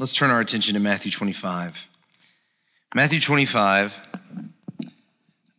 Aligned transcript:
Let's 0.00 0.12
turn 0.12 0.30
our 0.30 0.38
attention 0.38 0.74
to 0.74 0.80
Matthew 0.80 1.10
25. 1.10 1.88
Matthew 2.94 3.18
25, 3.18 4.00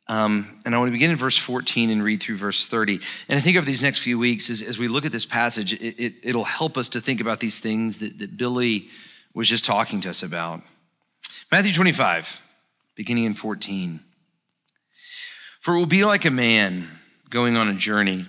um, 0.08 0.48
and 0.64 0.74
I 0.74 0.78
want 0.78 0.88
to 0.88 0.94
begin 0.94 1.12
in 1.12 1.18
verse 1.18 1.38
14 1.38 1.90
and 1.90 2.02
read 2.02 2.24
through 2.24 2.38
verse 2.38 2.66
30. 2.66 3.02
And 3.28 3.38
I 3.38 3.42
think 3.42 3.58
over 3.58 3.66
these 3.66 3.84
next 3.84 4.00
few 4.00 4.18
weeks, 4.18 4.50
as, 4.50 4.62
as 4.62 4.80
we 4.80 4.88
look 4.88 5.06
at 5.06 5.12
this 5.12 5.26
passage, 5.26 5.74
it, 5.74 6.16
it, 6.24 6.36
will 6.36 6.46
help 6.46 6.78
us 6.78 6.88
to 6.90 7.02
think 7.02 7.20
about 7.20 7.42
these 7.42 7.60
things 7.60 8.00
that, 8.00 8.18
that 8.20 8.38
Billy 8.38 8.88
was 9.34 9.50
just 9.50 9.66
talking 9.66 10.00
to 10.02 10.10
us 10.10 10.24
about. 10.24 10.62
Matthew 11.52 11.74
25, 11.74 12.42
beginning 12.96 13.26
in 13.26 13.34
14. 13.34 14.00
For 15.60 15.76
it 15.76 15.78
will 15.78 15.86
be 15.86 16.06
like 16.06 16.24
a 16.24 16.32
man 16.32 16.88
going 17.30 17.58
on 17.58 17.68
a 17.68 17.76
journey 17.76 18.26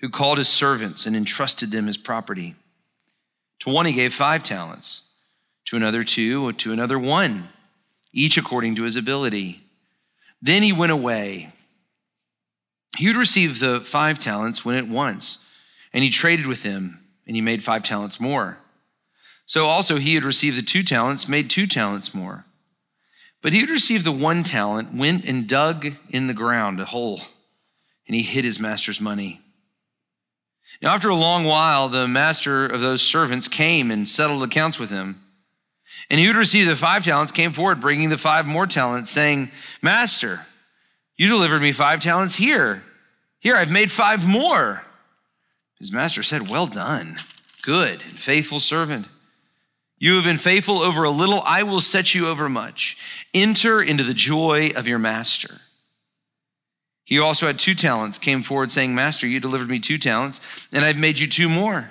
who 0.00 0.10
called 0.10 0.36
his 0.36 0.48
servants 0.48 1.06
and 1.06 1.16
entrusted 1.16 1.70
them 1.70 1.86
his 1.86 1.96
property. 1.96 2.56
To 3.60 3.72
one 3.72 3.86
he 3.86 3.94
gave 3.94 4.12
five 4.12 4.42
talents, 4.42 5.09
to 5.70 5.76
another 5.76 6.02
two, 6.02 6.52
to 6.54 6.72
another 6.72 6.98
one, 6.98 7.48
each 8.12 8.36
according 8.36 8.74
to 8.74 8.82
his 8.82 8.96
ability. 8.96 9.60
Then 10.42 10.64
he 10.64 10.72
went 10.72 10.90
away. 10.90 11.52
He 12.98 13.06
would 13.06 13.16
receive 13.16 13.60
the 13.60 13.78
five 13.78 14.18
talents 14.18 14.64
went 14.64 14.84
at 14.84 14.92
once, 14.92 15.46
and 15.92 16.02
he 16.02 16.10
traded 16.10 16.48
with 16.48 16.64
them, 16.64 16.98
and 17.24 17.36
he 17.36 17.40
made 17.40 17.62
five 17.62 17.84
talents 17.84 18.18
more. 18.18 18.58
So 19.46 19.66
also 19.66 19.98
he 19.98 20.16
had 20.16 20.24
received 20.24 20.58
the 20.58 20.62
two 20.62 20.82
talents, 20.82 21.28
made 21.28 21.48
two 21.48 21.68
talents 21.68 22.12
more. 22.12 22.46
But 23.40 23.52
he 23.52 23.60
who 23.60 23.72
received 23.72 24.04
the 24.04 24.10
one 24.10 24.42
talent 24.42 24.92
went 24.92 25.24
and 25.24 25.48
dug 25.48 25.92
in 26.08 26.26
the 26.26 26.34
ground 26.34 26.80
a 26.80 26.84
hole, 26.86 27.20
and 28.08 28.16
he 28.16 28.22
hid 28.22 28.44
his 28.44 28.58
master's 28.58 29.00
money. 29.00 29.40
Now, 30.82 30.94
after 30.94 31.10
a 31.10 31.14
long 31.14 31.44
while, 31.44 31.88
the 31.88 32.08
master 32.08 32.66
of 32.66 32.80
those 32.80 33.02
servants 33.02 33.46
came 33.46 33.92
and 33.92 34.08
settled 34.08 34.42
accounts 34.42 34.80
with 34.80 34.90
him. 34.90 35.20
And 36.10 36.18
he 36.18 36.26
who 36.26 36.34
received 36.34 36.68
the 36.68 36.76
five 36.76 37.04
talents 37.04 37.30
came 37.30 37.52
forward, 37.52 37.80
bringing 37.80 38.08
the 38.08 38.18
five 38.18 38.44
more 38.44 38.66
talents, 38.66 39.10
saying, 39.10 39.52
Master, 39.80 40.44
you 41.16 41.28
delivered 41.28 41.62
me 41.62 41.70
five 41.70 42.00
talents 42.00 42.34
here. 42.34 42.82
Here, 43.38 43.56
I've 43.56 43.70
made 43.70 43.92
five 43.92 44.26
more. 44.26 44.84
His 45.78 45.92
master 45.92 46.22
said, 46.22 46.50
Well 46.50 46.66
done, 46.66 47.16
good 47.62 48.02
and 48.02 48.12
faithful 48.12 48.60
servant. 48.60 49.06
You 49.98 50.16
have 50.16 50.24
been 50.24 50.38
faithful 50.38 50.82
over 50.82 51.04
a 51.04 51.10
little, 51.10 51.42
I 51.42 51.62
will 51.62 51.82
set 51.82 52.14
you 52.14 52.26
over 52.26 52.48
much. 52.48 52.96
Enter 53.32 53.82
into 53.82 54.02
the 54.02 54.14
joy 54.14 54.70
of 54.74 54.88
your 54.88 54.98
master. 54.98 55.60
He 57.04 57.18
also 57.18 57.46
had 57.46 57.58
two 57.58 57.74
talents, 57.74 58.18
came 58.18 58.42
forward 58.42 58.72
saying, 58.72 58.94
Master, 58.94 59.26
you 59.26 59.40
delivered 59.40 59.68
me 59.68 59.78
two 59.78 59.98
talents, 59.98 60.68
and 60.72 60.84
I've 60.84 60.96
made 60.96 61.18
you 61.18 61.26
two 61.26 61.48
more. 61.48 61.90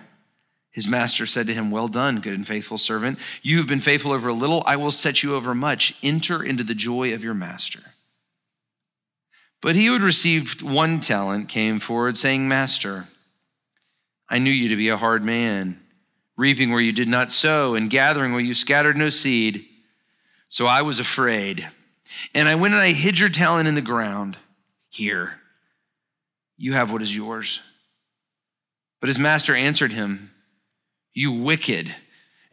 His 0.80 0.88
master 0.88 1.26
said 1.26 1.46
to 1.48 1.54
him, 1.54 1.72
Well 1.72 1.90
done, 1.90 2.22
good 2.22 2.36
and 2.36 2.48
faithful 2.48 2.78
servant. 2.78 3.20
You 3.42 3.58
have 3.58 3.68
been 3.68 3.82
faithful 3.82 4.14
over 4.14 4.30
a 4.30 4.34
little, 4.34 4.64
I 4.66 4.78
will 4.78 4.92
set 4.92 5.22
you 5.22 5.36
over 5.36 5.54
much. 5.54 5.94
Enter 6.02 6.42
into 6.42 6.64
the 6.64 6.74
joy 6.74 7.14
of 7.14 7.22
your 7.22 7.34
master. 7.34 7.82
But 9.60 9.76
he 9.76 9.88
who 9.88 9.92
had 9.92 10.04
received 10.04 10.62
one 10.62 11.02
talent 11.02 11.50
came 11.50 11.82
forward, 11.82 12.16
saying, 12.16 12.48
Master, 12.48 13.10
I 14.30 14.38
knew 14.38 14.52
you 14.52 14.70
to 14.70 14.78
be 14.78 14.88
a 14.88 14.96
hard 14.96 15.22
man, 15.22 15.82
reaping 16.38 16.72
where 16.72 16.80
you 16.80 16.94
did 16.94 17.10
not 17.10 17.30
sow, 17.30 17.76
and 17.76 17.90
gathering 17.90 18.32
where 18.32 18.40
you 18.40 18.54
scattered 18.54 18.96
no 18.96 19.10
seed. 19.10 19.66
So 20.48 20.66
I 20.66 20.84
was 20.84 20.98
afraid. 20.98 21.68
And 22.34 22.48
I 22.48 22.56
went 22.56 22.74
and 22.74 22.82
I 22.82 22.94
hid 22.94 23.20
your 23.20 23.28
talent 23.28 23.68
in 23.68 23.76
the 23.76 23.82
ground. 23.82 24.38
Here, 24.88 25.42
you 26.58 26.72
have 26.72 26.90
what 26.90 27.02
is 27.02 27.14
yours. 27.14 27.60
But 29.02 29.10
his 29.10 29.20
master 29.20 29.54
answered 29.54 29.92
him, 29.92 30.32
You 31.20 31.34
wicked 31.34 31.94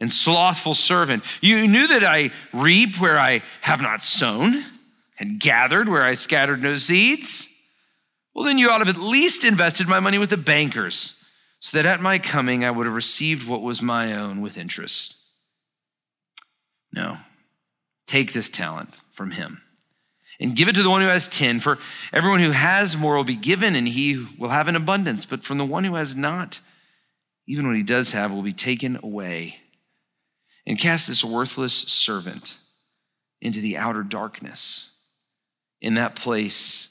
and 0.01 0.11
slothful 0.11 0.73
servant, 0.73 1.23
you 1.39 1.69
knew 1.69 1.87
that 1.87 2.03
I 2.03 2.31
reap 2.51 2.99
where 2.99 3.17
I 3.17 3.41
have 3.61 3.81
not 3.81 4.03
sown 4.03 4.61
and 5.17 5.39
gathered 5.39 5.87
where 5.87 6.03
I 6.03 6.15
scattered 6.15 6.61
no 6.61 6.75
seeds. 6.75 7.47
Well, 8.35 8.43
then 8.43 8.57
you 8.57 8.69
ought 8.69 8.79
to 8.79 8.85
have 8.85 8.97
at 8.97 9.01
least 9.01 9.45
invested 9.45 9.87
my 9.87 10.01
money 10.01 10.17
with 10.17 10.31
the 10.31 10.35
bankers, 10.35 11.23
so 11.59 11.77
that 11.77 11.85
at 11.85 12.01
my 12.01 12.19
coming 12.19 12.65
I 12.65 12.71
would 12.71 12.85
have 12.85 12.93
received 12.93 13.47
what 13.47 13.61
was 13.61 13.81
my 13.81 14.13
own 14.13 14.41
with 14.41 14.57
interest. 14.57 15.15
No, 16.91 17.15
take 18.05 18.33
this 18.33 18.49
talent 18.49 18.99
from 19.13 19.31
him 19.31 19.61
and 20.41 20.57
give 20.57 20.67
it 20.67 20.75
to 20.75 20.83
the 20.83 20.89
one 20.89 20.99
who 20.99 21.07
has 21.07 21.29
10. 21.29 21.61
For 21.61 21.77
everyone 22.11 22.41
who 22.41 22.51
has 22.51 22.97
more 22.97 23.15
will 23.15 23.23
be 23.23 23.37
given, 23.37 23.77
and 23.77 23.87
he 23.87 24.27
will 24.37 24.49
have 24.49 24.67
an 24.67 24.75
abundance. 24.75 25.23
But 25.23 25.45
from 25.45 25.57
the 25.57 25.63
one 25.63 25.85
who 25.85 25.95
has 25.95 26.17
not, 26.17 26.59
even 27.47 27.65
what 27.65 27.75
he 27.75 27.83
does 27.83 28.11
have 28.11 28.31
will 28.31 28.43
be 28.43 28.53
taken 28.53 28.99
away. 29.01 29.57
And 30.65 30.77
cast 30.77 31.07
this 31.07 31.23
worthless 31.23 31.73
servant 31.73 32.57
into 33.41 33.61
the 33.61 33.77
outer 33.77 34.03
darkness, 34.03 34.97
in 35.79 35.93
that 35.93 36.15
place 36.15 36.89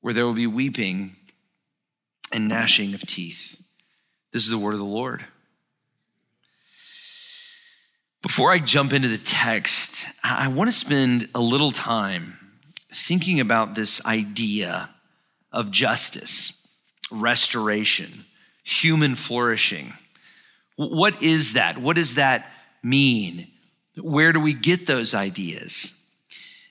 where 0.00 0.12
there 0.12 0.24
will 0.24 0.34
be 0.34 0.46
weeping 0.48 1.14
and 2.32 2.48
gnashing 2.48 2.94
of 2.94 3.02
teeth. 3.02 3.62
This 4.32 4.44
is 4.44 4.50
the 4.50 4.58
word 4.58 4.72
of 4.72 4.78
the 4.78 4.84
Lord. 4.84 5.24
Before 8.20 8.50
I 8.50 8.58
jump 8.58 8.92
into 8.92 9.08
the 9.08 9.16
text, 9.16 10.06
I 10.24 10.48
want 10.48 10.68
to 10.68 10.76
spend 10.76 11.28
a 11.34 11.40
little 11.40 11.70
time 11.70 12.38
thinking 12.92 13.38
about 13.38 13.74
this 13.74 14.04
idea 14.04 14.92
of 15.52 15.70
justice, 15.70 16.66
restoration, 17.12 18.24
human 18.68 19.14
flourishing. 19.14 19.92
What 20.76 21.22
is 21.22 21.54
that? 21.54 21.78
What 21.78 21.96
does 21.96 22.14
that 22.16 22.50
mean? 22.82 23.48
Where 23.96 24.32
do 24.32 24.40
we 24.40 24.52
get 24.52 24.86
those 24.86 25.14
ideas? 25.14 25.94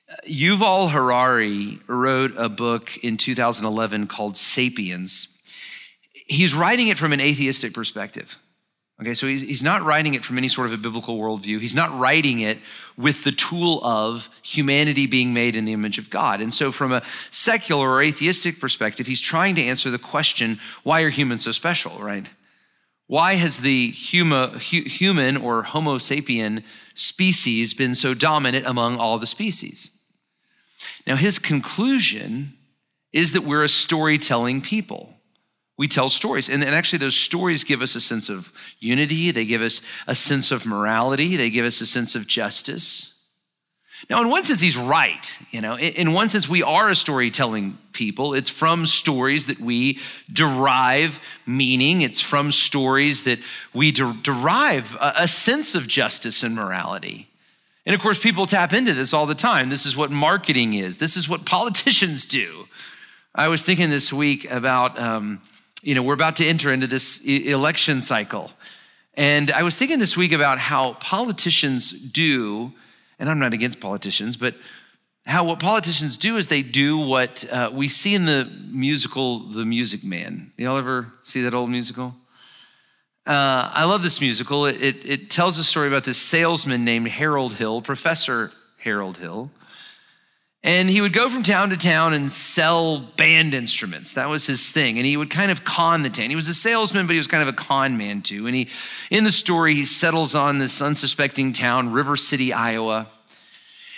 Uh, 0.10 0.16
Yuval 0.26 0.92
Harari 0.92 1.80
wrote 1.88 2.34
a 2.38 2.48
book 2.48 2.96
in 3.04 3.18
2011 3.18 4.08
called 4.08 4.38
Sapiens. 4.38 5.38
He's 6.14 6.54
writing 6.54 6.88
it 6.88 6.98
from 6.98 7.14
an 7.14 7.20
atheistic 7.20 7.74
perspective. 7.74 8.38
Okay, 9.00 9.14
so 9.14 9.28
he's, 9.28 9.42
he's 9.42 9.64
not 9.64 9.84
writing 9.84 10.16
it 10.16 10.26
from 10.26 10.40
any 10.40 10.48
sort 10.48 10.66
of 10.66 10.74
a 10.74 10.78
biblical 10.78 11.20
worldview. 11.20 11.60
He's 11.60 11.76
not 11.76 11.98
writing 11.98 12.40
it 12.40 12.58
with 12.98 13.24
the 13.24 13.32
tool 13.32 13.80
of 13.84 14.30
humanity 14.42 15.06
being 15.06 15.34
made 15.34 15.56
in 15.56 15.66
the 15.66 15.74
image 15.74 16.00
of 16.00 16.10
God. 16.10 16.42
And 16.42 16.52
so, 16.52 16.72
from 16.72 16.92
a 16.92 17.04
secular 17.30 17.88
or 17.88 18.02
atheistic 18.02 18.60
perspective, 18.60 19.06
he's 19.06 19.22
trying 19.22 19.54
to 19.56 19.64
answer 19.64 19.92
the 19.92 20.00
question 20.00 20.60
why 20.82 21.02
are 21.02 21.10
humans 21.10 21.44
so 21.44 21.52
special, 21.52 22.00
right? 22.00 22.26
Why 23.06 23.36
has 23.36 23.60
the 23.60 23.92
huma, 23.94 24.54
hu, 24.54 24.90
human 24.90 25.38
or 25.38 25.64
Homo 25.64 25.98
sapien 25.98 26.64
species 26.96 27.76
been 27.76 27.94
so 27.94 28.16
dominant 28.16 28.66
among 28.66 28.98
all 28.98 29.20
the 29.20 29.28
species? 29.28 29.92
Now, 31.06 31.16
his 31.16 31.38
conclusion 31.38 32.54
is 33.14 33.34
that 33.34 33.44
we're 33.44 33.64
a 33.64 33.70
storytelling 33.70 34.62
people 34.62 35.17
we 35.78 35.88
tell 35.88 36.10
stories. 36.10 36.50
And, 36.50 36.64
and 36.64 36.74
actually, 36.74 37.00
those 37.00 37.16
stories 37.16 37.64
give 37.64 37.82
us 37.82 37.96
a 37.96 38.02
sense 38.02 38.30
of 38.30 38.52
unity, 38.80 39.32
they 39.32 39.46
give 39.46 39.62
us 39.62 39.82
a 40.08 40.16
sense 40.16 40.52
of 40.52 40.66
morality, 40.66 41.38
they 41.38 41.50
give 41.50 41.66
us 41.66 41.82
a 41.82 41.86
sense 41.86 42.16
of 42.16 42.28
justice. 42.28 43.14
Now, 44.10 44.22
in 44.22 44.30
one 44.30 44.44
sense, 44.44 44.62
he's 44.62 44.78
right. 44.78 45.40
You 45.52 45.60
know, 45.62 45.78
in 45.78 46.14
one 46.14 46.30
sense, 46.30 46.48
we 46.48 46.62
are 46.62 46.88
a 46.88 46.96
storytelling 46.96 47.78
people. 47.94 48.36
It's 48.36 48.50
from 48.50 48.86
stories 48.86 49.48
that 49.48 49.60
we 49.60 50.00
derive 50.32 51.20
meaning. 51.48 52.02
It's 52.02 52.22
from 52.22 52.52
stories 52.52 53.24
that 53.24 53.40
we 53.74 53.92
de- 53.92 54.16
derive 54.22 54.96
a, 55.02 55.14
a 55.22 55.28
sense 55.28 55.74
of 55.74 55.88
justice 55.88 56.44
and 56.44 56.54
morality. 56.54 57.28
And 57.88 57.96
of 57.96 58.02
course, 58.02 58.22
people 58.22 58.46
tap 58.46 58.72
into 58.72 58.94
this 58.94 59.14
all 59.14 59.26
the 59.26 59.34
time. 59.34 59.70
This 59.70 59.86
is 59.86 59.98
what 59.98 60.12
marketing 60.12 60.76
is. 60.76 61.00
This 61.00 61.18
is 61.18 61.28
what 61.28 61.46
politicians 61.48 62.26
do. 62.26 62.68
I 63.34 63.48
was 63.48 63.64
thinking 63.64 63.90
this 63.90 64.14
week 64.14 64.50
about 64.52 65.00
um, 65.00 65.42
you 65.82 65.96
know, 65.96 66.04
we're 66.04 66.14
about 66.14 66.36
to 66.38 66.46
enter 66.46 66.72
into 66.72 66.88
this 66.88 67.22
election 67.26 68.02
cycle. 68.02 68.52
And 69.14 69.52
I 69.52 69.64
was 69.64 69.76
thinking 69.76 70.00
this 70.00 70.16
week 70.16 70.32
about 70.32 70.60
how 70.60 70.94
politicians 70.94 71.92
do, 71.92 72.72
and 73.20 73.30
I'm 73.30 73.40
not 73.40 73.54
against 73.54 73.80
politicians, 73.80 74.38
but 74.38 74.56
how 75.26 75.44
what 75.44 75.60
politicians 75.60 76.18
do 76.18 76.38
is 76.38 76.48
they 76.48 76.62
do 76.62 76.98
what 76.98 77.44
uh, 77.52 77.70
we 77.74 77.90
see 77.90 78.16
in 78.16 78.26
the 78.26 78.50
musical 78.70 79.40
The 79.40 79.66
Music 79.66 80.04
Man. 80.04 80.52
Y'all 80.58 80.78
ever 80.78 81.12
see 81.24 81.42
that 81.42 81.54
old 81.54 81.70
musical? 81.70 82.16
Uh, 83.26 83.70
I 83.74 83.84
love 83.84 84.04
this 84.04 84.22
musical. 84.22 84.66
It, 84.68 84.82
it, 84.82 85.06
it 85.06 85.30
tells 85.30 85.58
a 85.58 85.64
story 85.64 85.90
about 85.90 86.06
this 86.06 86.18
salesman 86.18 86.86
named 86.86 87.10
Harold 87.10 87.56
Hill, 87.56 87.82
Professor 87.82 88.54
Harold 88.78 89.18
Hill, 89.18 89.52
and 90.64 90.90
he 90.90 91.02
would 91.02 91.14
go 91.14 91.30
from 91.30 91.44
town 91.44 91.70
to 91.70 91.78
town 91.78 92.14
and 92.14 92.32
sell 92.32 93.00
band 93.00 93.54
instruments. 93.54 94.14
That 94.14 94.28
was 94.28 94.48
his 94.48 94.72
thing. 94.72 94.98
And 94.98 95.06
he 95.06 95.16
would 95.16 95.30
kind 95.30 95.52
of 95.52 95.64
con 95.64 96.04
the 96.04 96.10
town. 96.10 96.30
He 96.30 96.36
was 96.36 96.50
a 96.50 96.54
salesman, 96.54 97.06
but 97.06 97.14
he 97.14 97.20
was 97.20 97.28
kind 97.28 97.44
of 97.44 97.48
a 97.48 97.54
con 97.54 97.98
man 97.98 98.22
too. 98.22 98.48
And 98.48 98.56
he, 98.56 98.68
in 99.10 99.24
the 99.24 99.32
story, 99.32 99.76
he 99.76 99.86
settles 99.86 100.36
on 100.36 100.58
this 100.58 100.82
unsuspecting 100.82 101.54
town, 101.54 101.92
River 101.92 102.18
City, 102.18 102.52
Iowa. 102.52 103.08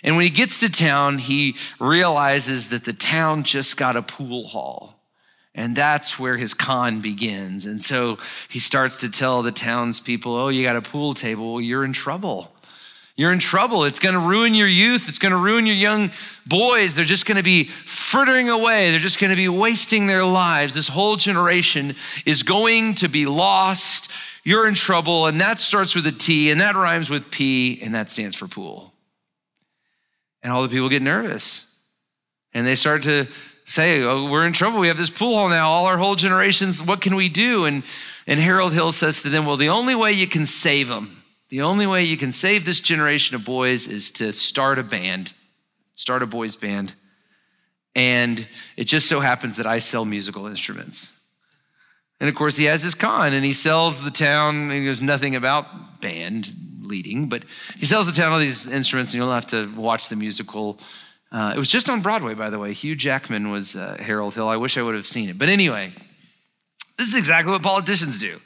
And 0.03 0.15
when 0.15 0.23
he 0.23 0.29
gets 0.29 0.59
to 0.59 0.69
town, 0.69 1.17
he 1.17 1.56
realizes 1.79 2.69
that 2.69 2.85
the 2.85 2.94
town 2.94 3.44
just 3.44 3.75
got 3.75 3.95
a 3.95 4.01
pool 4.01 4.47
hall 4.47 5.00
And 5.55 5.75
that's 5.75 6.19
where 6.19 6.38
his 6.38 6.53
con 6.53 7.01
begins. 7.01 7.65
And 7.65 7.81
so 7.81 8.17
he 8.50 8.59
starts 8.59 8.97
to 9.01 9.12
tell 9.12 9.41
the 9.41 9.51
townspeople, 9.51 10.33
oh, 10.33 10.50
you 10.50 10.63
got 10.63 10.75
a 10.75 10.81
pool 10.81 11.13
table. 11.13 11.53
Well, 11.53 11.62
you're 11.62 11.83
in 11.83 11.91
trouble. 11.91 12.55
You're 13.19 13.33
in 13.33 13.39
trouble. 13.39 13.83
It's 13.83 14.00
going 14.00 14.13
to 14.13 14.19
ruin 14.21 14.56
your 14.56 14.69
youth. 14.69 15.10
It's 15.10 15.19
going 15.19 15.33
to 15.33 15.38
ruin 15.38 15.66
your 15.66 15.75
young 15.75 16.12
boys. 16.48 16.95
They're 16.95 17.04
just 17.04 17.25
going 17.25 17.36
to 17.36 17.44
be 17.44 17.66
frittering 17.66 18.48
away. 18.48 18.92
They're 18.92 19.00
just 19.01 19.19
going 19.19 19.31
to 19.31 19.36
be 19.36 19.50
wasting 19.50 20.07
their 20.07 20.24
lives. 20.24 20.74
This 20.74 20.88
whole 20.88 21.18
generation 21.18 21.98
is 22.25 22.44
going 22.44 22.95
to 22.95 23.10
be 23.10 23.25
lost. 23.25 24.10
You're 24.45 24.69
in 24.69 24.74
trouble. 24.74 25.27
And 25.27 25.42
that 25.42 25.60
starts 25.60 25.95
with 25.95 26.07
a 26.07 26.13
T, 26.13 26.50
and 26.50 26.62
that 26.62 26.77
rhymes 26.77 27.10
with 27.10 27.30
P, 27.30 27.81
and 27.81 27.94
that 27.94 28.10
stands 28.10 28.38
for 28.38 28.48
pool. 28.48 28.94
And 30.42 30.54
all 30.54 30.63
the 30.63 30.69
people 30.69 30.88
get 30.88 31.01
nervous. 31.01 31.75
And 32.54 32.65
they 32.65 32.75
start 32.77 33.04
to 33.04 33.27
say, 33.65 34.01
oh, 34.01 34.31
we're 34.31 34.48
in 34.48 34.54
trouble. 34.54 34.80
We 34.80 34.88
have 34.88 34.95
this 34.95 35.10
pool 35.10 35.36
hall 35.36 35.50
now. 35.50 35.69
All 35.72 35.88
our 35.88 35.98
whole 35.98 36.15
generations, 36.15 36.81
what 36.81 37.01
can 37.01 37.18
we 37.18 37.27
do? 37.27 37.65
And, 37.65 37.83
and 38.25 38.39
Harold 38.39 38.72
Hill 38.72 38.94
says 38.94 39.24
to 39.24 39.30
them, 39.30 39.45
well, 39.45 39.57
the 39.57 39.68
only 39.68 39.94
way 39.94 40.13
you 40.13 40.25
can 40.25 40.45
save 40.45 40.88
them 40.88 41.19
the 41.50 41.62
only 41.62 41.88
way 41.88 42.04
you 42.04 42.18
can 42.18 42.31
save 42.31 42.66
this 42.66 42.80
generation 42.80 43.36
of 43.36 43.44
boys 43.44 43.88
is 43.88 44.12
to 44.12 44.31
start 44.34 44.78
a 44.80 44.84
band, 44.84 45.34
start 45.96 46.22
a 46.22 46.28
boys' 46.28 46.56
band. 46.56 46.94
And 47.96 48.48
it 48.78 48.86
just 48.86 49.10
so 49.10 49.19
happens 49.19 49.57
that 49.57 49.66
I 49.66 49.80
sell 49.80 50.06
musical 50.06 50.46
instruments. 50.46 51.19
And 52.19 52.30
of 52.30 52.36
course, 52.36 52.56
he 52.56 52.66
has 52.66 52.84
his 52.84 52.96
con 52.96 53.34
and 53.34 53.44
he 53.44 53.54
sells 53.54 54.04
the 54.04 54.12
town, 54.12 54.69
he 54.69 54.81
knows 54.81 55.01
nothing 55.01 55.36
about 55.36 56.01
band 56.01 56.54
leading, 56.81 57.30
but 57.30 57.44
he 57.78 57.86
sells 57.86 58.07
the 58.07 58.13
town 58.13 58.31
all 58.31 58.40
these 58.40 58.68
instruments, 58.68 59.12
and 59.12 59.19
you'll 59.22 59.31
have 59.31 59.48
to 59.48 59.74
watch 59.75 60.10
the 60.10 60.16
musical. 60.16 60.80
Uh, 61.31 61.54
it 61.56 61.57
was 61.57 61.68
just 61.68 61.90
on 61.90 62.01
Broadway, 62.01 62.34
by 62.34 62.50
the 62.50 62.60
way. 62.60 62.74
Hugh 62.74 62.96
Jackman 62.96 63.51
was 63.51 63.75
uh, 63.75 63.98
Harold 64.00 64.34
Hill. 64.34 64.48
I 64.48 64.57
wish 64.57 64.78
I 64.78 64.81
would 64.81 64.96
have 64.96 65.07
seen 65.07 65.30
it. 65.30 65.38
But 65.38 65.50
anyway, 65.50 65.94
this 66.98 67.07
is 67.07 67.16
exactly 67.16 67.51
what 67.51 67.62
politicians 67.62 68.19
do. 68.19 68.40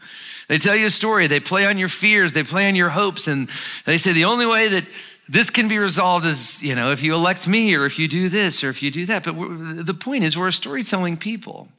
They 0.48 0.58
tell 0.58 0.76
you 0.76 0.88
a 0.88 0.92
story, 0.92 1.28
they 1.28 1.40
play 1.40 1.66
on 1.66 1.78
your 1.78 1.90
fears, 1.90 2.34
they 2.34 2.44
play 2.44 2.68
on 2.68 2.76
your 2.76 2.90
hopes, 2.90 3.28
and 3.28 3.50
they 3.86 3.98
say 3.98 4.14
the 4.14 4.26
only 4.26 4.46
way 4.46 4.68
that 4.70 4.86
this 5.30 5.50
can 5.50 5.68
be 5.68 5.78
resolved 5.78 6.26
is, 6.26 6.62
you 6.62 6.76
know, 6.76 6.92
if 6.92 7.02
you 7.02 7.14
elect 7.14 7.48
me 7.48 7.76
or 7.76 7.86
if 7.86 7.98
you 7.98 8.08
do 8.08 8.30
this 8.30 8.64
or 8.64 8.70
if 8.70 8.84
you 8.84 8.92
do 8.92 9.06
that. 9.06 9.24
But 9.24 9.86
the 9.86 9.94
point 9.94 10.24
is, 10.24 10.38
we're 10.38 10.50
a 10.50 10.54
storytelling 10.54 11.18
people. 11.18 11.70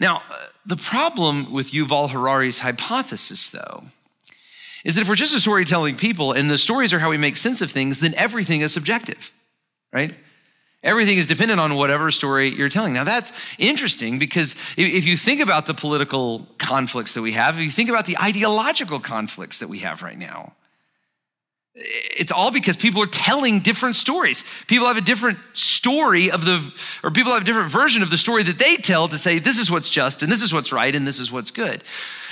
Now, 0.00 0.22
uh, 0.30 0.46
the 0.64 0.76
problem 0.76 1.52
with 1.52 1.72
Yuval 1.72 2.10
Harari's 2.10 2.60
hypothesis, 2.60 3.50
though, 3.50 3.84
is 4.84 4.94
that 4.94 5.02
if 5.02 5.08
we're 5.08 5.14
just 5.14 5.34
a 5.34 5.40
storytelling 5.40 5.96
people 5.96 6.32
and 6.32 6.50
the 6.50 6.58
stories 6.58 6.92
are 6.92 6.98
how 6.98 7.10
we 7.10 7.18
make 7.18 7.36
sense 7.36 7.60
of 7.60 7.70
things, 7.70 8.00
then 8.00 8.14
everything 8.16 8.62
is 8.62 8.72
subjective, 8.72 9.32
right? 9.92 10.14
Everything 10.82 11.16
is 11.16 11.26
dependent 11.28 11.60
on 11.60 11.76
whatever 11.76 12.10
story 12.10 12.52
you're 12.52 12.68
telling. 12.68 12.92
Now, 12.92 13.04
that's 13.04 13.30
interesting 13.56 14.18
because 14.18 14.56
if 14.76 15.04
you 15.04 15.16
think 15.16 15.40
about 15.40 15.66
the 15.66 15.74
political 15.74 16.48
conflicts 16.58 17.14
that 17.14 17.22
we 17.22 17.32
have, 17.32 17.56
if 17.56 17.62
you 17.62 17.70
think 17.70 17.88
about 17.88 18.06
the 18.06 18.18
ideological 18.18 18.98
conflicts 18.98 19.60
that 19.60 19.68
we 19.68 19.78
have 19.78 20.02
right 20.02 20.18
now, 20.18 20.54
it's 21.74 22.30
all 22.30 22.50
because 22.50 22.76
people 22.76 23.02
are 23.02 23.06
telling 23.06 23.60
different 23.60 23.96
stories. 23.96 24.44
People 24.66 24.88
have 24.88 24.98
a 24.98 25.02
different 25.02 25.38
story 25.54 26.30
of 26.30 26.44
the, 26.44 26.60
or 27.02 27.10
people 27.10 27.32
have 27.32 27.42
a 27.42 27.44
different 27.44 27.70
version 27.70 28.02
of 28.02 28.10
the 28.10 28.18
story 28.18 28.42
that 28.42 28.58
they 28.58 28.76
tell 28.76 29.08
to 29.08 29.16
say, 29.16 29.38
this 29.38 29.58
is 29.58 29.70
what's 29.70 29.88
just, 29.88 30.22
and 30.22 30.30
this 30.30 30.42
is 30.42 30.52
what's 30.52 30.70
right, 30.70 30.94
and 30.94 31.06
this 31.06 31.18
is 31.18 31.32
what's 31.32 31.50
good. 31.50 31.82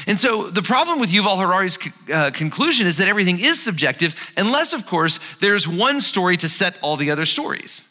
And 0.07 0.21
so 0.21 0.51
the 0.51 0.61
problem 0.61 1.01
with 1.01 1.11
Yuval 1.11 1.39
Harari's 1.39 1.79
uh, 2.13 2.33
conclusion 2.33 2.87
is 2.87 2.99
that 2.99 3.09
everything 3.09 3.41
is 3.41 3.63
subjective, 3.63 4.15
unless, 4.37 4.75
of 4.75 4.87
course, 4.87 5.21
there's 5.39 5.67
one 5.67 6.03
story 6.03 6.37
to 6.37 6.49
set 6.49 6.77
all 6.83 6.99
the 6.99 7.11
other 7.11 7.25
stories. 7.25 7.90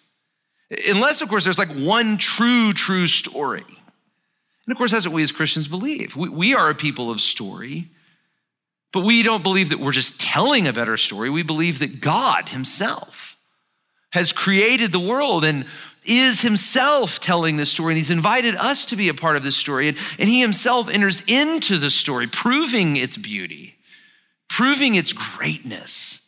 Unless, 0.69 1.21
of 1.21 1.29
course, 1.29 1.43
there's 1.43 1.57
like 1.57 1.71
one 1.71 2.17
true, 2.17 2.73
true 2.73 3.07
story. 3.07 3.65
And 3.67 4.71
of 4.71 4.77
course, 4.77 4.91
that's 4.91 5.07
what 5.07 5.15
we 5.15 5.23
as 5.23 5.31
Christians 5.31 5.67
believe. 5.67 6.15
We, 6.15 6.29
we 6.29 6.53
are 6.53 6.69
a 6.69 6.75
people 6.75 7.09
of 7.09 7.21
story, 7.21 7.87
but 8.93 9.01
we 9.01 9.23
don't 9.23 9.43
believe 9.43 9.69
that 9.69 9.79
we're 9.79 9.91
just 9.91 10.21
telling 10.21 10.67
a 10.67 10.73
better 10.73 10.97
story. 10.97 11.29
We 11.29 11.43
believe 11.43 11.79
that 11.79 12.01
God 12.01 12.49
Himself 12.49 13.37
has 14.11 14.31
created 14.31 14.91
the 14.91 14.99
world 14.99 15.43
and 15.43 15.65
is 16.03 16.41
himself 16.41 17.19
telling 17.19 17.57
this 17.57 17.71
story, 17.71 17.93
and 17.93 17.97
he's 17.97 18.09
invited 18.09 18.55
us 18.55 18.85
to 18.87 18.95
be 18.95 19.09
a 19.09 19.13
part 19.13 19.37
of 19.37 19.43
this 19.43 19.57
story. 19.57 19.89
And, 19.89 19.97
and, 20.17 20.29
he 20.29 20.41
himself 20.41 20.89
enters 20.89 21.23
into 21.27 21.77
the 21.77 21.89
story, 21.89 22.27
proving 22.27 22.95
its 22.95 23.17
beauty, 23.17 23.75
proving 24.47 24.95
its 24.95 25.13
greatness. 25.13 26.18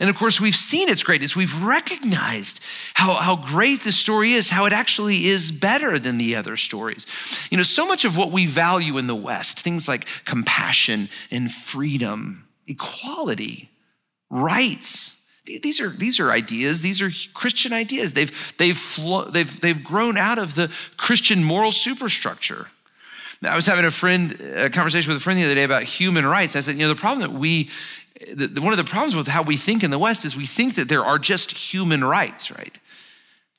And 0.00 0.08
of 0.08 0.16
course, 0.16 0.40
we've 0.40 0.54
seen 0.54 0.88
its 0.88 1.02
greatness. 1.02 1.34
We've 1.34 1.62
recognized 1.62 2.60
how, 2.94 3.14
how 3.14 3.34
great 3.34 3.80
the 3.80 3.90
story 3.90 4.32
is, 4.32 4.48
how 4.48 4.66
it 4.66 4.72
actually 4.72 5.26
is 5.26 5.50
better 5.50 5.98
than 5.98 6.18
the 6.18 6.36
other 6.36 6.56
stories. 6.56 7.06
You 7.50 7.56
know, 7.56 7.64
so 7.64 7.84
much 7.84 8.04
of 8.04 8.16
what 8.16 8.30
we 8.30 8.46
value 8.46 8.96
in 8.98 9.08
the 9.08 9.16
West, 9.16 9.60
things 9.60 9.88
like 9.88 10.06
compassion 10.24 11.08
and 11.30 11.50
freedom, 11.50 12.46
equality, 12.68 13.70
rights, 14.30 15.16
these 15.62 15.80
are, 15.80 15.88
these 15.88 16.20
are 16.20 16.30
ideas, 16.30 16.82
these 16.82 17.00
are 17.00 17.10
Christian 17.32 17.72
ideas. 17.72 18.12
They've, 18.12 18.54
they've, 18.58 18.76
flo- 18.76 19.24
they've, 19.24 19.60
they've 19.60 19.82
grown 19.82 20.18
out 20.18 20.38
of 20.38 20.54
the 20.54 20.70
Christian 20.96 21.42
moral 21.42 21.72
superstructure. 21.72 22.66
I 23.42 23.54
was 23.54 23.66
having 23.66 23.84
a 23.84 23.90
friend, 23.90 24.32
a 24.40 24.68
conversation 24.68 25.10
with 25.10 25.18
a 25.18 25.20
friend 25.22 25.38
the 25.38 25.44
other 25.44 25.54
day 25.54 25.62
about 25.64 25.84
human 25.84 26.26
rights. 26.26 26.56
I 26.56 26.60
said, 26.60 26.74
you 26.74 26.82
know, 26.82 26.88
the 26.88 27.00
problem 27.00 27.20
that 27.20 27.38
we 27.38 27.70
one 28.36 28.72
of 28.72 28.76
the 28.76 28.84
problems 28.84 29.14
with 29.14 29.28
how 29.28 29.42
we 29.42 29.56
think 29.56 29.84
in 29.84 29.90
the 29.90 29.98
West 29.98 30.24
is 30.24 30.36
we 30.36 30.46
think 30.46 30.74
that 30.74 30.88
there 30.88 31.04
are 31.04 31.18
just 31.18 31.52
human 31.52 32.02
rights, 32.02 32.50
right? 32.50 32.78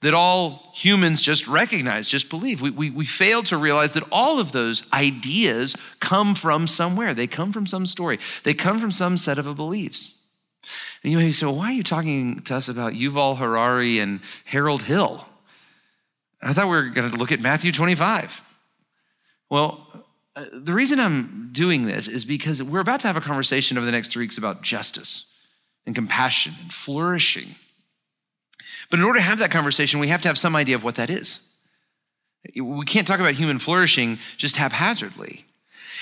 That 0.02 0.14
all 0.14 0.72
humans 0.74 1.22
just 1.22 1.48
recognize, 1.48 2.08
just 2.08 2.30
believe. 2.30 2.62
We, 2.62 2.70
we, 2.70 2.90
we 2.90 3.06
fail 3.06 3.44
to 3.44 3.58
realize 3.58 3.94
that 3.94 4.04
all 4.12 4.40
of 4.40 4.52
those 4.52 4.92
ideas 4.94 5.76
come 6.00 6.36
from 6.36 6.68
somewhere. 6.68 7.14
They 7.14 7.28
come 7.28 7.52
from 7.52 7.68
some 7.68 7.86
story, 7.86 8.20
they 8.44 8.54
come 8.54 8.80
from 8.80 8.92
some 8.92 9.18
set 9.18 9.40
of 9.40 9.56
beliefs. 9.56 10.16
And 11.04 11.12
you 11.12 11.18
may 11.18 11.32
say, 11.32 11.46
well, 11.46 11.56
why 11.56 11.68
are 11.68 11.74
you 11.74 11.84
talking 11.84 12.42
to 12.42 12.56
us 12.56 12.68
about 12.68 12.94
Yuval 12.94 13.38
Harari 13.38 14.00
and 14.00 14.20
Harold 14.44 14.84
Hill? 14.84 15.26
I 16.42 16.54
thought 16.54 16.66
we 16.66 16.76
were 16.76 16.90
going 16.90 17.10
to 17.10 17.18
look 17.18 17.32
at 17.32 17.42
Matthew 17.42 17.72
25. 17.72 18.44
Well, 19.50 19.88
uh, 20.40 20.46
the 20.54 20.74
reason 20.74 21.00
I'm 21.00 21.50
doing 21.52 21.86
this 21.86 22.08
is 22.08 22.24
because 22.24 22.64
we're 22.64 22.80
about 22.80 23.02
to 23.02 23.08
have 23.08 23.18
a 23.18 23.22
conversation 23.22 23.78
over 23.78 23.86
the 23.86 23.92
next 23.92 24.12
three 24.12 24.24
weeks 24.24 24.38
about 24.38 24.62
justice 24.62 25.36
and 25.86 25.94
compassion 25.94 26.54
and 26.62 26.72
flourishing. 26.72 27.56
But 28.90 29.00
in 29.00 29.06
order 29.06 29.20
to 29.20 29.26
have 29.26 29.40
that 29.40 29.52
conversation, 29.52 30.00
we 30.00 30.08
have 30.08 30.22
to 30.22 30.30
have 30.30 30.38
some 30.38 30.56
idea 30.56 30.76
of 30.76 30.84
what 30.84 30.96
that 30.96 31.10
is. 31.10 31.54
We 32.56 32.86
can't 32.86 33.06
talk 33.06 33.20
about 33.20 33.34
human 33.34 33.60
flourishing 33.60 34.18
just 34.38 34.56
haphazardly. 34.56 35.46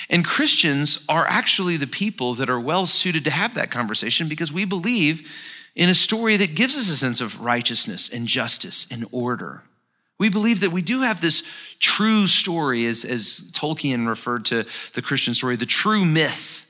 And 0.08 0.24
Christians 0.24 1.04
are 1.10 1.26
actually 1.26 1.78
the 1.78 1.88
people 1.88 2.36
that 2.36 2.50
are 2.50 2.60
well 2.60 2.86
suited 2.86 3.24
to 3.24 3.32
have 3.32 3.56
that 3.56 3.72
conversation 3.72 4.30
because 4.30 4.54
we 4.54 4.66
believe 4.66 5.32
in 5.76 5.90
a 5.90 5.96
story 5.96 6.38
that 6.38 6.54
gives 6.54 6.78
us 6.78 6.90
a 6.90 6.96
sense 6.96 7.22
of 7.22 7.42
righteousness 7.42 8.08
and 8.08 8.28
justice 8.28 8.88
and 8.92 9.06
order. 9.12 9.64
We 10.20 10.30
believe 10.30 10.62
that 10.62 10.72
we 10.72 10.82
do 10.82 11.02
have 11.02 11.22
this 11.22 11.44
true 11.80 12.26
story, 12.28 12.86
as, 12.88 13.06
as 13.06 13.52
Tolkien 13.54 14.08
referred 14.08 14.46
to 14.46 14.66
the 14.94 15.02
Christian 15.02 15.36
story, 15.36 15.56
the 15.56 15.66
true 15.66 16.06
myth. 16.06 16.64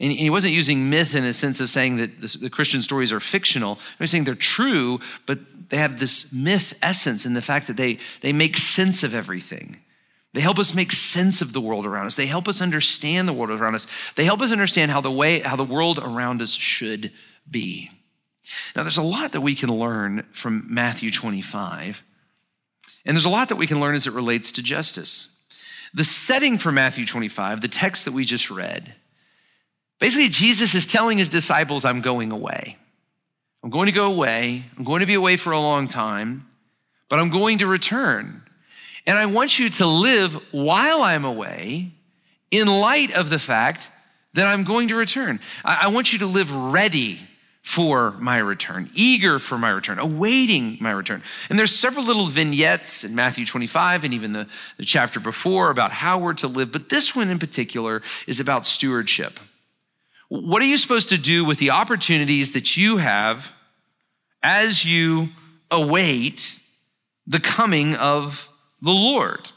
And 0.00 0.10
he 0.10 0.30
wasn't 0.30 0.54
using 0.54 0.88
myth 0.90 1.14
in 1.14 1.24
a 1.24 1.34
sense 1.34 1.60
of 1.60 1.70
saying 1.70 1.96
that 1.98 2.20
the 2.20 2.50
Christian 2.50 2.82
stories 2.82 3.12
are 3.12 3.20
fictional. 3.20 3.74
He 3.74 3.96
was 4.00 4.10
saying 4.10 4.24
they're 4.24 4.34
true, 4.34 5.00
but 5.26 5.38
they 5.68 5.76
have 5.76 6.00
this 6.00 6.32
myth 6.32 6.76
essence 6.82 7.24
in 7.26 7.34
the 7.34 7.42
fact 7.42 7.66
that 7.66 7.76
they, 7.76 7.98
they 8.20 8.32
make 8.32 8.56
sense 8.56 9.02
of 9.02 9.14
everything. 9.14 9.78
They 10.34 10.40
help 10.40 10.58
us 10.58 10.74
make 10.74 10.92
sense 10.92 11.42
of 11.42 11.52
the 11.52 11.60
world 11.60 11.84
around 11.84 12.06
us. 12.06 12.16
They 12.16 12.26
help 12.26 12.48
us 12.48 12.62
understand 12.62 13.28
the 13.28 13.34
world 13.34 13.60
around 13.60 13.74
us. 13.74 13.86
They 14.16 14.24
help 14.24 14.40
us 14.40 14.50
understand 14.50 14.90
how 14.90 15.02
the 15.02 15.10
way, 15.10 15.40
how 15.40 15.56
the 15.56 15.64
world 15.64 15.98
around 15.98 16.40
us 16.40 16.52
should 16.52 17.12
be. 17.50 17.90
Now, 18.74 18.82
there's 18.82 18.96
a 18.96 19.02
lot 19.02 19.32
that 19.32 19.42
we 19.42 19.54
can 19.54 19.70
learn 19.70 20.26
from 20.32 20.66
Matthew 20.68 21.10
25. 21.10 22.02
And 23.04 23.16
there's 23.16 23.24
a 23.24 23.30
lot 23.30 23.48
that 23.48 23.56
we 23.56 23.66
can 23.66 23.80
learn 23.80 23.94
as 23.94 24.06
it 24.06 24.12
relates 24.12 24.52
to 24.52 24.62
justice. 24.62 25.28
The 25.94 26.04
setting 26.04 26.58
for 26.58 26.72
Matthew 26.72 27.04
25, 27.04 27.60
the 27.60 27.68
text 27.68 28.04
that 28.04 28.12
we 28.12 28.24
just 28.24 28.50
read, 28.50 28.94
basically, 29.98 30.28
Jesus 30.28 30.74
is 30.74 30.86
telling 30.86 31.18
his 31.18 31.28
disciples, 31.28 31.84
I'm 31.84 32.00
going 32.00 32.32
away. 32.32 32.76
I'm 33.62 33.70
going 33.70 33.86
to 33.86 33.92
go 33.92 34.12
away. 34.12 34.64
I'm 34.76 34.84
going 34.84 35.00
to 35.00 35.06
be 35.06 35.14
away 35.14 35.36
for 35.36 35.52
a 35.52 35.60
long 35.60 35.88
time, 35.88 36.48
but 37.08 37.18
I'm 37.18 37.30
going 37.30 37.58
to 37.58 37.66
return. 37.66 38.42
And 39.06 39.18
I 39.18 39.26
want 39.26 39.58
you 39.58 39.68
to 39.68 39.86
live 39.86 40.34
while 40.52 41.02
I'm 41.02 41.24
away 41.24 41.92
in 42.50 42.68
light 42.68 43.12
of 43.12 43.30
the 43.30 43.38
fact 43.38 43.90
that 44.34 44.46
I'm 44.46 44.64
going 44.64 44.88
to 44.88 44.96
return. 44.96 45.40
I 45.64 45.88
want 45.88 46.12
you 46.12 46.20
to 46.20 46.26
live 46.26 46.54
ready 46.54 47.20
for 47.62 48.10
my 48.12 48.38
return, 48.38 48.90
eager 48.92 49.38
for 49.38 49.56
my 49.56 49.70
return, 49.70 49.98
awaiting 49.98 50.76
my 50.80 50.90
return. 50.90 51.22
And 51.48 51.58
there's 51.58 51.74
several 51.74 52.04
little 52.04 52.26
vignettes 52.26 53.04
in 53.04 53.14
Matthew 53.14 53.46
25 53.46 54.04
and 54.04 54.12
even 54.12 54.32
the, 54.32 54.48
the 54.78 54.84
chapter 54.84 55.20
before 55.20 55.70
about 55.70 55.92
how 55.92 56.18
we're 56.18 56.34
to 56.34 56.48
live, 56.48 56.72
but 56.72 56.88
this 56.88 57.14
one 57.14 57.30
in 57.30 57.38
particular 57.38 58.02
is 58.26 58.40
about 58.40 58.66
stewardship. 58.66 59.38
What 60.28 60.60
are 60.60 60.66
you 60.66 60.76
supposed 60.76 61.10
to 61.10 61.18
do 61.18 61.44
with 61.44 61.58
the 61.58 61.70
opportunities 61.70 62.52
that 62.52 62.76
you 62.76 62.96
have 62.96 63.54
as 64.42 64.84
you 64.84 65.28
await 65.70 66.58
the 67.26 67.38
coming 67.38 67.94
of 67.94 68.48
the 68.80 68.90
Lord? 68.90 69.50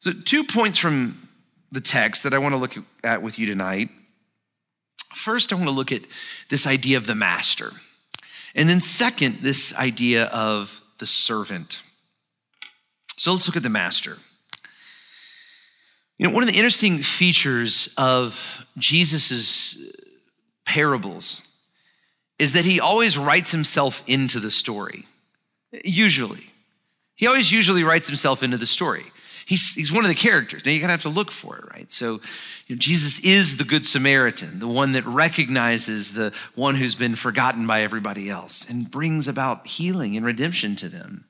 So, 0.00 0.12
two 0.12 0.44
points 0.44 0.78
from 0.78 1.16
the 1.70 1.80
text 1.80 2.24
that 2.24 2.34
I 2.34 2.38
want 2.38 2.54
to 2.54 2.56
look 2.56 2.74
at 3.04 3.22
with 3.22 3.38
you 3.38 3.46
tonight. 3.46 3.90
First, 5.14 5.52
I 5.52 5.56
want 5.56 5.68
to 5.68 5.72
look 5.72 5.92
at 5.92 6.02
this 6.48 6.66
idea 6.66 6.96
of 6.96 7.06
the 7.06 7.14
master. 7.14 7.72
And 8.54 8.68
then, 8.68 8.80
second, 8.80 9.38
this 9.40 9.74
idea 9.74 10.24
of 10.24 10.82
the 10.98 11.06
servant. 11.06 11.82
So, 13.16 13.32
let's 13.32 13.46
look 13.46 13.56
at 13.56 13.62
the 13.62 13.68
master. 13.68 14.18
You 16.18 16.28
know, 16.28 16.34
one 16.34 16.42
of 16.42 16.48
the 16.48 16.56
interesting 16.56 16.98
features 16.98 17.92
of 17.96 18.66
Jesus's 18.78 19.96
parables 20.64 21.48
is 22.38 22.52
that 22.52 22.64
he 22.64 22.80
always 22.80 23.18
writes 23.18 23.50
himself 23.50 24.02
into 24.06 24.40
the 24.40 24.50
story. 24.50 25.06
Usually. 25.84 26.52
He 27.14 27.26
always 27.26 27.52
usually 27.52 27.84
writes 27.84 28.06
himself 28.06 28.42
into 28.42 28.56
the 28.56 28.66
story. 28.66 29.04
He's, 29.46 29.74
he's 29.74 29.92
one 29.92 30.04
of 30.04 30.08
the 30.08 30.14
characters. 30.14 30.64
Now 30.64 30.72
you're 30.72 30.80
gonna 30.80 30.92
have 30.92 31.02
to 31.02 31.08
look 31.08 31.30
for 31.30 31.58
it, 31.58 31.64
right? 31.74 31.90
So 31.90 32.20
you 32.66 32.76
know, 32.76 32.78
Jesus 32.78 33.18
is 33.20 33.56
the 33.56 33.64
Good 33.64 33.86
Samaritan, 33.86 34.58
the 34.58 34.68
one 34.68 34.92
that 34.92 35.06
recognizes 35.06 36.14
the 36.14 36.32
one 36.54 36.74
who's 36.74 36.94
been 36.94 37.16
forgotten 37.16 37.66
by 37.66 37.82
everybody 37.82 38.30
else 38.30 38.68
and 38.68 38.90
brings 38.90 39.28
about 39.28 39.66
healing 39.66 40.16
and 40.16 40.24
redemption 40.24 40.76
to 40.76 40.88
them. 40.88 41.24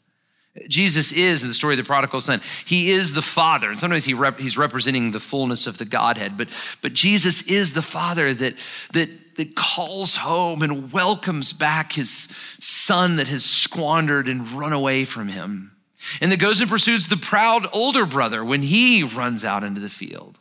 Jesus 0.68 1.12
is, 1.12 1.42
in 1.42 1.48
the 1.48 1.54
story 1.54 1.74
of 1.74 1.78
the 1.78 1.84
prodigal 1.84 2.20
son, 2.20 2.42
he 2.66 2.90
is 2.90 3.14
the 3.14 3.22
Father. 3.22 3.70
And 3.70 3.78
sometimes 3.78 4.04
he 4.04 4.12
rep, 4.12 4.38
he's 4.38 4.58
representing 4.58 5.10
the 5.10 5.20
fullness 5.20 5.66
of 5.66 5.78
the 5.78 5.86
Godhead, 5.86 6.36
but, 6.36 6.48
but 6.82 6.92
Jesus 6.92 7.42
is 7.42 7.72
the 7.72 7.80
Father 7.80 8.34
that, 8.34 8.54
that, 8.92 9.36
that 9.36 9.56
calls 9.56 10.16
home 10.16 10.62
and 10.62 10.92
welcomes 10.92 11.54
back 11.54 11.92
his 11.92 12.28
son 12.60 13.16
that 13.16 13.28
has 13.28 13.44
squandered 13.46 14.28
and 14.28 14.50
run 14.52 14.74
away 14.74 15.06
from 15.06 15.28
him 15.28 15.71
and 16.20 16.30
that 16.32 16.38
goes 16.38 16.60
and 16.60 16.70
pursues 16.70 17.06
the 17.06 17.16
proud 17.16 17.66
older 17.72 18.06
brother 18.06 18.44
when 18.44 18.62
he 18.62 19.02
runs 19.02 19.44
out 19.44 19.64
into 19.64 19.80
the 19.80 19.88
field. 19.88 20.38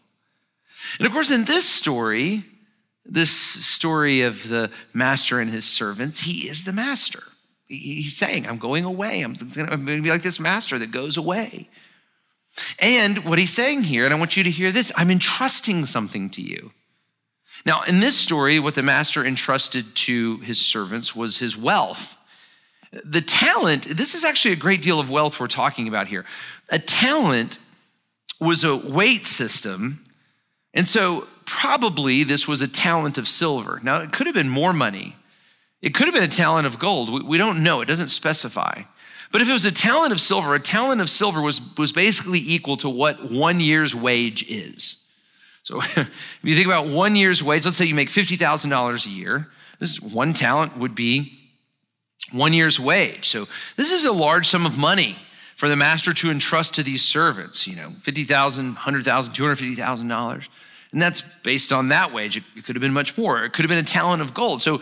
And 0.97 1.07
of 1.07 1.13
course, 1.13 1.31
in 1.31 1.45
this 1.45 1.67
story, 1.67 2.43
this 3.05 3.31
story 3.31 4.21
of 4.21 4.47
the 4.49 4.71
master 4.93 5.39
and 5.39 5.49
his 5.49 5.65
servants, 5.65 6.21
he 6.21 6.47
is 6.47 6.63
the 6.63 6.73
master. 6.73 7.23
He's 7.67 8.17
saying, 8.17 8.47
I'm 8.47 8.57
going 8.57 8.83
away. 8.83 9.21
I'm 9.21 9.33
going 9.33 9.67
to 9.67 10.01
be 10.01 10.09
like 10.09 10.23
this 10.23 10.39
master 10.39 10.77
that 10.79 10.91
goes 10.91 11.17
away. 11.17 11.69
And 12.79 13.23
what 13.23 13.39
he's 13.39 13.53
saying 13.53 13.83
here, 13.83 14.03
and 14.03 14.13
I 14.13 14.17
want 14.17 14.35
you 14.35 14.43
to 14.43 14.51
hear 14.51 14.71
this 14.71 14.91
I'm 14.97 15.09
entrusting 15.09 15.85
something 15.85 16.29
to 16.31 16.41
you. 16.41 16.71
Now, 17.65 17.83
in 17.83 17.99
this 17.99 18.17
story, 18.17 18.59
what 18.59 18.75
the 18.75 18.83
master 18.83 19.23
entrusted 19.23 19.95
to 19.95 20.37
his 20.37 20.59
servants 20.59 21.15
was 21.15 21.37
his 21.37 21.55
wealth. 21.55 22.17
The 22.91 23.21
talent, 23.21 23.85
this 23.85 24.15
is 24.15 24.23
actually 24.23 24.51
a 24.51 24.57
great 24.57 24.81
deal 24.81 24.99
of 24.99 25.09
wealth 25.09 25.39
we're 25.39 25.47
talking 25.47 25.87
about 25.87 26.07
here. 26.07 26.25
A 26.69 26.79
talent 26.79 27.59
was 28.39 28.63
a 28.63 28.75
weight 28.75 29.25
system. 29.25 30.03
And 30.73 30.87
so 30.87 31.27
probably 31.45 32.23
this 32.23 32.47
was 32.47 32.61
a 32.61 32.67
talent 32.67 33.17
of 33.17 33.27
silver. 33.27 33.79
Now, 33.83 33.97
it 34.01 34.11
could 34.11 34.27
have 34.27 34.35
been 34.35 34.49
more 34.49 34.73
money. 34.73 35.15
It 35.81 35.93
could 35.93 36.07
have 36.07 36.13
been 36.13 36.23
a 36.23 36.27
talent 36.27 36.67
of 36.67 36.79
gold. 36.79 37.25
We 37.25 37.37
don't 37.37 37.63
know. 37.63 37.81
It 37.81 37.87
doesn't 37.87 38.09
specify. 38.09 38.83
But 39.31 39.41
if 39.41 39.49
it 39.49 39.53
was 39.53 39.65
a 39.65 39.71
talent 39.71 40.11
of 40.11 40.19
silver, 40.19 40.53
a 40.53 40.59
talent 40.59 40.99
of 40.99 41.09
silver 41.09 41.41
was, 41.41 41.61
was 41.77 41.93
basically 41.93 42.39
equal 42.39 42.75
to 42.77 42.89
what 42.89 43.31
one 43.31 43.59
year's 43.59 43.95
wage 43.95 44.45
is. 44.49 44.97
So 45.63 45.77
if 45.81 46.09
you 46.43 46.55
think 46.55 46.67
about 46.67 46.87
one 46.87 47.15
year's 47.15 47.41
wage, 47.41 47.63
let's 47.63 47.77
say 47.77 47.85
you 47.85 47.95
make 47.95 48.09
$50,000 48.09 49.05
a 49.05 49.09
year. 49.09 49.47
This 49.79 50.01
one 50.01 50.33
talent 50.33 50.77
would 50.77 50.93
be 50.93 51.40
one 52.31 52.53
year's 52.53 52.79
wage. 52.79 53.27
So 53.27 53.47
this 53.75 53.91
is 53.91 54.05
a 54.05 54.11
large 54.11 54.47
sum 54.47 54.65
of 54.65 54.77
money 54.77 55.17
for 55.55 55.69
the 55.69 55.75
master 55.75 56.13
to 56.13 56.31
entrust 56.31 56.75
to 56.75 56.83
these 56.83 57.03
servants, 57.03 57.67
you 57.67 57.75
know, 57.75 57.89
$50,000, 57.89 58.75
$100,000, 58.75 59.03
$250,000. 59.03 60.45
And 60.91 61.01
that's 61.01 61.21
based 61.43 61.71
on 61.71 61.89
that 61.89 62.13
wage. 62.13 62.37
It, 62.37 62.43
could 62.65 62.75
have 62.75 62.81
been 62.81 62.93
much 62.93 63.17
more. 63.17 63.43
It 63.43 63.53
could 63.53 63.63
have 63.63 63.69
been 63.69 63.77
a 63.77 63.83
talent 63.83 64.21
of 64.21 64.33
gold. 64.33 64.61
So 64.61 64.81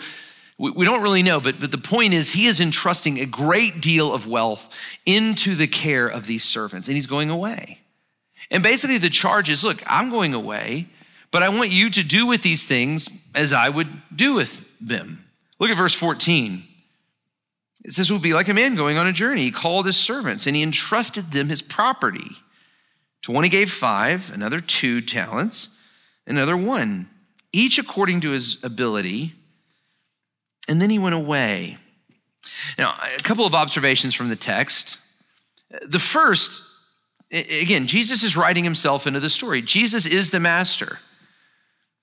we, 0.57 0.85
don't 0.85 1.01
really 1.01 1.23
know, 1.23 1.39
but, 1.39 1.59
but 1.59 1.71
the 1.71 1.77
point 1.77 2.13
is, 2.13 2.31
he 2.31 2.45
is 2.45 2.59
entrusting 2.59 3.19
a 3.19 3.25
great 3.25 3.81
deal 3.81 4.13
of 4.13 4.27
wealth 4.27 4.77
into 5.05 5.55
the 5.55 5.67
care 5.67 6.07
of 6.07 6.25
these 6.25 6.43
servants, 6.43 6.87
and 6.87 6.95
he's 6.95 7.07
going 7.07 7.29
away. 7.29 7.79
And 8.51 8.61
basically, 8.61 8.97
the 8.97 9.09
charge 9.09 9.49
is 9.49 9.63
look, 9.63 9.81
I'm 9.85 10.09
going 10.09 10.33
away, 10.33 10.87
but 11.31 11.43
I 11.43 11.49
want 11.49 11.71
you 11.71 11.89
to 11.91 12.03
do 12.03 12.25
with 12.25 12.41
these 12.41 12.65
things 12.65 13.09
as 13.33 13.53
I 13.53 13.69
would 13.69 13.89
do 14.13 14.33
with 14.33 14.65
them. 14.81 15.25
Look 15.59 15.69
at 15.69 15.77
verse 15.77 15.93
14. 15.93 16.63
It 17.89 17.93
says, 17.93 18.11
would 18.11 18.21
be 18.21 18.35
like 18.35 18.47
a 18.49 18.53
man 18.53 18.75
going 18.75 18.99
on 18.99 19.07
a 19.07 19.11
journey. 19.11 19.45
He 19.45 19.51
called 19.51 19.87
his 19.87 19.97
servants 19.97 20.45
and 20.45 20.55
he 20.55 20.61
entrusted 20.61 21.31
them 21.31 21.49
his 21.49 21.63
property. 21.63 22.29
To 23.23 23.31
one 23.31 23.43
he 23.43 23.49
gave 23.49 23.71
five, 23.71 24.31
another 24.31 24.61
two 24.61 25.01
talents, 25.01 25.75
another 26.27 26.55
one, 26.55 27.09
each 27.51 27.79
according 27.79 28.21
to 28.21 28.29
his 28.29 28.63
ability. 28.63 29.33
And 30.67 30.79
then 30.79 30.91
he 30.91 30.99
went 30.99 31.15
away. 31.15 31.79
Now, 32.77 32.95
a 33.17 33.23
couple 33.23 33.47
of 33.47 33.55
observations 33.55 34.13
from 34.13 34.29
the 34.29 34.35
text. 34.35 34.99
The 35.81 35.97
first, 35.97 36.61
again, 37.31 37.87
Jesus 37.87 38.21
is 38.21 38.37
writing 38.37 38.65
himself 38.65 39.07
into 39.07 39.19
the 39.19 39.31
story. 39.31 39.63
Jesus 39.63 40.05
is 40.05 40.29
the 40.29 40.39
master. 40.39 40.99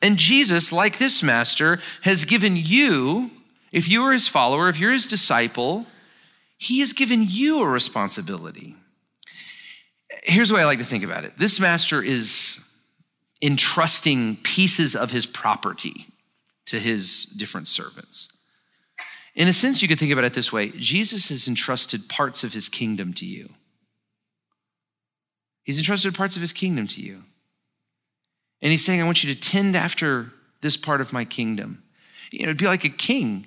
And 0.03 0.17
Jesus, 0.17 0.73
like 0.73 0.99
this 0.99 1.23
master, 1.23 1.81
has 2.03 2.25
given 2.25 2.57
you 2.57 3.31
if 3.77 3.91
you 3.91 4.05
are 4.05 4.13
his 4.13 4.27
follower, 4.27 4.71
if 4.71 4.79
you're 4.79 4.93
his 4.93 5.07
disciple, 5.07 5.85
he 6.57 6.81
has 6.81 6.95
given 6.95 7.27
you 7.29 7.61
a 7.61 7.67
responsibility. 7.67 8.75
Here's 10.23 10.49
the 10.49 10.55
way 10.55 10.63
I 10.63 10.65
like 10.65 10.79
to 10.79 10.85
think 10.85 11.05
about 11.05 11.25
it 11.25 11.37
this 11.37 11.61
master 11.61 12.03
is 12.03 12.67
entrusting 13.43 14.37
pieces 14.37 14.97
of 14.97 15.11
his 15.11 15.27
property 15.27 16.07
to 16.65 16.79
his 16.79 17.27
different 17.27 17.69
servants. 17.69 18.33
In 19.35 19.47
a 19.47 19.53
sense, 19.53 19.83
you 19.83 19.89
could 19.89 19.99
think 19.99 20.11
about 20.11 20.25
it 20.25 20.33
this 20.33 20.51
way 20.51 20.71
Jesus 20.71 21.29
has 21.29 21.47
entrusted 21.47 22.09
parts 22.09 22.43
of 22.45 22.55
his 22.55 22.71
kingdom 22.71 23.13
to 23.13 23.27
you. 23.27 23.51
He's 25.65 25.77
entrusted 25.77 26.15
parts 26.15 26.37
of 26.37 26.41
his 26.41 26.55
kingdom 26.55 26.87
to 26.87 27.03
you. 27.03 27.25
And 28.63 28.71
he's 28.71 28.87
saying, 28.87 29.03
I 29.03 29.05
want 29.05 29.23
you 29.23 29.35
to 29.35 29.39
tend 29.39 29.77
after 29.77 30.33
this 30.63 30.79
part 30.79 31.03
of 31.03 31.13
my 31.13 31.27
kingdom. 31.27 31.83
You 32.31 32.45
know, 32.45 32.51
it'd 32.51 32.57
be 32.57 32.65
like 32.65 32.85
a 32.85 32.89
king 32.89 33.47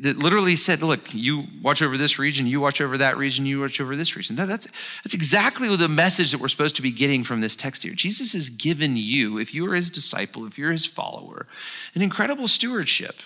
that 0.00 0.16
literally 0.16 0.56
said, 0.56 0.82
look, 0.82 1.14
you 1.14 1.44
watch 1.60 1.82
over 1.82 1.96
this 1.96 2.18
region, 2.18 2.46
you 2.46 2.60
watch 2.60 2.80
over 2.80 2.98
that 2.98 3.16
region, 3.16 3.46
you 3.46 3.60
watch 3.60 3.80
over 3.80 3.96
this 3.96 4.16
region. 4.16 4.36
that's, 4.36 4.68
that's 5.02 5.14
exactly 5.14 5.74
the 5.76 5.88
message 5.88 6.30
that 6.30 6.40
we're 6.40 6.48
supposed 6.48 6.76
to 6.76 6.82
be 6.82 6.90
getting 6.90 7.24
from 7.24 7.40
this 7.40 7.56
text 7.56 7.82
here. 7.82 7.94
Jesus 7.94 8.32
has 8.32 8.48
given 8.48 8.96
you, 8.96 9.38
if 9.38 9.54
you 9.54 9.68
are 9.70 9.74
his 9.74 9.90
disciple, 9.90 10.46
if 10.46 10.58
you're 10.58 10.72
his 10.72 10.86
follower, 10.86 11.46
an 11.94 12.02
incredible 12.02 12.48
stewardship. 12.48 13.16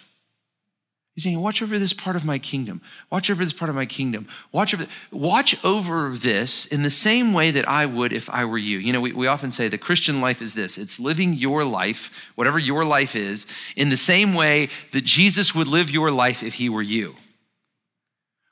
He's 1.16 1.24
saying, 1.24 1.40
watch 1.40 1.62
over 1.62 1.78
this 1.78 1.94
part 1.94 2.14
of 2.14 2.26
my 2.26 2.38
kingdom. 2.38 2.82
Watch 3.10 3.30
over 3.30 3.42
this 3.42 3.54
part 3.54 3.70
of 3.70 3.74
my 3.74 3.86
kingdom. 3.86 4.28
Watch 4.52 4.74
over, 4.74 4.86
watch 5.10 5.64
over 5.64 6.10
this 6.10 6.66
in 6.66 6.82
the 6.82 6.90
same 6.90 7.32
way 7.32 7.50
that 7.50 7.66
I 7.66 7.86
would 7.86 8.12
if 8.12 8.28
I 8.28 8.44
were 8.44 8.58
you. 8.58 8.76
You 8.76 8.92
know, 8.92 9.00
we, 9.00 9.14
we 9.14 9.26
often 9.26 9.50
say 9.50 9.68
the 9.68 9.78
Christian 9.78 10.20
life 10.20 10.42
is 10.42 10.52
this 10.52 10.76
it's 10.76 11.00
living 11.00 11.32
your 11.32 11.64
life, 11.64 12.30
whatever 12.34 12.58
your 12.58 12.84
life 12.84 13.16
is, 13.16 13.46
in 13.76 13.88
the 13.88 13.96
same 13.96 14.34
way 14.34 14.68
that 14.92 15.04
Jesus 15.04 15.54
would 15.54 15.68
live 15.68 15.88
your 15.88 16.10
life 16.10 16.42
if 16.42 16.54
he 16.54 16.68
were 16.68 16.82
you. 16.82 17.16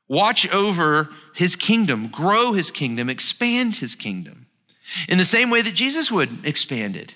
Watch 0.08 0.50
over 0.50 1.10
his 1.34 1.56
kingdom, 1.56 2.08
grow 2.08 2.52
his 2.52 2.70
kingdom, 2.70 3.10
expand 3.10 3.76
his 3.76 3.94
kingdom 3.94 4.46
in 5.06 5.18
the 5.18 5.26
same 5.26 5.50
way 5.50 5.60
that 5.60 5.74
Jesus 5.74 6.10
would 6.10 6.46
expand 6.46 6.96
it. 6.96 7.14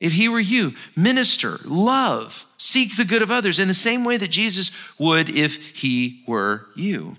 If 0.00 0.14
he 0.14 0.28
were 0.28 0.40
you, 0.40 0.74
minister, 0.96 1.60
love, 1.64 2.46
seek 2.56 2.96
the 2.96 3.04
good 3.04 3.22
of 3.22 3.30
others 3.30 3.58
in 3.58 3.68
the 3.68 3.74
same 3.74 4.02
way 4.04 4.16
that 4.16 4.30
Jesus 4.30 4.70
would 4.98 5.28
if 5.28 5.76
he 5.76 6.24
were 6.26 6.66
you. 6.74 7.16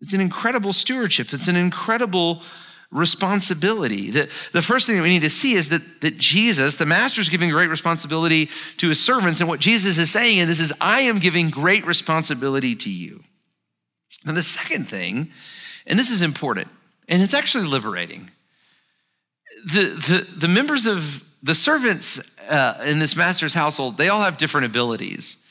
It's 0.00 0.14
an 0.14 0.22
incredible 0.22 0.72
stewardship. 0.72 1.32
It's 1.32 1.46
an 1.46 1.56
incredible 1.56 2.42
responsibility. 2.90 4.10
The, 4.10 4.30
the 4.52 4.62
first 4.62 4.86
thing 4.86 4.96
that 4.96 5.02
we 5.02 5.10
need 5.10 5.20
to 5.20 5.30
see 5.30 5.52
is 5.52 5.68
that, 5.68 6.00
that 6.00 6.16
Jesus, 6.16 6.76
the 6.76 6.86
master, 6.86 7.20
is 7.20 7.28
giving 7.28 7.50
great 7.50 7.68
responsibility 7.68 8.48
to 8.78 8.88
his 8.88 9.02
servants. 9.02 9.40
And 9.40 9.48
what 9.48 9.60
Jesus 9.60 9.98
is 9.98 10.10
saying, 10.10 10.40
and 10.40 10.50
this 10.50 10.58
is, 10.58 10.72
I 10.80 11.02
am 11.02 11.18
giving 11.18 11.50
great 11.50 11.84
responsibility 11.84 12.74
to 12.76 12.90
you. 12.90 13.22
And 14.26 14.36
the 14.36 14.42
second 14.42 14.88
thing, 14.88 15.30
and 15.86 15.98
this 15.98 16.10
is 16.10 16.22
important, 16.22 16.68
and 17.08 17.22
it's 17.22 17.34
actually 17.34 17.66
liberating 17.66 18.30
the, 19.64 20.26
the, 20.30 20.46
the 20.46 20.48
members 20.48 20.86
of 20.86 21.24
the 21.42 21.54
servants 21.54 22.20
uh, 22.50 22.82
in 22.86 22.98
this 22.98 23.16
master's 23.16 23.54
household, 23.54 23.96
they 23.96 24.08
all 24.08 24.22
have 24.22 24.36
different 24.36 24.66
abilities. 24.66 25.46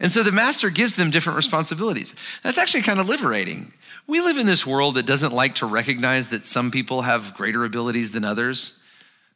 And 0.00 0.10
so 0.10 0.22
the 0.22 0.32
master 0.32 0.70
gives 0.70 0.96
them 0.96 1.10
different 1.10 1.36
responsibilities. 1.36 2.14
That's 2.42 2.58
actually 2.58 2.82
kind 2.82 2.98
of 2.98 3.08
liberating. 3.08 3.72
We 4.06 4.20
live 4.20 4.36
in 4.36 4.46
this 4.46 4.66
world 4.66 4.96
that 4.96 5.06
doesn't 5.06 5.32
like 5.32 5.56
to 5.56 5.66
recognize 5.66 6.30
that 6.30 6.44
some 6.44 6.70
people 6.70 7.02
have 7.02 7.34
greater 7.34 7.64
abilities 7.64 8.12
than 8.12 8.24
others. 8.24 8.82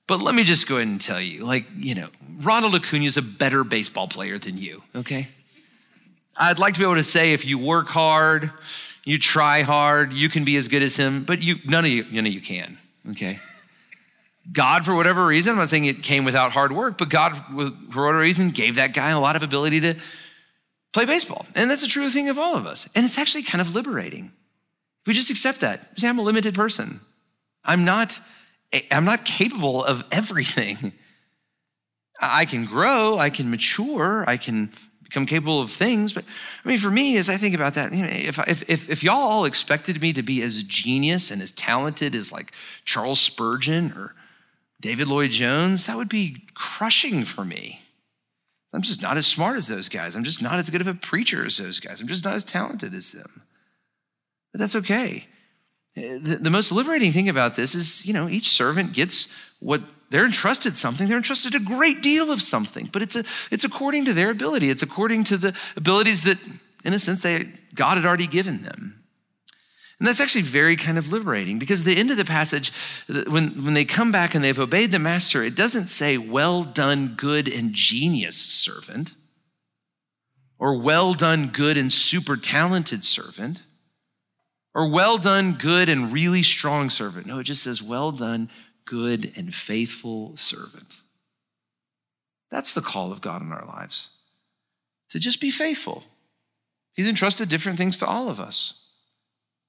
But 0.08 0.20
let 0.20 0.34
me 0.34 0.44
just 0.44 0.68
go 0.68 0.76
ahead 0.76 0.88
and 0.88 1.00
tell 1.00 1.20
you 1.20 1.44
like, 1.44 1.66
you 1.76 1.94
know, 1.94 2.08
Ronald 2.40 2.74
Acuna 2.74 3.04
is 3.04 3.16
a 3.16 3.22
better 3.22 3.64
baseball 3.64 4.08
player 4.08 4.38
than 4.38 4.58
you, 4.58 4.82
okay? 4.94 5.28
I'd 6.36 6.58
like 6.58 6.74
to 6.74 6.80
be 6.80 6.84
able 6.84 6.96
to 6.96 7.04
say 7.04 7.32
if 7.32 7.44
you 7.44 7.58
work 7.58 7.88
hard, 7.88 8.50
you 9.04 9.18
try 9.18 9.62
hard, 9.62 10.12
you 10.12 10.28
can 10.28 10.44
be 10.44 10.56
as 10.56 10.68
good 10.68 10.82
as 10.82 10.96
him, 10.96 11.24
but 11.24 11.42
you, 11.42 11.56
none 11.64 11.84
of 11.84 11.90
you, 11.90 12.04
none 12.10 12.26
of 12.26 12.32
you 12.32 12.40
can 12.40 12.78
okay? 13.10 13.38
God, 14.52 14.84
for 14.84 14.94
whatever 14.94 15.26
reason, 15.26 15.52
I'm 15.52 15.58
not 15.58 15.68
saying 15.68 15.86
it 15.86 16.02
came 16.02 16.24
without 16.24 16.52
hard 16.52 16.72
work, 16.72 16.98
but 16.98 17.08
God, 17.08 17.36
for 17.36 18.04
whatever 18.04 18.20
reason, 18.20 18.50
gave 18.50 18.76
that 18.76 18.94
guy 18.94 19.10
a 19.10 19.20
lot 19.20 19.36
of 19.36 19.42
ability 19.42 19.80
to 19.80 19.94
play 20.92 21.04
baseball. 21.04 21.46
And 21.54 21.70
that's 21.70 21.82
a 21.82 21.88
true 21.88 22.08
thing 22.10 22.28
of 22.28 22.38
all 22.38 22.56
of 22.56 22.66
us. 22.66 22.88
And 22.94 23.04
it's 23.04 23.18
actually 23.18 23.42
kind 23.42 23.60
of 23.60 23.74
liberating. 23.74 24.32
If 25.02 25.08
we 25.08 25.14
just 25.14 25.30
accept 25.30 25.60
that, 25.60 25.98
say, 25.98 26.08
I'm 26.08 26.18
a 26.18 26.22
limited 26.22 26.54
person. 26.54 27.00
I'm 27.64 27.84
not, 27.84 28.18
I'm 28.90 29.04
not 29.04 29.24
capable 29.24 29.84
of 29.84 30.04
everything. 30.12 30.92
I 32.20 32.44
can 32.44 32.64
grow, 32.64 33.18
I 33.18 33.30
can 33.30 33.50
mature, 33.50 34.24
I 34.26 34.36
can 34.36 34.70
become 35.02 35.26
capable 35.26 35.60
of 35.60 35.70
things. 35.70 36.12
But 36.12 36.24
I 36.64 36.68
mean, 36.68 36.78
for 36.78 36.90
me, 36.90 37.16
as 37.16 37.28
I 37.28 37.36
think 37.36 37.54
about 37.54 37.74
that, 37.74 37.92
you 37.92 38.02
know, 38.02 38.10
if, 38.10 38.38
if, 38.48 38.68
if, 38.68 38.90
if 38.90 39.02
y'all 39.02 39.16
all 39.16 39.44
expected 39.44 40.00
me 40.00 40.12
to 40.12 40.22
be 40.22 40.42
as 40.42 40.62
genius 40.62 41.30
and 41.30 41.42
as 41.42 41.52
talented 41.52 42.14
as 42.14 42.32
like 42.32 42.52
Charles 42.84 43.20
Spurgeon 43.20 43.92
or 43.92 44.14
David 44.80 45.08
Lloyd 45.08 45.30
Jones, 45.30 45.86
that 45.86 45.96
would 45.96 46.08
be 46.08 46.44
crushing 46.54 47.24
for 47.24 47.44
me. 47.44 47.82
I'm 48.72 48.82
just 48.82 49.00
not 49.00 49.16
as 49.16 49.26
smart 49.26 49.56
as 49.56 49.68
those 49.68 49.88
guys. 49.88 50.14
I'm 50.14 50.24
just 50.24 50.42
not 50.42 50.58
as 50.58 50.68
good 50.68 50.82
of 50.82 50.86
a 50.86 50.94
preacher 50.94 51.44
as 51.44 51.56
those 51.56 51.80
guys. 51.80 52.00
I'm 52.00 52.08
just 52.08 52.24
not 52.24 52.34
as 52.34 52.44
talented 52.44 52.92
as 52.92 53.12
them. 53.12 53.42
But 54.52 54.60
that's 54.60 54.76
okay. 54.76 55.26
The, 55.94 56.38
the 56.40 56.50
most 56.50 56.72
liberating 56.72 57.12
thing 57.12 57.28
about 57.28 57.54
this 57.54 57.74
is, 57.74 58.04
you 58.04 58.12
know, 58.12 58.28
each 58.28 58.48
servant 58.48 58.92
gets 58.92 59.28
what 59.60 59.80
they're 60.10 60.26
entrusted 60.26 60.76
something. 60.76 61.08
They're 61.08 61.16
entrusted 61.16 61.54
a 61.54 61.60
great 61.60 62.02
deal 62.02 62.30
of 62.30 62.42
something, 62.42 62.90
but 62.92 63.00
it's, 63.00 63.16
a, 63.16 63.24
it's 63.50 63.64
according 63.64 64.04
to 64.04 64.12
their 64.12 64.30
ability. 64.30 64.68
It's 64.68 64.82
according 64.82 65.24
to 65.24 65.38
the 65.38 65.56
abilities 65.74 66.22
that, 66.22 66.38
in 66.84 66.92
a 66.92 66.98
sense, 66.98 67.22
they, 67.22 67.50
God 67.74 67.96
had 67.96 68.04
already 68.04 68.26
given 68.26 68.62
them. 68.62 68.95
And 69.98 70.06
that's 70.06 70.20
actually 70.20 70.42
very 70.42 70.76
kind 70.76 70.98
of 70.98 71.10
liberating 71.10 71.58
because 71.58 71.84
the 71.84 71.96
end 71.96 72.10
of 72.10 72.18
the 72.18 72.24
passage, 72.24 72.70
when, 73.08 73.64
when 73.64 73.72
they 73.74 73.86
come 73.86 74.12
back 74.12 74.34
and 74.34 74.44
they've 74.44 74.58
obeyed 74.58 74.90
the 74.90 74.98
master, 74.98 75.42
it 75.42 75.54
doesn't 75.54 75.86
say, 75.86 76.18
well 76.18 76.64
done, 76.64 77.14
good 77.16 77.48
and 77.48 77.72
genius 77.72 78.36
servant, 78.36 79.14
or 80.58 80.78
well 80.78 81.14
done, 81.14 81.48
good 81.48 81.78
and 81.78 81.90
super 81.90 82.36
talented 82.36 83.04
servant, 83.04 83.62
or 84.74 84.90
well 84.90 85.16
done, 85.16 85.54
good 85.54 85.88
and 85.88 86.12
really 86.12 86.42
strong 86.42 86.90
servant. 86.90 87.26
No, 87.26 87.38
it 87.38 87.44
just 87.44 87.62
says, 87.62 87.82
well 87.82 88.12
done, 88.12 88.50
good 88.84 89.32
and 89.34 89.54
faithful 89.54 90.36
servant. 90.36 91.00
That's 92.50 92.74
the 92.74 92.82
call 92.82 93.12
of 93.12 93.22
God 93.22 93.40
in 93.40 93.50
our 93.50 93.64
lives 93.64 94.10
to 95.08 95.18
just 95.18 95.40
be 95.40 95.50
faithful. 95.50 96.04
He's 96.92 97.08
entrusted 97.08 97.48
different 97.48 97.78
things 97.78 97.96
to 97.98 98.06
all 98.06 98.28
of 98.28 98.40
us. 98.40 98.85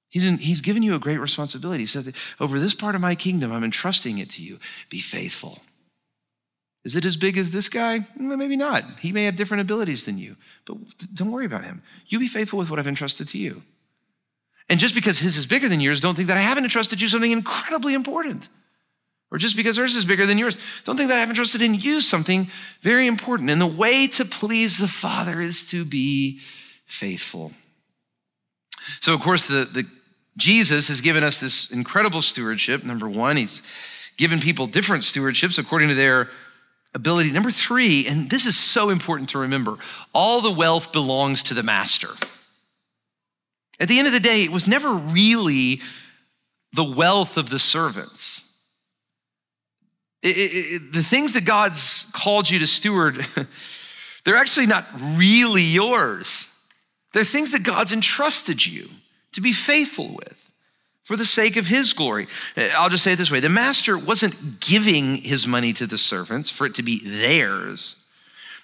He's, 0.08 0.26
in, 0.26 0.38
he's 0.38 0.62
given 0.62 0.82
you 0.82 0.94
a 0.94 0.98
great 0.98 1.20
responsibility. 1.20 1.82
He 1.82 1.86
said, 1.86 2.14
Over 2.40 2.58
this 2.58 2.74
part 2.74 2.94
of 2.94 3.00
my 3.00 3.14
kingdom, 3.14 3.52
I'm 3.52 3.64
entrusting 3.64 4.18
it 4.18 4.30
to 4.30 4.42
you. 4.42 4.58
Be 4.88 5.00
faithful. 5.00 5.58
Is 6.84 6.96
it 6.96 7.04
as 7.04 7.16
big 7.16 7.36
as 7.36 7.50
this 7.50 7.68
guy? 7.68 8.00
Well, 8.18 8.36
maybe 8.36 8.56
not. 8.56 8.84
He 9.00 9.12
may 9.12 9.24
have 9.24 9.36
different 9.36 9.60
abilities 9.60 10.04
than 10.04 10.16
you, 10.16 10.36
but 10.64 10.78
don't 11.14 11.32
worry 11.32 11.44
about 11.44 11.64
him. 11.64 11.82
You 12.06 12.18
be 12.18 12.28
faithful 12.28 12.58
with 12.58 12.70
what 12.70 12.78
I've 12.78 12.88
entrusted 12.88 13.28
to 13.28 13.38
you. 13.38 13.62
And 14.70 14.80
just 14.80 14.94
because 14.94 15.18
his 15.18 15.36
is 15.36 15.46
bigger 15.46 15.68
than 15.68 15.80
yours, 15.80 16.00
don't 16.00 16.14
think 16.14 16.28
that 16.28 16.36
I 16.36 16.42
haven't 16.42 16.64
entrusted 16.64 17.00
you 17.00 17.08
something 17.08 17.32
incredibly 17.32 17.94
important. 17.94 18.48
Or 19.30 19.36
just 19.36 19.56
because 19.56 19.76
hers 19.76 19.96
is 19.96 20.06
bigger 20.06 20.24
than 20.24 20.38
yours, 20.38 20.58
don't 20.84 20.96
think 20.96 21.10
that 21.10 21.16
I 21.16 21.20
haven't 21.20 21.34
trusted 21.34 21.60
in 21.60 21.74
you 21.74 22.00
something 22.00 22.50
very 22.80 23.06
important. 23.06 23.50
And 23.50 23.60
the 23.60 23.66
way 23.66 24.06
to 24.08 24.24
please 24.24 24.78
the 24.78 24.88
Father 24.88 25.40
is 25.40 25.66
to 25.70 25.84
be 25.84 26.40
faithful. 26.86 27.52
So, 29.00 29.12
of 29.12 29.20
course, 29.20 29.46
the, 29.46 29.66
the 29.66 29.84
Jesus 30.38 30.86
has 30.86 31.00
given 31.00 31.24
us 31.24 31.40
this 31.40 31.70
incredible 31.70 32.22
stewardship. 32.22 32.84
Number 32.84 33.08
one, 33.08 33.36
he's 33.36 33.62
given 34.16 34.38
people 34.38 34.68
different 34.68 35.02
stewardships 35.02 35.58
according 35.58 35.88
to 35.88 35.94
their 35.94 36.30
ability. 36.94 37.32
Number 37.32 37.50
three, 37.50 38.06
and 38.06 38.30
this 38.30 38.46
is 38.46 38.56
so 38.56 38.88
important 38.88 39.30
to 39.30 39.38
remember 39.38 39.78
all 40.14 40.40
the 40.40 40.52
wealth 40.52 40.92
belongs 40.92 41.42
to 41.44 41.54
the 41.54 41.64
master. 41.64 42.10
At 43.80 43.88
the 43.88 43.98
end 43.98 44.06
of 44.06 44.12
the 44.12 44.20
day, 44.20 44.44
it 44.44 44.52
was 44.52 44.68
never 44.68 44.94
really 44.94 45.80
the 46.72 46.84
wealth 46.84 47.36
of 47.36 47.50
the 47.50 47.58
servants. 47.58 48.44
It, 50.22 50.36
it, 50.36 50.52
it, 50.52 50.92
the 50.92 51.02
things 51.02 51.32
that 51.32 51.44
God's 51.44 52.08
called 52.12 52.48
you 52.48 52.60
to 52.60 52.66
steward, 52.66 53.26
they're 54.24 54.36
actually 54.36 54.66
not 54.66 54.86
really 55.16 55.62
yours. 55.62 56.54
They're 57.12 57.24
things 57.24 57.50
that 57.52 57.64
God's 57.64 57.92
entrusted 57.92 58.64
you 58.64 58.88
to 59.32 59.40
be 59.40 59.52
faithful 59.52 60.14
with 60.14 60.50
for 61.04 61.16
the 61.16 61.24
sake 61.24 61.56
of 61.56 61.66
his 61.66 61.94
glory. 61.94 62.26
Uh, 62.56 62.68
I'll 62.76 62.90
just 62.90 63.02
say 63.02 63.12
it 63.12 63.16
this 63.16 63.30
way 63.30 63.40
the 63.40 63.48
master 63.48 63.96
wasn't 63.96 64.60
giving 64.60 65.16
his 65.16 65.46
money 65.46 65.72
to 65.74 65.86
the 65.86 65.98
servants 65.98 66.50
for 66.50 66.66
it 66.66 66.74
to 66.74 66.82
be 66.82 67.00
theirs, 67.02 67.96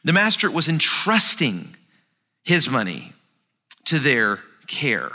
the 0.04 0.12
master 0.12 0.50
was 0.50 0.68
entrusting 0.68 1.74
his 2.42 2.68
money 2.68 3.14
to 3.86 3.98
their 3.98 4.40
care. 4.66 5.10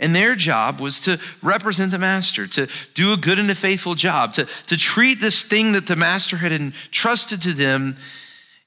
And 0.00 0.14
their 0.14 0.34
job 0.34 0.80
was 0.80 1.00
to 1.02 1.20
represent 1.42 1.92
the 1.92 1.98
master, 1.98 2.46
to 2.48 2.68
do 2.94 3.12
a 3.12 3.18
good 3.18 3.38
and 3.38 3.50
a 3.50 3.54
faithful 3.54 3.94
job, 3.94 4.32
to, 4.32 4.46
to 4.66 4.76
treat 4.76 5.20
this 5.20 5.44
thing 5.44 5.72
that 5.72 5.86
the 5.86 5.94
master 5.94 6.38
had 6.38 6.52
entrusted 6.52 7.42
to 7.42 7.52
them 7.52 7.96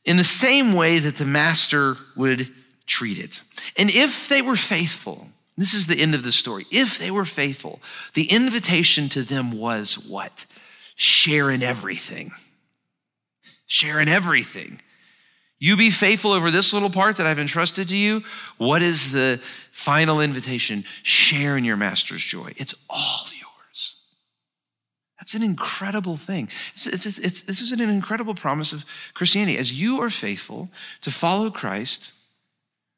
in 0.06 0.18
the 0.18 0.24
same 0.24 0.74
way 0.74 1.00
that 1.00 1.16
the 1.16 1.26
master 1.26 1.98
would 2.16 2.48
treat 2.86 3.18
it. 3.18 3.42
And 3.78 3.90
if 3.90 4.30
they 4.30 4.44
were 4.44 4.56
faithful, 4.56 5.28
this 5.58 5.74
is 5.74 5.88
the 5.88 6.02
end 6.02 6.16
of 6.16 6.24
the 6.24 6.32
story. 6.32 6.66
If 6.72 6.98
they 6.98 7.12
were 7.12 7.26
faithful, 7.26 7.80
the 8.14 8.26
invitation 8.26 9.10
to 9.10 9.22
them 9.22 9.58
was 9.58 9.96
what? 10.08 10.46
Share 10.96 11.52
in 11.52 11.62
everything. 11.62 12.32
Share 13.68 14.00
in 14.00 14.08
everything. 14.08 14.82
You 15.60 15.78
be 15.78 15.92
faithful 15.92 16.32
over 16.32 16.52
this 16.52 16.74
little 16.74 16.90
part 16.90 17.18
that 17.18 17.26
I've 17.26 17.40
entrusted 17.40 17.88
to 17.90 17.96
you. 17.96 18.24
What 18.58 18.82
is 18.82 19.12
the 19.12 19.40
final 19.72 20.20
invitation? 20.20 20.84
Share 21.04 21.56
in 21.56 21.64
your 21.64 21.78
master's 21.78 22.24
joy. 22.24 22.52
It's 22.58 22.86
all 22.90 23.26
yours. 23.32 24.02
That's 25.20 25.36
an 25.36 25.44
incredible 25.44 26.18
thing. 26.18 26.50
It's, 26.74 26.86
it's, 26.86 27.18
it's, 27.18 27.42
this 27.42 27.62
is 27.62 27.72
an 27.72 27.80
incredible 27.80 28.36
promise 28.36 28.74
of 28.74 28.86
Christianity. 29.14 29.58
As 29.58 29.80
you 29.80 30.02
are 30.02 30.10
faithful 30.10 30.70
to 31.00 31.12
follow 31.12 31.50
Christ, 31.50 32.12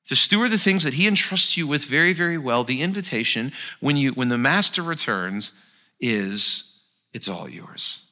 to 0.08 0.15
steward 0.15 0.52
the 0.52 0.58
things 0.58 0.84
that 0.84 0.94
he 0.94 1.08
entrusts 1.08 1.58
you 1.58 1.65
with 1.68 1.84
very, 1.84 2.13
very 2.13 2.38
well, 2.38 2.63
the 2.63 2.82
invitation 2.82 3.52
when, 3.80 3.98
you, 3.98 4.12
when 4.12 4.30
the 4.30 4.38
master 4.38 4.82
returns 4.82 5.60
is 6.00 6.80
it's 7.13 7.28
all 7.28 7.50
yours. 7.50 8.12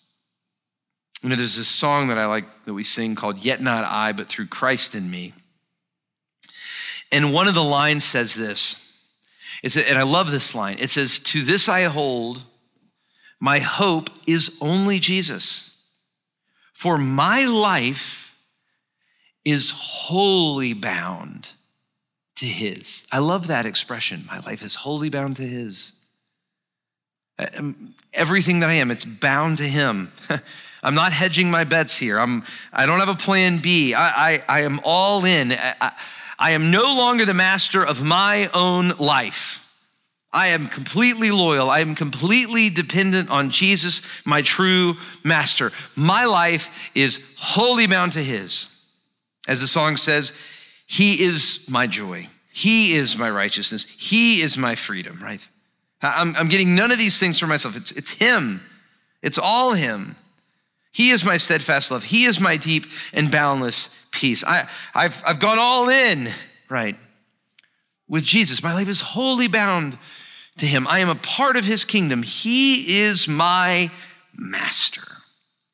You 1.21 1.29
know, 1.29 1.35
there's 1.35 1.55
this 1.55 1.67
song 1.67 2.07
that 2.07 2.17
I 2.17 2.25
like 2.25 2.45
that 2.65 2.73
we 2.73 2.83
sing 2.83 3.15
called 3.15 3.39
Yet 3.39 3.61
Not 3.61 3.85
I, 3.85 4.11
but 4.11 4.27
Through 4.27 4.47
Christ 4.47 4.95
in 4.95 5.09
Me. 5.09 5.33
And 7.11 7.33
one 7.33 7.47
of 7.47 7.53
the 7.53 7.63
lines 7.63 8.03
says 8.03 8.33
this, 8.33 8.83
it's, 9.61 9.77
and 9.77 9.97
I 9.97 10.03
love 10.03 10.31
this 10.31 10.53
line. 10.53 10.77
It 10.79 10.89
says, 10.89 11.19
To 11.19 11.41
this 11.41 11.69
I 11.69 11.83
hold, 11.83 12.43
my 13.39 13.59
hope 13.59 14.09
is 14.27 14.57
only 14.61 14.99
Jesus. 14.99 15.75
For 16.73 16.97
my 16.97 17.45
life 17.45 18.35
is 19.45 19.71
wholly 19.75 20.73
bound 20.73 21.51
to 22.43 22.49
his. 22.49 23.07
I 23.11 23.19
love 23.19 23.47
that 23.47 23.65
expression. 23.65 24.25
My 24.27 24.39
life 24.39 24.63
is 24.63 24.75
wholly 24.75 25.09
bound 25.09 25.37
to 25.37 25.43
his. 25.43 25.93
Everything 28.13 28.59
that 28.59 28.69
I 28.69 28.73
am, 28.73 28.91
it's 28.91 29.05
bound 29.05 29.57
to 29.59 29.63
him. 29.63 30.11
I'm 30.83 30.93
not 30.93 31.13
hedging 31.13 31.49
my 31.49 31.63
bets 31.63 31.97
here. 31.97 32.19
I'm, 32.19 32.43
I 32.73 32.85
don't 32.85 32.99
have 32.99 33.09
a 33.09 33.15
plan 33.15 33.59
B. 33.59 33.93
I, 33.93 34.33
I, 34.33 34.43
I 34.49 34.61
am 34.63 34.81
all 34.83 35.23
in. 35.23 35.53
I, 35.53 35.93
I 36.37 36.51
am 36.51 36.69
no 36.69 36.93
longer 36.95 37.25
the 37.25 37.33
master 37.33 37.81
of 37.81 38.03
my 38.03 38.49
own 38.53 38.89
life. 38.99 39.65
I 40.33 40.47
am 40.47 40.67
completely 40.67 41.31
loyal. 41.31 41.69
I 41.69 41.79
am 41.79 41.95
completely 41.95 42.69
dependent 42.69 43.29
on 43.29 43.51
Jesus, 43.51 44.01
my 44.25 44.41
true 44.41 44.95
master. 45.23 45.71
My 45.95 46.25
life 46.25 46.91
is 46.93 47.33
wholly 47.37 47.87
bound 47.87 48.11
to 48.13 48.19
his. 48.19 48.67
As 49.47 49.61
the 49.61 49.67
song 49.67 49.95
says, 49.95 50.33
he 50.85 51.23
is 51.23 51.65
my 51.69 51.87
joy. 51.87 52.27
He 52.55 52.95
is 52.95 53.17
my 53.17 53.31
righteousness. 53.31 53.85
He 53.85 54.43
is 54.43 54.59
my 54.59 54.75
freedom, 54.75 55.19
right? 55.19 55.45
I'm, 56.03 56.35
I'm 56.35 56.49
getting 56.49 56.75
none 56.75 56.91
of 56.91 56.99
these 56.99 57.19
things 57.19 57.39
for 57.39 57.47
myself. 57.47 57.75
It's, 57.75 57.91
it's 57.93 58.11
Him, 58.11 58.61
it's 59.23 59.39
all 59.39 59.73
Him. 59.73 60.15
He 60.91 61.09
is 61.09 61.25
my 61.25 61.37
steadfast 61.37 61.89
love. 61.89 62.03
He 62.03 62.25
is 62.25 62.39
my 62.39 62.55
deep 62.55 62.85
and 63.11 63.31
boundless 63.31 63.89
peace. 64.11 64.43
I, 64.43 64.69
I've, 64.93 65.23
I've 65.25 65.39
gone 65.39 65.57
all 65.57 65.89
in, 65.89 66.29
right? 66.69 66.95
With 68.07 68.27
Jesus. 68.27 68.61
My 68.61 68.75
life 68.75 68.87
is 68.87 69.01
wholly 69.01 69.47
bound 69.47 69.97
to 70.59 70.67
Him. 70.67 70.87
I 70.87 70.99
am 70.99 71.09
a 71.09 71.15
part 71.15 71.57
of 71.57 71.65
His 71.65 71.83
kingdom. 71.83 72.21
He 72.21 72.99
is 72.99 73.27
my 73.27 73.89
master. 74.37 75.01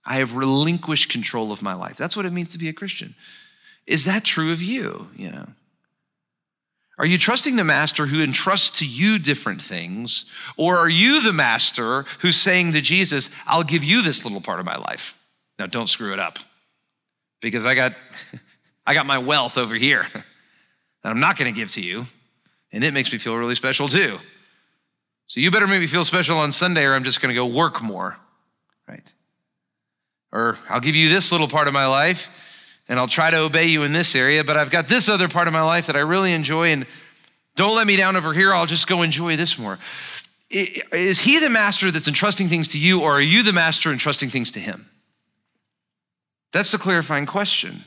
I 0.06 0.20
have 0.20 0.38
relinquished 0.38 1.10
control 1.10 1.52
of 1.52 1.62
my 1.62 1.74
life. 1.74 1.98
That's 1.98 2.16
what 2.16 2.26
it 2.26 2.32
means 2.32 2.54
to 2.54 2.58
be 2.58 2.70
a 2.70 2.74
Christian. 2.74 3.16
Is 3.86 4.06
that 4.06 4.24
true 4.24 4.54
of 4.54 4.62
you? 4.62 5.10
You 5.18 5.32
know. 5.32 5.48
Are 7.00 7.06
you 7.06 7.18
trusting 7.18 7.56
the 7.56 7.64
master 7.64 8.06
who 8.06 8.22
entrusts 8.22 8.80
to 8.80 8.86
you 8.86 9.20
different 9.20 9.62
things? 9.62 10.26
Or 10.58 10.78
are 10.78 10.90
you 10.90 11.22
the 11.24 11.32
master 11.32 12.04
who's 12.20 12.36
saying 12.36 12.74
to 12.74 12.82
Jesus, 12.82 13.30
I'll 13.48 13.64
give 13.64 13.86
you 13.86 14.04
this 14.04 14.26
little 14.26 14.42
part 14.42 14.60
of 14.60 14.66
my 14.66 14.76
life? 14.76 15.18
Now 15.58 15.66
don't 15.66 15.88
screw 15.88 16.12
it 16.12 16.20
up. 16.20 16.40
Because 17.42 17.66
I 17.66 17.74
got 17.74 17.96
I 18.86 18.94
got 18.94 19.06
my 19.06 19.20
wealth 19.20 19.58
over 19.58 19.76
here 19.76 20.08
that 20.14 21.10
I'm 21.10 21.22
not 21.22 21.38
going 21.38 21.54
to 21.54 21.58
give 21.58 21.72
to 21.74 21.82
you, 21.82 22.06
and 22.72 22.84
it 22.84 22.94
makes 22.94 23.12
me 23.14 23.20
feel 23.20 23.36
really 23.36 23.56
special 23.56 23.88
too. 23.88 24.20
So 25.28 25.40
you 25.40 25.52
better 25.52 25.68
make 25.68 25.80
me 25.80 25.88
feel 25.88 26.04
special 26.04 26.38
on 26.38 26.52
Sunday 26.52 26.84
or 26.84 26.96
I'm 26.96 27.04
just 27.04 27.22
going 27.22 27.30
to 27.30 27.36
go 27.36 27.46
work 27.46 27.82
more. 27.82 28.18
Right? 28.88 29.14
Or 30.32 30.58
I'll 30.68 30.80
give 30.80 30.96
you 30.96 31.08
this 31.08 31.32
little 31.32 31.48
part 31.48 31.68
of 31.68 31.74
my 31.74 31.86
life 31.86 32.30
and 32.90 33.00
I'll 33.00 33.08
try 33.08 33.30
to 33.30 33.38
obey 33.38 33.68
you 33.68 33.84
in 33.84 33.94
this 33.94 34.16
area, 34.16 34.44
but 34.44 34.58
I've 34.58 34.72
got 34.72 34.88
this 34.88 35.08
other 35.08 35.30
part 35.30 35.48
of 35.48 35.54
my 35.54 35.62
life 35.62 35.86
that 35.86 35.96
I 35.96 36.00
really 36.00 36.34
enjoy, 36.34 36.72
and 36.72 36.86
don't 37.56 37.76
let 37.76 37.88
me 37.88 37.96
down 37.96 38.18
over 38.18 38.34
here. 38.34 38.54
I'll 38.54 38.66
just 38.66 38.88
go 38.88 39.04
enjoy 39.04 39.38
this 39.38 39.58
more. 39.58 39.78
Is 40.50 41.22
he 41.22 41.40
the 41.40 41.50
master 41.50 41.92
that's 41.92 42.08
entrusting 42.08 42.50
things 42.50 42.70
to 42.70 42.80
you, 42.80 43.02
or 43.02 43.14
are 43.18 43.22
you 43.22 43.44
the 43.44 43.54
master 43.54 43.92
entrusting 43.92 44.30
things 44.30 44.52
to 44.54 44.60
him? 44.60 44.90
That's 46.52 46.72
the 46.72 46.80
clarifying 46.80 47.28
question. 47.28 47.84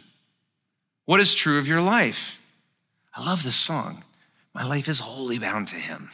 What 1.05 1.19
is 1.19 1.35
true 1.35 1.59
of 1.59 1.67
your 1.67 1.81
life? 1.81 2.39
I 3.13 3.25
love 3.25 3.43
this 3.43 3.57
song. 3.57 4.05
My 4.55 4.65
life 4.65 4.87
is 4.87 5.01
wholly 5.01 5.41
bound 5.41 5.67
to 5.69 5.77
him. 5.77 6.11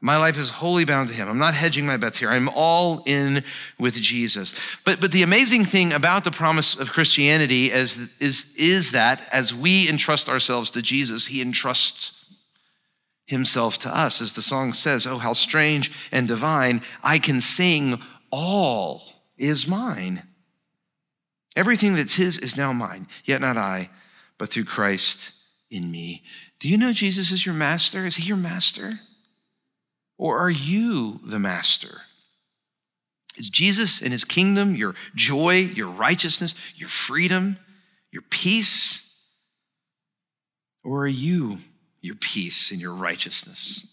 My 0.00 0.18
life 0.18 0.38
is 0.38 0.50
wholly 0.50 0.84
bound 0.84 1.08
to 1.08 1.14
him. 1.14 1.28
I'm 1.28 1.38
not 1.38 1.54
hedging 1.54 1.86
my 1.86 1.96
bets 1.96 2.18
here. 2.18 2.28
I'm 2.28 2.50
all 2.50 3.02
in 3.06 3.42
with 3.78 3.94
Jesus. 3.94 4.54
But, 4.84 5.00
but 5.00 5.12
the 5.12 5.22
amazing 5.22 5.64
thing 5.64 5.92
about 5.92 6.24
the 6.24 6.30
promise 6.30 6.74
of 6.78 6.92
Christianity 6.92 7.72
is, 7.72 8.10
is, 8.20 8.54
is 8.58 8.90
that 8.90 9.26
as 9.32 9.54
we 9.54 9.88
entrust 9.88 10.28
ourselves 10.28 10.68
to 10.70 10.82
Jesus, 10.82 11.28
he 11.28 11.40
entrusts 11.40 12.26
himself 13.26 13.78
to 13.78 13.96
us. 13.96 14.20
As 14.20 14.34
the 14.34 14.42
song 14.42 14.74
says, 14.74 15.06
Oh, 15.06 15.18
how 15.18 15.32
strange 15.32 15.90
and 16.12 16.28
divine, 16.28 16.82
I 17.02 17.18
can 17.18 17.40
sing, 17.40 18.00
all 18.30 19.02
is 19.38 19.66
mine. 19.66 20.22
Everything 21.56 21.94
that's 21.94 22.14
his 22.14 22.36
is 22.38 22.56
now 22.56 22.72
mine, 22.72 23.06
yet 23.24 23.40
not 23.40 23.56
I, 23.56 23.88
but 24.38 24.50
through 24.50 24.64
Christ 24.64 25.32
in 25.70 25.90
me. 25.90 26.24
Do 26.58 26.68
you 26.68 26.76
know 26.76 26.92
Jesus 26.92 27.30
is 27.30 27.46
your 27.46 27.54
master? 27.54 28.06
Is 28.06 28.16
he 28.16 28.24
your 28.24 28.36
master? 28.36 29.00
Or 30.16 30.38
are 30.38 30.50
you 30.50 31.20
the 31.24 31.38
master? 31.38 32.02
Is 33.36 33.50
Jesus 33.50 34.00
and 34.00 34.12
his 34.12 34.24
kingdom 34.24 34.74
your 34.74 34.94
joy, 35.14 35.56
your 35.56 35.88
righteousness, 35.88 36.54
your 36.76 36.88
freedom, 36.88 37.58
your 38.12 38.22
peace? 38.22 39.00
Or 40.84 41.02
are 41.02 41.08
you 41.08 41.58
your 42.00 42.14
peace 42.14 42.70
and 42.70 42.80
your 42.80 42.92
righteousness? 42.92 43.90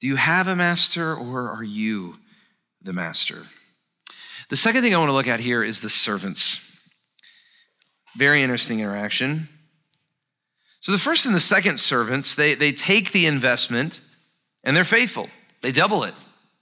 Do 0.00 0.08
you 0.08 0.16
have 0.16 0.48
a 0.48 0.56
master 0.56 1.14
or 1.14 1.50
are 1.50 1.62
you 1.62 2.16
the 2.80 2.92
master? 2.92 3.42
The 4.48 4.56
second 4.56 4.82
thing 4.82 4.94
I 4.94 4.98
want 4.98 5.10
to 5.10 5.14
look 5.14 5.28
at 5.28 5.40
here 5.40 5.62
is 5.62 5.80
the 5.80 5.88
servants. 5.88 6.68
Very 8.16 8.42
interesting 8.42 8.80
interaction. 8.80 9.48
So 10.80 10.90
the 10.90 10.98
first 10.98 11.26
and 11.26 11.34
the 11.34 11.40
second 11.40 11.78
servants, 11.78 12.34
they, 12.34 12.54
they 12.54 12.72
take 12.72 13.12
the 13.12 13.26
investment 13.26 14.00
and 14.64 14.76
they're 14.76 14.84
faithful. 14.84 15.28
They 15.60 15.72
double 15.72 16.04
it. 16.04 16.14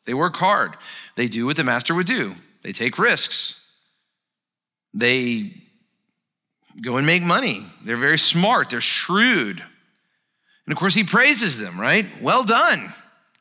They 0.04 0.14
work 0.14 0.36
hard. 0.36 0.76
They 1.16 1.26
do 1.26 1.46
what 1.46 1.56
the 1.56 1.64
master 1.64 1.94
would 1.94 2.06
do. 2.06 2.34
They 2.62 2.72
take 2.72 2.98
risks. 2.98 3.56
They 4.92 5.52
go 6.82 6.96
and 6.96 7.06
make 7.06 7.22
money. 7.22 7.64
They're 7.84 7.96
very 7.96 8.18
smart. 8.18 8.70
They're 8.70 8.80
shrewd. 8.80 9.62
And 10.66 10.72
of 10.72 10.78
course, 10.78 10.94
he 10.94 11.04
praises 11.04 11.58
them, 11.58 11.80
right? 11.80 12.06
Well 12.22 12.44
done, 12.44 12.92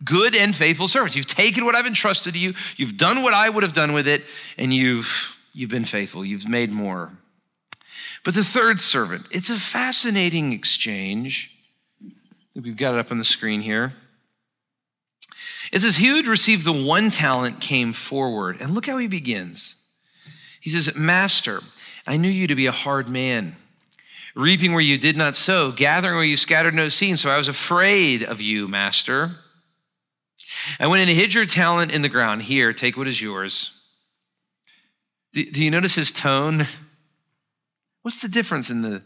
good 0.04 0.36
and 0.36 0.56
faithful 0.56 0.88
servants. 0.88 1.16
You've 1.16 1.28
taken 1.28 1.66
what 1.66 1.76
I've 1.76 1.86
entrusted 1.86 2.34
to 2.34 2.40
you. 2.40 2.54
You've 2.76 2.98
done 2.98 3.22
what 3.24 3.34
I 3.34 3.50
would 3.50 3.64
have 3.64 3.74
done 3.74 3.94
with 3.94 4.08
it, 4.08 4.24
and 4.58 4.74
you've, 4.74 5.38
you've 5.54 5.70
been 5.70 5.86
faithful. 5.86 6.26
You've 6.26 6.48
made 6.48 6.72
more. 6.72 7.12
But 8.24 8.34
the 8.34 8.44
third 8.44 8.80
servant, 8.80 9.28
it's 9.32 9.50
a 9.50 9.60
fascinating 9.60 10.54
exchange. 10.54 11.56
We've 12.56 12.76
got 12.76 12.96
it 12.96 13.00
up 13.00 13.12
on 13.12 13.18
the 13.18 13.26
screen 13.26 13.62
here. 13.62 13.94
It 15.72 15.82
says, 15.82 15.98
He 15.98 16.08
who 16.08 16.16
had 16.16 16.28
received 16.28 16.66
the 16.66 16.74
one 16.74 17.10
talent 17.10 17.62
came 17.62 17.94
forward. 17.94 18.58
And 18.60 18.74
look 18.74 18.86
how 18.86 18.98
he 18.98 19.08
begins. 19.08 19.88
He 20.60 20.70
says, 20.70 20.96
Master, 20.96 21.62
I 22.08 22.18
knew 22.18 22.30
you 22.30 22.48
to 22.48 22.56
be 22.56 22.66
a 22.66 22.72
hard 22.72 23.08
man, 23.08 23.56
reaping 24.36 24.74
where 24.74 24.82
you 24.82 24.98
did 24.98 25.16
not 25.16 25.36
sow, 25.36 25.72
gathering 25.72 26.16
where 26.16 26.24
you 26.24 26.38
scattered 26.38 26.74
no 26.74 26.90
seed. 26.90 27.20
So 27.20 27.30
I 27.30 27.38
was 27.38 27.48
afraid 27.48 28.24
of 28.24 28.42
you, 28.42 28.68
Master. 28.68 29.36
I 30.80 30.88
went 30.88 31.02
and 31.08 31.18
hid 31.18 31.34
your 31.34 31.46
talent 31.46 31.92
in 31.92 32.02
the 32.02 32.10
ground. 32.10 32.44
Here, 32.44 32.74
take 32.74 32.98
what 32.98 33.08
is 33.08 33.22
yours. 33.22 33.72
Do, 35.34 35.46
do 35.46 35.64
you 35.64 35.72
notice 35.72 35.96
his 35.96 36.12
tone? 36.12 36.66
What's 38.02 38.22
the 38.22 38.28
difference 38.28 38.70
in 38.70 38.82
the, 38.82 39.04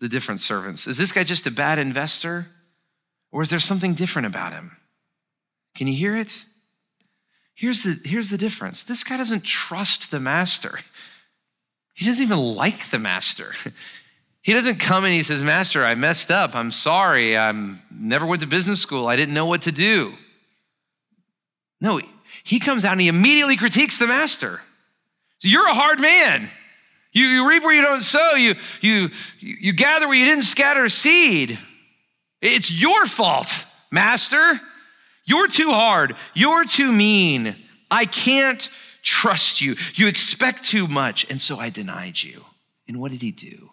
the 0.00 0.08
different 0.08 0.40
servants? 0.40 0.86
Is 0.86 0.98
this 0.98 1.12
guy 1.12 1.24
just 1.24 1.46
a 1.46 1.50
bad 1.50 1.78
investor? 1.78 2.48
Or 3.32 3.42
is 3.42 3.48
there 3.48 3.58
something 3.58 3.94
different 3.94 4.26
about 4.26 4.52
him? 4.52 4.76
Can 5.74 5.86
you 5.86 5.94
hear 5.94 6.16
it? 6.16 6.44
Here's 7.54 7.82
the, 7.82 7.98
here's 8.04 8.30
the 8.30 8.38
difference 8.38 8.84
this 8.84 9.04
guy 9.04 9.16
doesn't 9.16 9.44
trust 9.44 10.10
the 10.10 10.20
master, 10.20 10.80
he 11.94 12.04
doesn't 12.04 12.22
even 12.22 12.38
like 12.38 12.90
the 12.90 12.98
master. 12.98 13.52
He 14.44 14.52
doesn't 14.52 14.78
come 14.78 15.04
and 15.04 15.14
he 15.14 15.22
says, 15.22 15.42
Master, 15.42 15.86
I 15.86 15.94
messed 15.94 16.30
up. 16.30 16.54
I'm 16.54 16.70
sorry. 16.70 17.34
I 17.34 17.50
never 17.90 18.26
went 18.26 18.42
to 18.42 18.46
business 18.46 18.78
school. 18.78 19.06
I 19.06 19.16
didn't 19.16 19.32
know 19.32 19.46
what 19.46 19.62
to 19.62 19.72
do. 19.72 20.12
No, 21.80 21.98
he 22.42 22.60
comes 22.60 22.84
out 22.84 22.92
and 22.92 23.00
he 23.00 23.08
immediately 23.08 23.56
critiques 23.56 23.98
the 23.98 24.06
master. 24.06 24.60
So 25.38 25.48
you're 25.48 25.66
a 25.66 25.72
hard 25.72 25.98
man. 25.98 26.50
You, 27.12 27.24
you 27.24 27.48
reap 27.48 27.62
where 27.62 27.74
you 27.74 27.80
don't 27.80 28.00
sow. 28.00 28.32
You, 28.34 28.56
you, 28.82 29.08
you 29.40 29.72
gather 29.72 30.06
where 30.06 30.16
you 30.16 30.26
didn't 30.26 30.44
scatter 30.44 30.90
seed. 30.90 31.58
It's 32.42 32.70
your 32.70 33.06
fault, 33.06 33.64
master. 33.90 34.60
You're 35.24 35.48
too 35.48 35.70
hard. 35.70 36.16
You're 36.34 36.64
too 36.64 36.92
mean. 36.92 37.56
I 37.90 38.04
can't 38.04 38.68
trust 39.02 39.60
you. 39.60 39.76
You 39.94 40.08
expect 40.08 40.64
too 40.64 40.86
much. 40.86 41.28
And 41.30 41.40
so 41.40 41.58
I 41.58 41.70
denied 41.70 42.22
you. 42.22 42.44
And 42.88 43.00
what 43.00 43.10
did 43.10 43.22
he 43.22 43.30
do? 43.30 43.70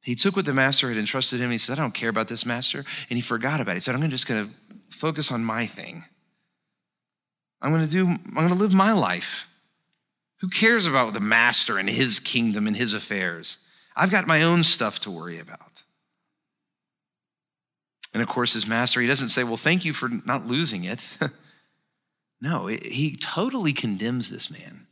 He 0.00 0.14
took 0.14 0.36
what 0.36 0.44
the 0.44 0.54
master 0.54 0.88
had 0.88 0.98
entrusted 0.98 1.40
him. 1.40 1.50
He 1.50 1.58
said, 1.58 1.78
I 1.78 1.82
don't 1.82 1.94
care 1.94 2.08
about 2.08 2.28
this 2.28 2.46
master. 2.46 2.84
And 3.10 3.16
he 3.16 3.20
forgot 3.20 3.60
about 3.60 3.72
it. 3.72 3.76
He 3.76 3.80
said, 3.80 3.94
I'm 3.94 4.10
just 4.10 4.28
going 4.28 4.48
to 4.48 4.54
focus 4.96 5.32
on 5.32 5.44
my 5.44 5.66
thing. 5.66 6.04
I'm 7.60 7.72
going 7.72 7.84
to 7.84 7.90
do, 7.90 8.06
I'm 8.06 8.34
going 8.34 8.48
to 8.48 8.54
live 8.54 8.72
my 8.74 8.92
life. 8.92 9.48
Who 10.40 10.48
cares 10.48 10.86
about 10.86 11.14
the 11.14 11.20
master 11.20 11.78
and 11.78 11.88
his 11.88 12.20
kingdom 12.20 12.66
and 12.66 12.76
his 12.76 12.92
affairs? 12.94 13.58
I've 13.96 14.10
got 14.10 14.26
my 14.26 14.42
own 14.42 14.62
stuff 14.62 15.00
to 15.00 15.10
worry 15.10 15.38
about. 15.38 15.82
And 18.16 18.22
of 18.22 18.30
course, 18.30 18.54
his 18.54 18.66
master, 18.66 19.02
he 19.02 19.06
doesn't 19.06 19.28
say, 19.28 19.44
Well, 19.44 19.58
thank 19.58 19.84
you 19.84 19.92
for 19.92 20.08
not 20.08 20.46
losing 20.46 20.84
it. 20.84 21.06
no, 22.40 22.66
he 22.66 23.14
totally 23.14 23.74
condemns 23.74 24.30
this 24.30 24.50
man. 24.50 24.86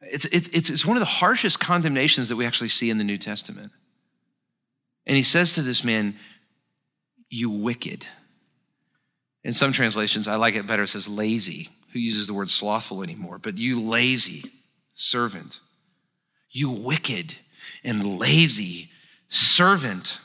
It's, 0.00 0.24
it's, 0.24 0.48
it's 0.68 0.84
one 0.84 0.96
of 0.96 1.00
the 1.00 1.06
harshest 1.06 1.60
condemnations 1.60 2.28
that 2.28 2.34
we 2.34 2.44
actually 2.44 2.70
see 2.70 2.90
in 2.90 2.98
the 2.98 3.04
New 3.04 3.18
Testament. 3.18 3.70
And 5.06 5.16
he 5.16 5.22
says 5.22 5.54
to 5.54 5.62
this 5.62 5.84
man, 5.84 6.16
You 7.28 7.50
wicked. 7.50 8.04
In 9.44 9.52
some 9.52 9.70
translations, 9.70 10.26
I 10.26 10.34
like 10.34 10.56
it 10.56 10.66
better, 10.66 10.82
it 10.82 10.88
says 10.88 11.06
lazy. 11.06 11.68
Who 11.92 12.00
uses 12.00 12.26
the 12.26 12.34
word 12.34 12.48
slothful 12.48 13.04
anymore? 13.04 13.38
But 13.38 13.58
you 13.58 13.80
lazy 13.80 14.42
servant. 14.96 15.60
You 16.50 16.70
wicked 16.70 17.36
and 17.84 18.18
lazy 18.18 18.90
servant. 19.28 20.18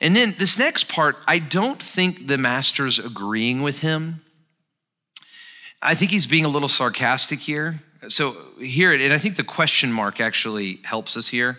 And 0.00 0.14
then 0.14 0.34
this 0.38 0.58
next 0.58 0.88
part, 0.88 1.16
I 1.26 1.38
don't 1.38 1.82
think 1.82 2.26
the 2.26 2.38
master's 2.38 2.98
agreeing 2.98 3.62
with 3.62 3.78
him. 3.78 4.22
I 5.80 5.94
think 5.94 6.10
he's 6.10 6.26
being 6.26 6.44
a 6.44 6.48
little 6.48 6.68
sarcastic 6.68 7.40
here. 7.40 7.80
So 8.08 8.36
hear 8.58 8.92
it, 8.92 9.00
and 9.00 9.12
I 9.12 9.18
think 9.18 9.36
the 9.36 9.44
question 9.44 9.92
mark 9.92 10.20
actually 10.20 10.80
helps 10.84 11.16
us 11.16 11.28
here. 11.28 11.58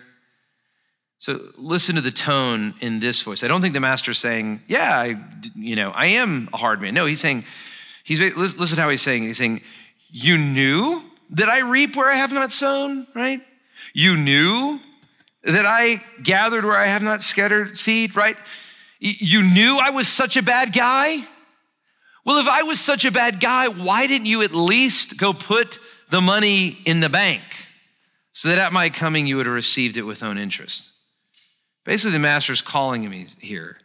So 1.18 1.40
listen 1.56 1.94
to 1.94 2.02
the 2.02 2.10
tone 2.10 2.74
in 2.80 3.00
this 3.00 3.22
voice. 3.22 3.42
I 3.42 3.48
don't 3.48 3.62
think 3.62 3.72
the 3.72 3.80
master's 3.80 4.18
saying, 4.18 4.60
"Yeah, 4.66 4.90
I, 4.98 5.16
you 5.54 5.74
know, 5.74 5.90
I 5.90 6.06
am 6.06 6.50
a 6.52 6.58
hard 6.58 6.82
man." 6.82 6.92
No, 6.92 7.06
he's 7.06 7.20
saying, 7.20 7.44
he's 8.02 8.20
listen 8.20 8.78
how 8.78 8.90
he's 8.90 9.00
saying. 9.00 9.22
He's 9.22 9.38
saying, 9.38 9.62
"You 10.10 10.36
knew 10.36 11.02
that 11.30 11.48
I 11.48 11.60
reap 11.60 11.96
where 11.96 12.10
I 12.10 12.16
have 12.16 12.32
not 12.32 12.52
sown, 12.52 13.06
right? 13.14 13.40
You 13.94 14.16
knew 14.18 14.80
that 15.44 15.66
I 15.66 16.02
gathered 16.22 16.64
where 16.64 16.76
I 16.76 16.86
have 16.86 17.02
not 17.02 17.22
scattered 17.22 17.78
seed, 17.78 18.16
right? 18.16 18.36
You 18.98 19.42
knew 19.42 19.78
I 19.80 19.90
was 19.90 20.08
such 20.08 20.36
a 20.36 20.42
bad 20.42 20.72
guy? 20.72 21.18
Well, 22.24 22.38
if 22.38 22.48
I 22.48 22.62
was 22.62 22.80
such 22.80 23.04
a 23.04 23.10
bad 23.10 23.40
guy, 23.40 23.68
why 23.68 24.06
didn't 24.06 24.26
you 24.26 24.42
at 24.42 24.54
least 24.54 25.18
go 25.18 25.34
put 25.34 25.78
the 26.08 26.22
money 26.22 26.78
in 26.86 27.00
the 27.00 27.10
bank 27.10 27.42
so 28.32 28.48
that 28.48 28.58
at 28.58 28.72
my 28.72 28.88
coming 28.88 29.26
you 29.26 29.36
would 29.36 29.46
have 29.46 29.54
received 29.54 29.98
it 29.98 30.02
with 30.02 30.22
own 30.22 30.38
interest? 30.38 30.90
Basically, 31.84 32.12
the 32.12 32.18
master's 32.18 32.62
calling 32.62 33.08
me 33.08 33.26
here. 33.40 33.76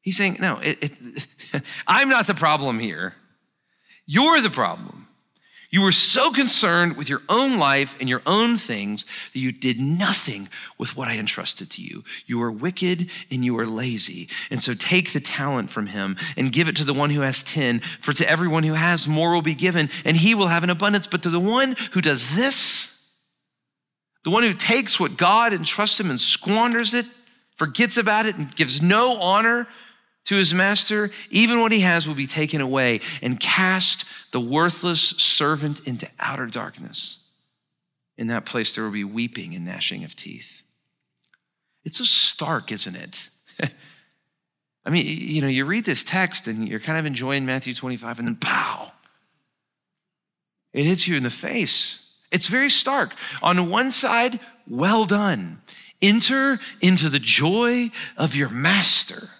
He's 0.00 0.16
saying, 0.16 0.36
No, 0.38 0.60
it, 0.62 0.78
it, 0.80 1.62
I'm 1.86 2.08
not 2.08 2.28
the 2.28 2.34
problem 2.34 2.78
here. 2.78 3.14
You're 4.06 4.40
the 4.40 4.50
problem. 4.50 5.03
You 5.74 5.82
were 5.82 5.90
so 5.90 6.30
concerned 6.30 6.96
with 6.96 7.08
your 7.08 7.20
own 7.28 7.58
life 7.58 7.96
and 7.98 8.08
your 8.08 8.22
own 8.26 8.56
things 8.56 9.04
that 9.32 9.40
you 9.40 9.50
did 9.50 9.80
nothing 9.80 10.48
with 10.78 10.96
what 10.96 11.08
I 11.08 11.18
entrusted 11.18 11.68
to 11.70 11.82
you. 11.82 12.04
You 12.26 12.40
are 12.42 12.52
wicked 12.52 13.10
and 13.28 13.44
you 13.44 13.58
are 13.58 13.66
lazy. 13.66 14.28
And 14.52 14.62
so 14.62 14.74
take 14.74 15.12
the 15.12 15.18
talent 15.18 15.70
from 15.70 15.88
him 15.88 16.16
and 16.36 16.52
give 16.52 16.68
it 16.68 16.76
to 16.76 16.84
the 16.84 16.94
one 16.94 17.10
who 17.10 17.22
has 17.22 17.42
10. 17.42 17.80
For 17.98 18.12
to 18.12 18.30
everyone 18.30 18.62
who 18.62 18.74
has, 18.74 19.08
more 19.08 19.32
will 19.32 19.42
be 19.42 19.56
given, 19.56 19.90
and 20.04 20.16
he 20.16 20.36
will 20.36 20.46
have 20.46 20.62
an 20.62 20.70
abundance. 20.70 21.08
But 21.08 21.24
to 21.24 21.28
the 21.28 21.40
one 21.40 21.74
who 21.90 22.00
does 22.00 22.36
this, 22.36 23.10
the 24.22 24.30
one 24.30 24.44
who 24.44 24.54
takes 24.54 25.00
what 25.00 25.16
God 25.16 25.52
entrusts 25.52 25.98
him 25.98 26.08
and 26.08 26.20
squanders 26.20 26.94
it, 26.94 27.06
forgets 27.56 27.96
about 27.96 28.26
it, 28.26 28.36
and 28.36 28.54
gives 28.54 28.80
no 28.80 29.20
honor 29.20 29.66
to 30.24 30.36
his 30.36 30.54
master, 30.54 31.10
even 31.30 31.60
what 31.60 31.72
he 31.72 31.80
has 31.80 32.08
will 32.08 32.14
be 32.14 32.26
taken 32.26 32.60
away 32.60 33.00
and 33.22 33.38
cast 33.38 34.04
the 34.32 34.40
worthless 34.40 35.00
servant 35.00 35.86
into 35.86 36.08
outer 36.18 36.46
darkness. 36.46 37.20
In 38.16 38.28
that 38.28 38.46
place, 38.46 38.74
there 38.74 38.84
will 38.84 38.90
be 38.90 39.04
weeping 39.04 39.54
and 39.54 39.64
gnashing 39.64 40.04
of 40.04 40.16
teeth. 40.16 40.62
It's 41.84 41.98
so 41.98 42.04
stark, 42.04 42.72
isn't 42.72 42.96
it? 42.96 43.28
I 44.86 44.90
mean, 44.90 45.04
you 45.06 45.42
know, 45.42 45.48
you 45.48 45.64
read 45.64 45.84
this 45.84 46.04
text 46.04 46.46
and 46.46 46.68
you're 46.68 46.80
kind 46.80 46.98
of 46.98 47.06
enjoying 47.06 47.44
Matthew 47.44 47.74
25, 47.74 48.18
and 48.18 48.28
then 48.28 48.36
pow, 48.36 48.92
it 50.72 50.84
hits 50.84 51.06
you 51.06 51.16
in 51.16 51.22
the 51.22 51.30
face. 51.30 52.00
It's 52.32 52.48
very 52.48 52.68
stark. 52.68 53.14
On 53.42 53.70
one 53.70 53.92
side, 53.92 54.40
well 54.68 55.04
done. 55.04 55.62
Enter 56.02 56.58
into 56.80 57.08
the 57.08 57.20
joy 57.20 57.90
of 58.16 58.34
your 58.34 58.48
master. 58.48 59.30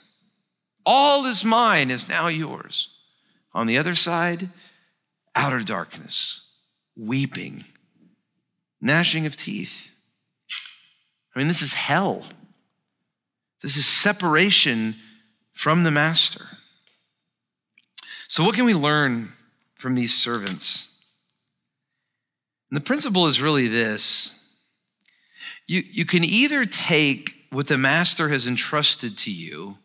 All 0.86 1.24
is 1.26 1.44
mine 1.44 1.90
is 1.90 2.08
now 2.08 2.28
yours. 2.28 2.88
On 3.52 3.66
the 3.66 3.78
other 3.78 3.94
side, 3.94 4.48
outer 5.34 5.60
darkness, 5.60 6.46
weeping, 6.96 7.64
gnashing 8.80 9.26
of 9.26 9.36
teeth. 9.36 9.90
I 11.34 11.38
mean, 11.38 11.48
this 11.48 11.62
is 11.62 11.74
hell. 11.74 12.24
This 13.62 13.76
is 13.76 13.86
separation 13.86 14.96
from 15.52 15.84
the 15.84 15.90
master. 15.90 16.46
So, 18.28 18.44
what 18.44 18.54
can 18.54 18.64
we 18.64 18.74
learn 18.74 19.32
from 19.76 19.94
these 19.94 20.14
servants? 20.14 20.90
And 22.70 22.76
the 22.76 22.84
principle 22.84 23.26
is 23.26 23.40
really 23.40 23.68
this 23.68 24.40
you, 25.66 25.82
you 25.86 26.04
can 26.04 26.24
either 26.24 26.66
take 26.66 27.46
what 27.50 27.68
the 27.68 27.78
master 27.78 28.28
has 28.28 28.46
entrusted 28.46 29.16
to 29.18 29.30
you 29.30 29.78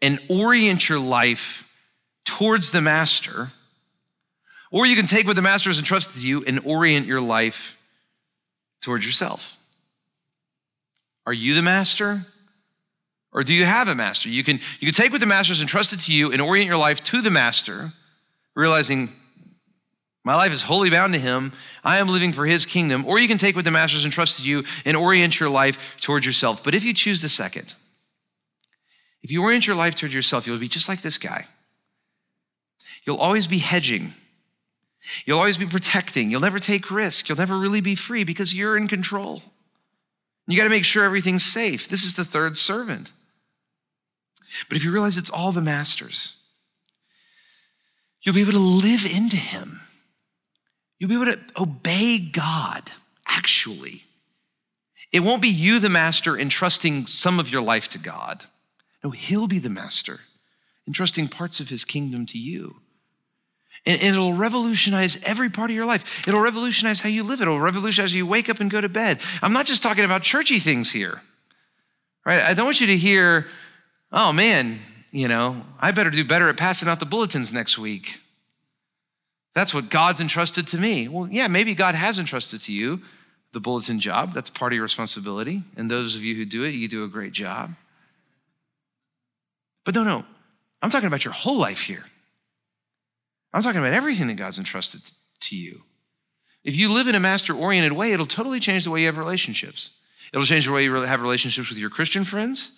and 0.00 0.20
orient 0.28 0.88
your 0.88 0.98
life 0.98 1.68
towards 2.24 2.70
the 2.70 2.80
master, 2.80 3.50
or 4.70 4.86
you 4.86 4.96
can 4.96 5.06
take 5.06 5.26
what 5.26 5.36
the 5.36 5.42
master 5.42 5.70
has 5.70 5.78
entrusted 5.78 6.20
to 6.20 6.26
you 6.26 6.44
and 6.44 6.60
orient 6.64 7.06
your 7.06 7.20
life 7.20 7.76
towards 8.82 9.04
yourself. 9.04 9.56
Are 11.26 11.32
you 11.32 11.54
the 11.54 11.62
master? 11.62 12.24
Or 13.32 13.42
do 13.42 13.52
you 13.52 13.64
have 13.64 13.88
a 13.88 13.94
master? 13.94 14.28
You 14.28 14.42
can, 14.42 14.60
you 14.80 14.86
can 14.86 14.94
take 14.94 15.12
what 15.12 15.20
the 15.20 15.26
master 15.26 15.52
has 15.52 15.60
entrusted 15.60 16.00
to 16.00 16.12
you 16.12 16.32
and 16.32 16.40
orient 16.40 16.68
your 16.68 16.78
life 16.78 17.02
to 17.04 17.20
the 17.20 17.30
master, 17.30 17.92
realizing 18.54 19.10
my 20.24 20.34
life 20.34 20.52
is 20.52 20.62
wholly 20.62 20.90
bound 20.90 21.14
to 21.14 21.18
him. 21.18 21.52
I 21.84 21.98
am 21.98 22.08
living 22.08 22.32
for 22.32 22.44
his 22.44 22.66
kingdom. 22.66 23.06
Or 23.06 23.18
you 23.18 23.28
can 23.28 23.38
take 23.38 23.56
what 23.56 23.64
the 23.64 23.70
master 23.70 23.96
has 23.96 24.04
entrusted 24.04 24.44
to 24.44 24.50
you 24.50 24.64
and 24.84 24.96
orient 24.96 25.38
your 25.38 25.48
life 25.48 25.96
towards 26.00 26.26
yourself. 26.26 26.62
But 26.64 26.74
if 26.74 26.84
you 26.84 26.92
choose 26.92 27.22
the 27.22 27.28
second, 27.28 27.74
if 29.22 29.30
you 29.30 29.42
orient 29.42 29.66
your 29.66 29.76
life 29.76 29.94
toward 29.94 30.12
yourself, 30.12 30.46
you'll 30.46 30.58
be 30.58 30.68
just 30.68 30.88
like 30.88 31.02
this 31.02 31.18
guy. 31.18 31.46
You'll 33.06 33.18
always 33.18 33.46
be 33.46 33.58
hedging. 33.58 34.12
You'll 35.24 35.38
always 35.38 35.56
be 35.56 35.66
protecting. 35.66 36.30
You'll 36.30 36.40
never 36.40 36.58
take 36.58 36.90
risk. 36.90 37.28
You'll 37.28 37.38
never 37.38 37.56
really 37.56 37.80
be 37.80 37.94
free 37.94 38.24
because 38.24 38.54
you're 38.54 38.76
in 38.76 38.88
control. 38.88 39.42
You 40.46 40.56
got 40.56 40.64
to 40.64 40.70
make 40.70 40.84
sure 40.84 41.04
everything's 41.04 41.44
safe. 41.44 41.88
This 41.88 42.04
is 42.04 42.14
the 42.14 42.24
third 42.24 42.56
servant. 42.56 43.12
But 44.68 44.76
if 44.76 44.84
you 44.84 44.92
realize 44.92 45.18
it's 45.18 45.30
all 45.30 45.52
the 45.52 45.60
masters, 45.60 46.34
you'll 48.22 48.34
be 48.34 48.40
able 48.40 48.52
to 48.52 48.58
live 48.58 49.04
into 49.04 49.36
him. 49.36 49.80
You'll 50.98 51.10
be 51.10 51.16
able 51.16 51.32
to 51.32 51.38
obey 51.60 52.18
God, 52.18 52.90
actually. 53.26 54.04
It 55.12 55.20
won't 55.20 55.42
be 55.42 55.48
you, 55.48 55.80
the 55.80 55.88
master, 55.88 56.36
entrusting 56.36 57.06
some 57.06 57.38
of 57.38 57.50
your 57.50 57.62
life 57.62 57.88
to 57.88 57.98
God. 57.98 58.44
No, 59.02 59.10
He'll 59.10 59.48
be 59.48 59.58
the 59.58 59.70
master, 59.70 60.20
entrusting 60.86 61.28
parts 61.28 61.60
of 61.60 61.68
His 61.68 61.84
kingdom 61.84 62.26
to 62.26 62.38
you. 62.38 62.76
And, 63.86 64.00
it'll 64.02 64.34
revolutionize 64.34 65.22
every 65.22 65.50
part 65.50 65.70
of 65.70 65.76
your 65.76 65.86
life. 65.86 66.26
It'll 66.26 66.40
revolutionize 66.40 67.00
how 67.00 67.08
you 67.08 67.22
live. 67.22 67.40
It'll 67.40 67.60
revolutionize 67.60 68.12
how 68.12 68.16
you 68.16 68.26
wake 68.26 68.48
up 68.48 68.60
and 68.60 68.70
go 68.70 68.80
to 68.80 68.88
bed. 68.88 69.20
I'm 69.42 69.52
not 69.52 69.66
just 69.66 69.82
talking 69.82 70.04
about 70.04 70.22
churchy 70.22 70.58
things 70.58 70.90
here, 70.90 71.22
right? 72.26 72.42
I 72.42 72.54
don't 72.54 72.64
want 72.64 72.80
you 72.80 72.88
to 72.88 72.96
hear, 72.96 73.46
oh 74.10 74.32
man, 74.32 74.80
you 75.10 75.28
know, 75.28 75.64
I 75.78 75.92
better 75.92 76.10
do 76.10 76.24
better 76.24 76.48
at 76.48 76.56
passing 76.56 76.88
out 76.88 77.00
the 77.00 77.06
bulletins 77.06 77.52
next 77.52 77.78
week. 77.78 78.20
That's 79.54 79.72
what 79.74 79.90
God's 79.90 80.20
entrusted 80.20 80.68
to 80.68 80.78
me. 80.78 81.08
Well, 81.08 81.28
yeah, 81.28 81.48
maybe 81.48 81.74
God 81.74 81.94
has 81.94 82.18
entrusted 82.18 82.60
to 82.62 82.72
you 82.72 83.00
the 83.52 83.60
bulletin 83.60 83.98
job. 83.98 84.32
That's 84.32 84.50
part 84.50 84.72
of 84.72 84.74
your 84.74 84.82
responsibility. 84.82 85.62
And 85.76 85.90
those 85.90 86.14
of 86.14 86.22
you 86.22 86.34
who 86.34 86.44
do 86.44 86.64
it, 86.64 86.70
you 86.70 86.86
do 86.88 87.04
a 87.04 87.08
great 87.08 87.32
job. 87.32 87.74
But 89.88 89.94
no, 89.94 90.04
no, 90.04 90.22
I'm 90.82 90.90
talking 90.90 91.06
about 91.06 91.24
your 91.24 91.32
whole 91.32 91.56
life 91.56 91.80
here. 91.80 92.04
I'm 93.54 93.62
talking 93.62 93.80
about 93.80 93.94
everything 93.94 94.26
that 94.26 94.34
God's 94.34 94.58
entrusted 94.58 95.00
to 95.40 95.56
you. 95.56 95.80
If 96.62 96.76
you 96.76 96.92
live 96.92 97.08
in 97.08 97.14
a 97.14 97.20
master 97.20 97.54
oriented 97.54 97.92
way, 97.92 98.12
it'll 98.12 98.26
totally 98.26 98.60
change 98.60 98.84
the 98.84 98.90
way 98.90 99.00
you 99.00 99.06
have 99.06 99.16
relationships. 99.16 99.92
It'll 100.30 100.44
change 100.44 100.66
the 100.66 100.72
way 100.72 100.84
you 100.84 100.92
have 100.92 101.22
relationships 101.22 101.70
with 101.70 101.78
your 101.78 101.88
Christian 101.88 102.24
friends. 102.24 102.77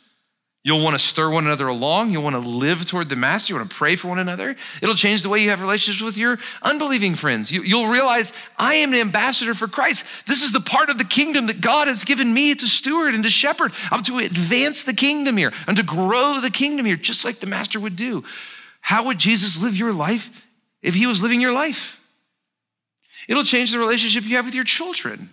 You'll 0.63 0.83
want 0.83 0.93
to 0.93 0.99
stir 0.99 1.31
one 1.31 1.47
another 1.47 1.69
along. 1.69 2.11
You'll 2.11 2.23
want 2.23 2.37
to 2.37 2.41
live 2.41 2.85
toward 2.85 3.09
the 3.09 3.17
master. 3.17 3.53
You 3.53 3.59
want 3.59 3.71
to 3.71 3.77
pray 3.77 3.97
for 3.97 4.09
one 4.09 4.19
another. 4.19 4.57
It'll 4.83 4.95
change 4.95 5.23
the 5.23 5.31
way 5.31 5.43
you 5.43 5.49
have 5.49 5.63
relationships 5.63 6.05
with 6.05 6.19
your 6.19 6.39
unbelieving 6.61 7.15
friends. 7.15 7.51
You, 7.51 7.79
will 7.79 7.87
realize 7.87 8.35
I 8.59 8.75
am 8.75 8.93
an 8.93 9.01
ambassador 9.01 9.55
for 9.55 9.69
Christ. 9.69 10.27
This 10.27 10.43
is 10.43 10.53
the 10.53 10.61
part 10.61 10.91
of 10.91 10.99
the 10.99 11.05
kingdom 11.05 11.47
that 11.47 11.63
God 11.63 11.89
has 11.89 12.05
given 12.05 12.35
me 12.35 12.55
to 12.55 12.67
steward 12.67 13.15
and 13.15 13.25
to 13.25 13.31
shepherd. 13.31 13.73
I'm 13.91 14.03
to 14.03 14.19
advance 14.19 14.85
the 14.85 14.93
kingdom 14.93 15.39
here 15.39 15.55
and 15.67 15.79
to 15.79 15.83
grow 15.83 16.41
the 16.41 16.51
kingdom 16.51 16.85
here, 16.85 16.97
just 16.97 17.25
like 17.25 17.41
the 17.41 17.47
master 17.47 17.81
would 17.81 17.97
do. 17.97 18.23
How 18.83 19.07
would 19.07 19.19
Jesus 19.19 19.63
live 19.63 19.77
your 19.77 19.95
life 19.95 20.47
if 20.83 20.95
he 20.95 21.07
was 21.07 21.23
living 21.23 21.41
your 21.41 21.55
life? 21.55 22.05
It'll 23.29 23.45
change 23.45 23.73
the 23.73 23.79
relationship 23.79 24.25
you 24.25 24.37
have 24.37 24.45
with 24.45 24.55
your 24.55 24.65
children. 24.65 25.31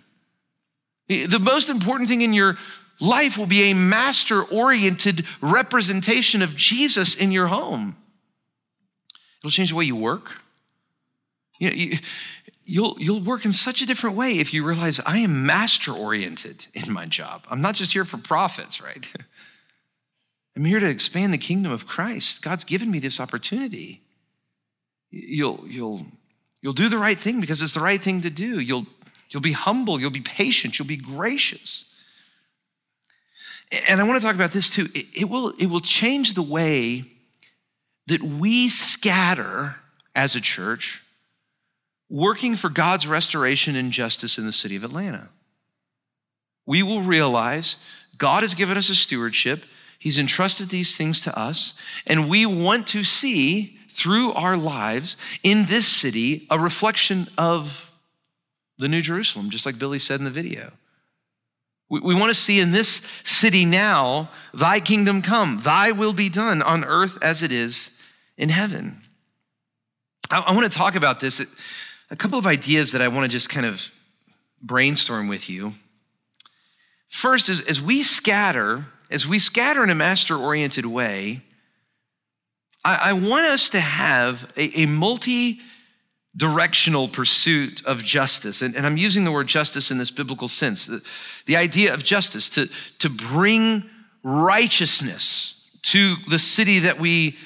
The 1.08 1.40
most 1.40 1.68
important 1.68 2.08
thing 2.08 2.22
in 2.22 2.32
your 2.32 2.56
life 3.00 3.38
will 3.38 3.46
be 3.46 3.70
a 3.70 3.74
master 3.74 4.42
oriented 4.42 5.24
representation 5.40 6.42
of 6.42 6.56
Jesus 6.56 7.14
in 7.14 7.30
your 7.30 7.48
home. 7.48 7.96
It'll 9.40 9.50
change 9.50 9.70
the 9.70 9.76
way 9.76 9.84
you 9.84 9.96
work. 9.96 10.32
You 11.58 11.70
know, 11.70 11.76
you, 11.76 11.98
you'll, 12.64 12.96
you'll 12.98 13.20
work 13.20 13.44
in 13.44 13.52
such 13.52 13.82
a 13.82 13.86
different 13.86 14.16
way 14.16 14.38
if 14.38 14.52
you 14.52 14.64
realize 14.64 15.00
I 15.00 15.18
am 15.18 15.46
master 15.46 15.92
oriented 15.92 16.66
in 16.74 16.92
my 16.92 17.06
job. 17.06 17.46
I'm 17.50 17.62
not 17.62 17.74
just 17.74 17.92
here 17.92 18.04
for 18.04 18.18
profits, 18.18 18.80
right? 18.82 19.06
I'm 20.56 20.64
here 20.64 20.80
to 20.80 20.88
expand 20.88 21.32
the 21.32 21.38
kingdom 21.38 21.70
of 21.70 21.86
Christ. 21.86 22.42
God's 22.42 22.64
given 22.64 22.90
me 22.90 22.98
this 22.98 23.20
opportunity. 23.20 24.02
You'll, 25.10 25.64
you'll, 25.66 26.06
you'll 26.60 26.72
do 26.72 26.88
the 26.88 26.98
right 26.98 27.16
thing 27.16 27.40
because 27.40 27.62
it's 27.62 27.74
the 27.74 27.80
right 27.80 28.00
thing 28.00 28.22
to 28.22 28.30
do. 28.30 28.58
You'll, 28.58 28.86
you'll 29.30 29.42
be 29.42 29.52
humble, 29.52 30.00
you'll 30.00 30.10
be 30.10 30.20
patient, 30.20 30.78
you'll 30.78 30.88
be 30.88 30.96
gracious. 30.96 31.94
And 33.88 34.00
I 34.00 34.04
want 34.04 34.20
to 34.20 34.26
talk 34.26 34.34
about 34.34 34.52
this 34.52 34.70
too. 34.70 34.88
It, 34.94 35.28
will, 35.28 35.50
it 35.58 35.66
will 35.66 35.80
change 35.80 36.34
the 36.34 36.42
way 36.42 37.04
that 38.06 38.22
we 38.22 38.68
scatter 38.68 39.76
as 40.14 40.34
a 40.34 40.40
church, 40.40 41.02
working 42.08 42.56
for 42.56 42.70
God's 42.70 43.06
restoration 43.06 43.76
and 43.76 43.92
justice 43.92 44.38
in 44.38 44.46
the 44.46 44.52
city 44.52 44.76
of 44.76 44.84
Atlanta. 44.84 45.28
We 46.66 46.82
will 46.82 47.02
realize 47.02 47.76
God 48.16 48.42
has 48.42 48.54
given 48.54 48.76
us 48.76 48.88
a 48.88 48.94
stewardship, 48.94 49.64
He's 49.98 50.18
entrusted 50.18 50.68
these 50.68 50.96
things 50.96 51.20
to 51.22 51.38
us, 51.38 51.74
and 52.06 52.28
we 52.28 52.46
want 52.46 52.86
to 52.88 53.04
see 53.04 53.78
through 53.88 54.32
our 54.32 54.56
lives 54.56 55.16
in 55.42 55.66
this 55.66 55.88
city 55.88 56.46
a 56.50 56.58
reflection 56.58 57.28
of 57.36 57.92
the 58.78 58.88
New 58.88 59.02
Jerusalem, 59.02 59.50
just 59.50 59.66
like 59.66 59.78
Billy 59.78 59.98
said 59.98 60.20
in 60.20 60.24
the 60.24 60.30
video. 60.30 60.72
We, 61.90 62.14
want 62.14 62.28
to 62.28 62.34
see 62.34 62.60
in 62.60 62.70
this 62.70 63.00
city 63.24 63.64
now, 63.64 64.30
thy 64.52 64.78
kingdom 64.78 65.22
come, 65.22 65.60
thy 65.62 65.92
will 65.92 66.12
be 66.12 66.28
done 66.28 66.60
on 66.60 66.84
earth 66.84 67.18
as 67.22 67.42
it 67.42 67.50
is 67.50 67.98
in 68.36 68.50
heaven. 68.50 69.00
I, 70.30 70.54
want 70.54 70.70
to 70.70 70.78
talk 70.78 70.96
about 70.96 71.20
this, 71.20 71.40
a 72.10 72.16
couple 72.16 72.38
of 72.38 72.46
ideas 72.46 72.92
that 72.92 73.00
I 73.00 73.08
want 73.08 73.24
to 73.24 73.28
just 73.28 73.48
kind 73.48 73.64
of 73.64 73.90
brainstorm 74.60 75.28
with 75.28 75.48
you. 75.48 75.72
First 77.08 77.48
is 77.48 77.62
as 77.62 77.80
we 77.80 78.02
scatter 78.02 78.84
as 79.10 79.26
we 79.26 79.38
scatter 79.38 79.82
in 79.82 79.90
a 79.90 79.94
master 79.94 80.36
oriented 80.36 80.86
way, 80.86 81.42
I, 82.84 83.12
want 83.12 83.44
us 83.44 83.70
to 83.70 83.80
have 83.80 84.50
a 84.56 84.86
multi 84.86 85.60
directional 86.38 87.08
pursuit 87.08 87.84
of 87.84 88.02
justice. 88.02 88.62
And, 88.62 88.76
and, 88.76 88.86
I'm 88.86 88.96
using 88.96 89.24
the 89.24 89.32
word 89.32 89.48
justice 89.48 89.90
in 89.90 89.98
this 89.98 90.12
biblical 90.12 90.46
sense 90.46 90.86
the, 90.86 91.02
the 91.46 91.56
idea 91.56 91.92
of 91.92 92.04
justice, 92.04 92.48
to, 92.50 92.68
to 93.00 93.10
bring 93.10 93.82
righteousness 94.22 95.68
to 95.82 96.14
the 96.28 96.38
city 96.38 96.78
that 96.80 96.98
we 96.98 97.36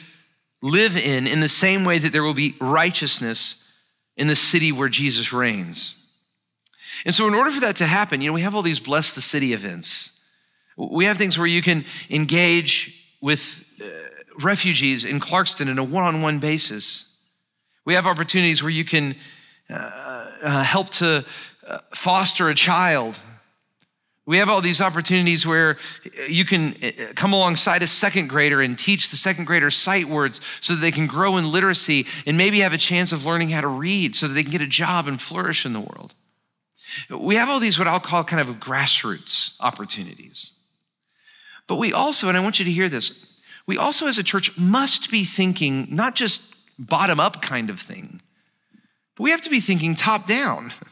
live 0.63 0.97
in, 0.97 1.27
in 1.27 1.41
the 1.41 1.49
same 1.49 1.85
way 1.85 1.99
that 1.99 2.13
there 2.13 2.23
will 2.23 2.35
be 2.35 2.55
righteousness 2.61 3.67
in 4.17 4.29
the 4.29 4.37
city 4.37 4.71
where 4.71 4.89
Jesus 4.89 5.33
reigns. 5.33 5.97
And 7.05 7.15
so, 7.15 7.27
in 7.27 7.35
order 7.35 7.51
for 7.51 7.61
that 7.61 7.77
to 7.77 7.87
happen, 7.87 8.21
you 8.21 8.29
know, 8.29 8.35
we 8.35 8.43
have 8.43 8.55
all 8.55 8.63
these 8.63 8.79
bless 8.79 9.15
the 9.15 9.23
city 9.23 9.55
events. 9.55 10.21
We 10.77 11.07
have 11.07 11.19
things 11.19 11.39
where 11.39 11.47
you 11.47 11.63
can 11.63 11.85
engage 12.11 13.07
with 13.21 13.65
uh, 13.81 13.87
refugees 14.39 15.05
in 15.05 15.19
Clarkston 15.19 15.69
in 15.69 15.79
a 15.79 15.85
one 15.85 16.05
on 16.05 16.23
one 16.23 16.39
basis. 16.39 17.12
We 17.85 17.95
have 17.95 18.07
opportunities 18.07 18.63
where 18.63 18.71
you 18.71 18.85
can 18.85 19.17
uh, 19.69 19.75
uh, 19.75 20.63
help 20.63 20.91
to 20.91 21.25
uh, 21.67 21.79
foster 21.95 22.49
a 22.49 22.55
child. 22.55 23.19
We 24.25 24.39
have 24.39 24.49
all 24.49 24.61
these 24.61 24.81
opportunities 24.81 25.45
where 25.45 25.79
you 26.29 26.45
can 26.45 26.77
uh, 26.83 27.13
come 27.17 27.33
alongside 27.33 27.83
a 27.83 27.89
second 27.89 28.29
grader 28.29 28.61
and 28.61 28.79
teach 28.79 29.11
the 29.11 29.17
second 29.17 29.47
grader 29.47 29.71
sight 29.71 30.09
words 30.09 30.41
so 30.61 30.75
that 30.75 30.81
they 30.81 30.93
can 30.93 31.09
grow 31.09 31.37
in 31.39 31.51
literacy 31.51 32.07
and 32.25 32.37
maybe 32.37 32.61
have 32.61 32.73
a 32.73 32.79
chance 32.79 33.11
of 33.11 33.27
learning 33.27 33.51
how 33.51 33.61
to 33.61 33.69
read 33.69 34.15
so 34.15 34.29
that 34.29 34.35
they 34.35 34.45
can 34.45 34.53
get 34.53 34.61
a 34.61 34.67
job 34.67 35.09
and 35.09 35.21
flourish 35.21 35.67
in 35.67 35.73
the 35.73 35.81
world. 35.81 36.15
We 37.11 37.37
have 37.37 37.49
all 37.49 37.59
these, 37.59 37.79
what 37.79 37.89
I'll 37.89 38.01
call 38.01 38.23
kind 38.23 38.41
of 38.41 38.57
grassroots 38.61 39.61
opportunities. 39.61 40.55
But 41.67 41.77
we 41.77 41.93
also, 41.93 42.29
and 42.29 42.37
I 42.37 42.41
want 42.41 42.59
you 42.59 42.65
to 42.65 42.71
hear 42.71 42.89
this, 42.89 43.33
we 43.67 43.79
also 43.79 44.07
as 44.07 44.19
a 44.19 44.23
church 44.23 44.57
must 44.59 45.11
be 45.11 45.25
thinking 45.25 45.89
not 45.91 46.15
just 46.15 46.52
bottom 46.87 47.21
up 47.21 47.43
kind 47.43 47.71
of 47.71 47.81
thing. 47.81 48.21
But 49.17 49.25
we 49.25 49.31
have 49.31 49.43
to 49.43 49.51
be 49.51 49.61
thinking 49.61 49.95
top 49.95 50.27
down. 50.27 50.73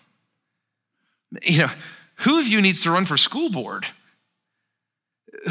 You 1.42 1.59
know, 1.59 1.70
who 2.16 2.40
of 2.40 2.48
you 2.48 2.61
needs 2.61 2.81
to 2.81 2.90
run 2.90 3.07
for 3.07 3.16
school 3.16 3.50
board? 3.50 3.87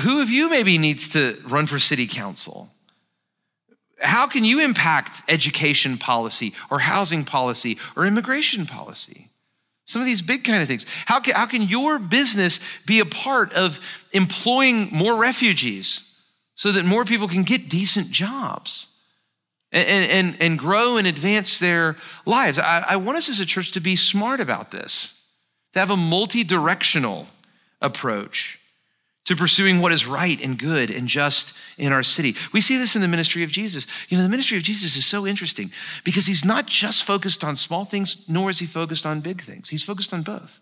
Who 0.01 0.21
of 0.21 0.29
you 0.29 0.49
maybe 0.49 0.77
needs 0.77 1.07
to 1.09 1.39
run 1.47 1.67
for 1.67 1.79
city 1.79 2.05
council? 2.05 2.69
How 4.01 4.27
can 4.27 4.43
you 4.43 4.59
impact 4.59 5.21
education 5.29 5.97
policy 5.97 6.53
or 6.69 6.79
housing 6.79 7.23
policy 7.23 7.77
or 7.95 8.05
immigration 8.05 8.65
policy? 8.65 9.29
Some 9.85 10.01
of 10.01 10.05
these 10.05 10.21
big 10.21 10.43
kind 10.43 10.61
of 10.61 10.67
things. 10.67 10.85
How 11.05 11.19
can, 11.19 11.33
how 11.33 11.47
can 11.47 11.63
your 11.63 11.97
business 11.97 12.59
be 12.85 12.99
a 12.99 13.05
part 13.05 13.53
of 13.53 13.79
employing 14.11 14.89
more 14.91 15.19
refugees 15.19 16.13
so 16.53 16.71
that 16.73 16.85
more 16.85 17.05
people 17.05 17.27
can 17.27 17.43
get 17.43 17.69
decent 17.69 18.11
jobs? 18.11 18.98
And, 19.71 20.11
and, 20.11 20.37
and 20.39 20.59
grow 20.59 20.97
and 20.97 21.05
advance 21.07 21.59
their 21.59 21.95
lives. 22.25 22.57
I, 22.57 22.83
I 22.89 22.95
want 22.95 23.17
us 23.17 23.29
as 23.29 23.39
a 23.39 23.45
church 23.45 23.71
to 23.73 23.79
be 23.79 23.95
smart 23.95 24.39
about 24.39 24.71
this, 24.71 25.27
to 25.73 25.79
have 25.79 25.91
a 25.91 25.97
multi 25.97 26.43
directional 26.43 27.27
approach 27.81 28.59
to 29.25 29.35
pursuing 29.35 29.79
what 29.79 29.91
is 29.91 30.07
right 30.07 30.41
and 30.41 30.57
good 30.57 30.89
and 30.89 31.07
just 31.07 31.55
in 31.77 31.91
our 31.91 32.01
city. 32.01 32.35
We 32.51 32.61
see 32.61 32.77
this 32.77 32.95
in 32.95 33.03
the 33.03 33.07
ministry 33.07 33.43
of 33.43 33.51
Jesus. 33.51 33.85
You 34.09 34.17
know, 34.17 34.23
the 34.23 34.29
ministry 34.29 34.57
of 34.57 34.63
Jesus 34.63 34.95
is 34.95 35.05
so 35.05 35.27
interesting 35.27 35.71
because 36.03 36.25
he's 36.25 36.43
not 36.43 36.65
just 36.65 37.03
focused 37.03 37.43
on 37.43 37.55
small 37.55 37.85
things, 37.85 38.27
nor 38.27 38.49
is 38.49 38.57
he 38.57 38.65
focused 38.65 39.05
on 39.05 39.21
big 39.21 39.41
things. 39.41 39.69
He's 39.69 39.83
focused 39.83 40.15
on 40.15 40.23
both. 40.23 40.61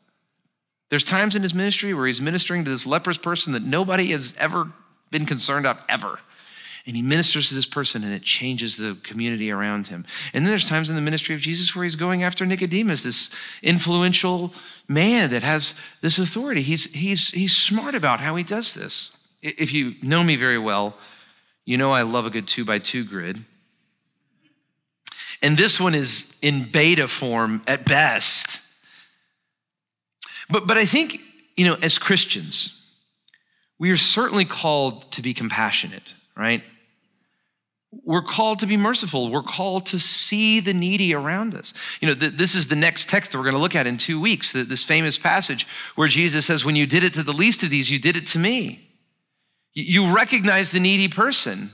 There's 0.89 1.03
times 1.03 1.33
in 1.33 1.43
his 1.43 1.53
ministry 1.53 1.93
where 1.93 2.07
he's 2.07 2.19
ministering 2.19 2.65
to 2.65 2.69
this 2.69 2.85
leprous 2.85 3.17
person 3.17 3.53
that 3.53 3.63
nobody 3.63 4.07
has 4.07 4.35
ever 4.37 4.69
been 5.11 5.25
concerned 5.25 5.65
of, 5.65 5.77
ever 5.87 6.19
and 6.87 6.95
he 6.95 7.01
ministers 7.01 7.49
to 7.49 7.55
this 7.55 7.65
person 7.65 8.03
and 8.05 8.13
it 8.13 8.23
changes 8.23 8.77
the 8.77 8.97
community 9.03 9.51
around 9.51 9.87
him. 9.87 10.05
And 10.33 10.45
then 10.45 10.51
there's 10.51 10.67
times 10.67 10.89
in 10.89 10.95
the 10.95 11.01
ministry 11.01 11.35
of 11.35 11.41
Jesus 11.41 11.75
where 11.75 11.83
he's 11.83 11.97
going 11.97 12.23
after 12.23 12.45
Nicodemus, 12.45 13.03
this 13.03 13.29
influential 13.61 14.53
man 14.87 15.29
that 15.31 15.43
has 15.43 15.75
this 16.01 16.17
authority. 16.17 16.61
He's, 16.61 16.93
he's, 16.93 17.29
he's 17.31 17.53
smart 17.53 17.93
about 17.93 18.21
how 18.21 18.37
he 18.37 18.43
does 18.43 18.73
this. 18.73 19.17
If 19.41 19.73
you 19.73 19.95
know 20.01 20.23
me 20.23 20.37
very 20.37 20.57
well, 20.57 20.97
you 21.65 21.77
know 21.77 21.91
I 21.91 22.03
love 22.03 22.25
a 22.25 22.29
good 22.29 22.47
two 22.47 22.63
by 22.63 22.79
two 22.79 23.03
grid. 23.03 23.43
And 25.41 25.57
this 25.57 25.79
one 25.79 25.93
is 25.93 26.39
in 26.41 26.71
beta 26.71 27.09
form 27.09 27.61
at 27.67 27.85
best. 27.85 28.61
But, 30.49 30.65
but 30.65 30.77
I 30.77 30.85
think, 30.85 31.19
you 31.57 31.65
know, 31.65 31.75
as 31.81 31.97
Christians, 31.97 32.73
we 33.77 33.91
are 33.91 33.97
certainly 33.97 34.45
called 34.45 35.11
to 35.11 35.21
be 35.21 35.33
compassionate, 35.33 36.13
right? 36.35 36.63
We're 37.91 38.21
called 38.21 38.59
to 38.59 38.65
be 38.65 38.75
merciful. 38.75 39.31
We're 39.31 39.41
called 39.41 39.85
to 39.87 39.99
see 39.99 40.59
the 40.59 40.73
needy 40.73 41.13
around 41.13 41.55
us. 41.55 41.73
You 42.01 42.09
know, 42.09 42.15
th- 42.15 42.33
this 42.33 42.53
is 42.53 42.67
the 42.67 42.75
next 42.75 43.09
text 43.09 43.31
that 43.31 43.37
we're 43.37 43.45
going 43.45 43.55
to 43.55 43.61
look 43.61 43.75
at 43.75 43.87
in 43.87 43.97
two 43.97 44.19
weeks, 44.19 44.51
this 44.51 44.83
famous 44.83 45.17
passage 45.17 45.65
where 45.95 46.07
Jesus 46.07 46.45
says, 46.45 46.65
When 46.65 46.75
you 46.75 46.85
did 46.85 47.03
it 47.03 47.13
to 47.13 47.23
the 47.23 47.33
least 47.33 47.63
of 47.63 47.69
these, 47.69 47.89
you 47.89 47.97
did 47.97 48.17
it 48.17 48.27
to 48.27 48.39
me. 48.39 48.89
You 49.73 50.13
recognize 50.13 50.71
the 50.71 50.79
needy 50.79 51.07
person. 51.07 51.71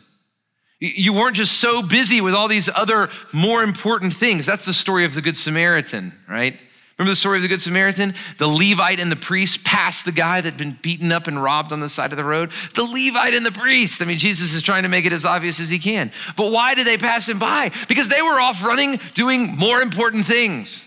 You 0.80 1.14
weren't 1.14 1.38
just 1.38 1.60
so 1.60 1.82
busy 1.82 2.20
with 2.20 2.34
all 2.34 2.50
these 2.50 2.70
other 2.76 3.10
more 3.32 3.64
important 3.64 4.14
things. 4.14 4.46
That's 4.46 4.66
the 4.66 4.74
story 4.74 5.06
of 5.06 5.16
the 5.16 5.22
Good 5.22 5.38
Samaritan, 5.38 6.12
right? 6.28 6.60
Remember 6.98 7.12
the 7.12 7.16
story 7.16 7.38
of 7.38 7.42
the 7.42 7.48
Good 7.48 7.62
Samaritan? 7.62 8.14
The 8.38 8.48
Levite 8.48 9.00
and 9.00 9.12
the 9.12 9.16
priest 9.16 9.64
passed 9.64 10.06
the 10.06 10.12
guy 10.12 10.42
that 10.42 10.52
had 10.52 10.58
been 10.58 10.78
beaten 10.82 11.12
up 11.12 11.28
and 11.28 11.42
robbed 11.42 11.74
on 11.74 11.80
the 11.80 11.90
side 11.90 12.12
of 12.12 12.18
the 12.18 12.24
road. 12.24 12.52
The 12.76 12.84
Levite 12.84 13.34
and 13.34 13.46
the 13.46 13.52
priest. 13.52 14.02
I 14.02 14.06
mean, 14.06 14.20
Jesus 14.20 14.54
is 14.54 14.62
trying 14.62 14.84
to 14.84 14.90
make 14.90 15.06
it 15.06 15.14
as 15.14 15.26
obvious 15.26 15.60
as 15.60 15.70
he 15.70 15.80
can. 15.80 16.12
But 16.38 16.52
why 16.52 16.76
did 16.76 16.86
they 16.86 16.98
pass 16.98 17.28
him 17.28 17.40
by? 17.40 17.72
Because 17.88 18.10
they 18.10 18.22
were 18.22 18.40
off 18.40 18.64
running, 18.64 19.00
doing 19.16 19.58
more 19.58 19.82
important 19.82 20.26
things. 20.26 20.86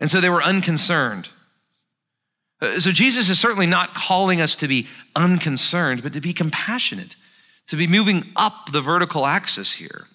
And 0.00 0.10
so 0.10 0.22
they 0.22 0.30
were 0.30 0.42
unconcerned. 0.42 1.28
Uh, 2.60 2.80
so 2.80 2.90
Jesus 2.90 3.28
is 3.28 3.38
certainly 3.38 3.66
not 3.66 3.94
calling 3.94 4.40
us 4.40 4.56
to 4.56 4.68
be 4.68 4.86
unconcerned, 5.14 6.02
but 6.02 6.14
to 6.14 6.20
be 6.20 6.32
compassionate, 6.32 7.14
to 7.66 7.76
be 7.76 7.86
moving 7.86 8.24
up 8.36 8.72
the 8.72 8.80
vertical 8.80 9.26
axis 9.26 9.74
here. 9.74 10.06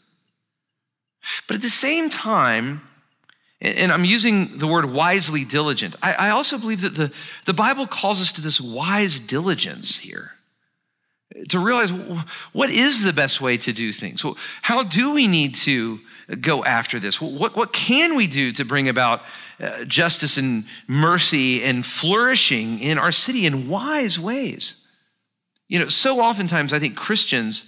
But 1.47 1.57
at 1.57 1.61
the 1.61 1.69
same 1.69 2.09
time, 2.09 2.81
and 3.63 3.93
I'm 3.93 4.03
using 4.03 4.57
the 4.57 4.67
word 4.67 4.85
wisely 4.85 5.45
diligent. 5.45 5.95
I, 6.03 6.29
also 6.31 6.57
believe 6.57 6.81
that 6.81 6.95
the, 6.95 7.13
the 7.45 7.53
Bible 7.53 7.87
calls 7.87 8.19
us 8.19 8.33
to 8.33 8.41
this 8.41 8.59
wise 8.59 9.21
diligence 9.21 9.99
here 9.99 10.31
to 11.49 11.59
realize 11.59 11.89
what 12.51 12.69
is 12.69 13.03
the 13.03 13.13
best 13.13 13.39
way 13.39 13.55
to 13.57 13.71
do 13.71 13.93
things? 13.93 14.23
How 14.61 14.83
do 14.83 15.13
we 15.13 15.27
need 15.27 15.55
to 15.55 16.01
go 16.41 16.65
after 16.65 16.99
this? 16.99 17.21
What, 17.21 17.55
what 17.55 17.71
can 17.71 18.17
we 18.17 18.27
do 18.27 18.51
to 18.51 18.65
bring 18.65 18.89
about 18.89 19.21
uh, 19.61 19.85
justice 19.85 20.37
and 20.37 20.65
mercy 20.87 21.63
and 21.63 21.85
flourishing 21.85 22.79
in 22.79 22.97
our 22.97 23.13
city 23.13 23.45
in 23.45 23.69
wise 23.69 24.19
ways? 24.19 24.85
You 25.69 25.79
know, 25.79 25.87
so 25.87 26.19
oftentimes 26.19 26.73
I 26.73 26.79
think 26.79 26.97
Christians, 26.97 27.65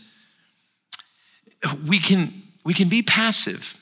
we 1.87 1.99
can, 1.99 2.43
we 2.65 2.73
can 2.73 2.89
be 2.89 3.01
passive 3.01 3.81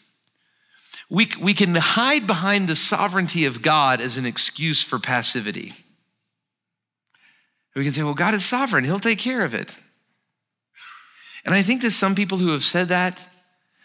we, 1.13 1.29
we 1.39 1.53
can 1.53 1.75
hide 1.75 2.25
behind 2.25 2.67
the 2.67 2.75
sovereignty 2.75 3.45
of 3.45 3.61
God 3.61 4.01
as 4.01 4.17
an 4.17 4.25
excuse 4.25 4.81
for 4.81 4.97
passivity. 4.97 5.73
We 7.75 7.83
can 7.83 7.93
say, 7.93 8.01
well, 8.01 8.15
God 8.15 8.33
is 8.33 8.43
sovereign, 8.43 8.83
He'll 8.83 8.99
take 8.99 9.19
care 9.19 9.45
of 9.45 9.53
it. 9.53 9.77
And 11.45 11.53
I 11.53 11.61
think 11.61 11.83
that 11.83 11.91
some 11.91 12.15
people 12.15 12.39
who 12.39 12.49
have 12.49 12.63
said 12.63 12.87
that, 12.87 13.27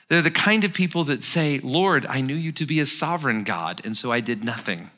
they're 0.09 0.23
the 0.23 0.31
kind 0.31 0.64
of 0.64 0.73
people 0.73 1.05
that 1.05 1.23
say, 1.23 1.61
Lord, 1.62 2.07
I 2.07 2.23
knew 2.23 2.35
you 2.35 2.51
to 2.53 2.64
be 2.64 2.81
a 2.81 2.87
sovereign 2.87 3.45
God, 3.45 3.83
and 3.85 3.95
so 3.95 4.11
I 4.11 4.21
did 4.21 4.43
nothing. 4.43 4.91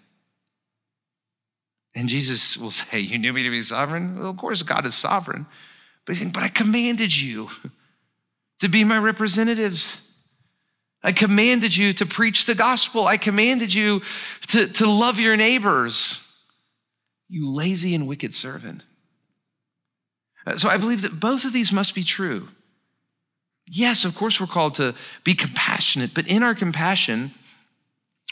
And 1.96 2.08
Jesus 2.08 2.56
will 2.56 2.70
say, 2.70 3.00
You 3.00 3.18
knew 3.18 3.32
me 3.32 3.42
to 3.42 3.50
be 3.50 3.60
sovereign? 3.60 4.16
Well, 4.16 4.30
of 4.30 4.36
course, 4.36 4.62
God 4.62 4.86
is 4.86 4.94
sovereign. 4.94 5.46
But 6.04 6.12
he's 6.12 6.20
saying, 6.20 6.30
But 6.30 6.44
I 6.44 6.48
commanded 6.48 7.16
you 7.18 7.48
to 8.60 8.68
be 8.68 8.84
my 8.84 8.98
representatives. 8.98 10.06
I 11.02 11.12
commanded 11.12 11.74
you 11.74 11.92
to 11.94 12.06
preach 12.06 12.44
the 12.44 12.54
gospel. 12.54 13.06
I 13.06 13.16
commanded 13.16 13.72
you 13.72 14.02
to, 14.48 14.66
to 14.66 14.86
love 14.86 15.18
your 15.18 15.36
neighbors. 15.36 16.26
You 17.28 17.48
lazy 17.48 17.94
and 17.94 18.06
wicked 18.06 18.34
servant. 18.34 18.82
Uh, 20.46 20.56
so 20.56 20.68
I 20.68 20.76
believe 20.76 21.02
that 21.02 21.18
both 21.18 21.44
of 21.44 21.52
these 21.52 21.72
must 21.72 21.94
be 21.94 22.02
true. 22.02 22.48
Yes, 23.66 24.04
of 24.04 24.14
course, 24.16 24.40
we're 24.40 24.46
called 24.46 24.74
to 24.74 24.94
be 25.24 25.34
compassionate, 25.34 26.12
but 26.12 26.28
in 26.28 26.42
our 26.42 26.54
compassion, 26.54 27.32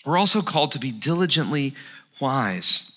we're 0.04 0.18
also 0.18 0.42
called 0.42 0.72
to 0.72 0.78
be 0.78 0.90
diligently 0.90 1.74
wise. 2.20 2.92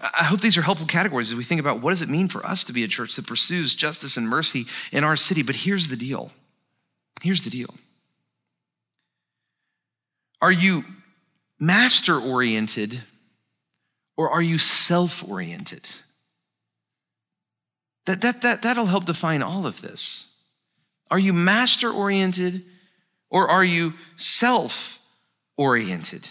I 0.00 0.24
hope 0.24 0.42
these 0.42 0.58
are 0.58 0.62
helpful 0.62 0.86
categories 0.86 1.30
as 1.30 1.36
we 1.36 1.44
think 1.44 1.60
about 1.60 1.80
what 1.80 1.90
does 1.90 2.02
it 2.02 2.10
mean 2.10 2.28
for 2.28 2.44
us 2.44 2.64
to 2.64 2.74
be 2.74 2.84
a 2.84 2.88
church 2.88 3.16
that 3.16 3.26
pursues 3.26 3.74
justice 3.74 4.18
and 4.18 4.28
mercy 4.28 4.66
in 4.92 5.04
our 5.04 5.16
city. 5.16 5.42
But 5.42 5.56
here's 5.56 5.88
the 5.88 5.96
deal. 5.96 6.32
Here's 7.22 7.44
the 7.44 7.50
deal. 7.50 7.74
Are 10.46 10.52
you 10.52 10.84
master 11.58 12.20
oriented 12.20 13.02
or 14.16 14.30
are 14.30 14.40
you 14.40 14.58
self 14.58 15.28
oriented? 15.28 15.88
That, 18.04 18.20
that, 18.20 18.42
that, 18.42 18.62
that'll 18.62 18.86
help 18.86 19.06
define 19.06 19.42
all 19.42 19.66
of 19.66 19.80
this. 19.80 20.44
Are 21.10 21.18
you 21.18 21.32
master 21.32 21.90
oriented 21.90 22.62
or 23.28 23.50
are 23.50 23.64
you 23.64 23.94
self 24.14 25.00
oriented? 25.56 26.28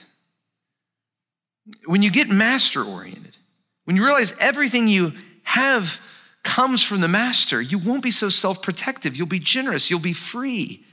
When 1.84 2.02
you 2.02 2.10
get 2.10 2.30
master 2.30 2.86
oriented, 2.86 3.36
when 3.84 3.98
you 3.98 4.06
realize 4.06 4.34
everything 4.40 4.88
you 4.88 5.12
have 5.44 6.00
comes 6.42 6.82
from 6.82 7.02
the 7.02 7.10
master, 7.10 7.62
you 7.62 7.80
won't 7.80 8.02
be 8.02 8.12
so 8.12 8.30
self 8.30 8.62
protective. 8.62 9.18
You'll 9.18 9.28
be 9.28 9.40
generous. 9.40 9.90
You'll 9.90 10.00
be 10.00 10.14
free. 10.14 10.85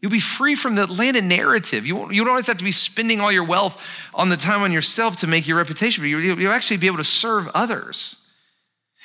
You'll 0.00 0.12
be 0.12 0.20
free 0.20 0.54
from 0.54 0.76
the 0.76 0.84
Atlanta 0.84 1.20
narrative. 1.20 1.84
You, 1.84 1.96
won't, 1.96 2.14
you 2.14 2.22
don't 2.22 2.30
always 2.30 2.46
have 2.46 2.58
to 2.58 2.64
be 2.64 2.72
spending 2.72 3.20
all 3.20 3.32
your 3.32 3.44
wealth 3.44 4.08
on 4.14 4.28
the 4.28 4.36
time 4.36 4.62
on 4.62 4.70
yourself 4.70 5.16
to 5.18 5.26
make 5.26 5.48
your 5.48 5.56
reputation, 5.56 6.02
but 6.04 6.08
you'll, 6.08 6.38
you'll 6.38 6.52
actually 6.52 6.76
be 6.76 6.86
able 6.86 6.98
to 6.98 7.04
serve 7.04 7.48
others. 7.52 8.24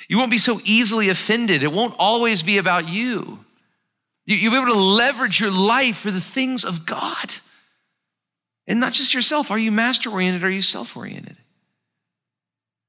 You 0.08 0.18
won't 0.18 0.30
be 0.30 0.38
so 0.38 0.60
easily 0.64 1.08
offended. 1.08 1.62
It 1.62 1.72
won't 1.72 1.94
always 1.98 2.42
be 2.42 2.58
about 2.58 2.88
you. 2.88 3.44
you. 4.24 4.36
You'll 4.36 4.52
be 4.52 4.58
able 4.58 4.72
to 4.72 4.80
leverage 4.80 5.40
your 5.40 5.50
life 5.50 5.96
for 5.96 6.12
the 6.12 6.20
things 6.20 6.64
of 6.64 6.86
God. 6.86 7.34
And 8.66 8.78
not 8.78 8.92
just 8.92 9.14
yourself. 9.14 9.50
Are 9.50 9.58
you 9.58 9.72
master 9.72 10.10
oriented? 10.10 10.44
Are 10.44 10.50
you 10.50 10.62
self 10.62 10.96
oriented? 10.96 11.36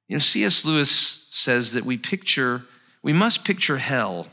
You 0.08 0.16
know, 0.16 0.20
C.S. 0.20 0.64
Lewis 0.64 1.28
says 1.32 1.74
that 1.74 1.86
we 1.86 1.97
picture, 1.97 2.62
we 3.01 3.14
must 3.14 3.43
picture 3.43 3.78
hell 3.78 4.28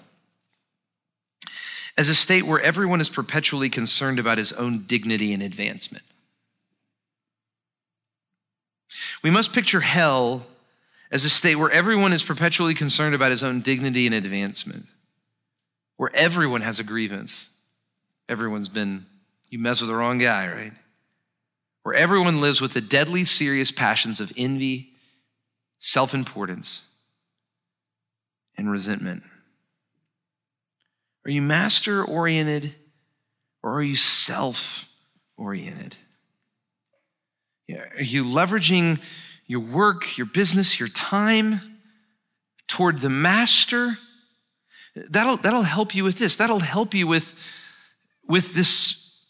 as 1.96 2.08
a 2.08 2.14
state 2.14 2.44
where 2.44 2.60
everyone 2.60 3.00
is 3.00 3.10
perpetually 3.10 3.68
concerned 3.68 4.18
about 4.18 4.38
his 4.38 4.52
own 4.52 4.84
dignity 4.86 5.32
and 5.32 5.42
advancement. 5.42 6.04
We 9.22 9.30
must 9.30 9.52
picture 9.52 9.80
hell 9.80 10.46
as 11.10 11.24
a 11.24 11.30
state 11.30 11.56
where 11.56 11.70
everyone 11.70 12.12
is 12.12 12.22
perpetually 12.22 12.74
concerned 12.74 13.14
about 13.14 13.30
his 13.30 13.42
own 13.42 13.60
dignity 13.60 14.06
and 14.06 14.14
advancement, 14.14 14.86
where 15.96 16.10
everyone 16.14 16.62
has 16.62 16.80
a 16.80 16.84
grievance. 16.84 17.48
Everyone's 18.28 18.70
been, 18.70 19.04
you 19.50 19.58
mess 19.58 19.80
with 19.80 19.90
the 19.90 19.96
wrong 19.96 20.18
guy, 20.18 20.48
right? 20.48 20.72
Where 21.82 21.94
everyone 21.94 22.40
lives 22.40 22.60
with 22.60 22.72
the 22.72 22.80
deadly 22.80 23.24
serious 23.24 23.70
passions 23.70 24.20
of 24.20 24.32
envy, 24.36 24.94
self 25.78 26.14
importance, 26.14 26.96
and 28.56 28.70
resentment. 28.70 29.24
Are 31.24 31.30
you 31.30 31.42
master 31.42 32.04
oriented 32.04 32.74
or 33.62 33.74
are 33.74 33.82
you 33.82 33.96
self 33.96 34.88
oriented? 35.36 35.96
Are 37.70 38.02
you 38.02 38.24
leveraging 38.24 39.00
your 39.46 39.60
work, 39.60 40.18
your 40.18 40.26
business, 40.26 40.78
your 40.78 40.88
time 40.88 41.60
toward 42.68 42.98
the 42.98 43.10
master? 43.10 43.96
That'll, 44.94 45.36
that'll 45.36 45.62
help 45.62 45.94
you 45.94 46.04
with 46.04 46.18
this. 46.18 46.36
That'll 46.36 46.58
help 46.58 46.94
you 46.94 47.06
with, 47.06 47.34
with 48.26 48.54
this 48.54 49.24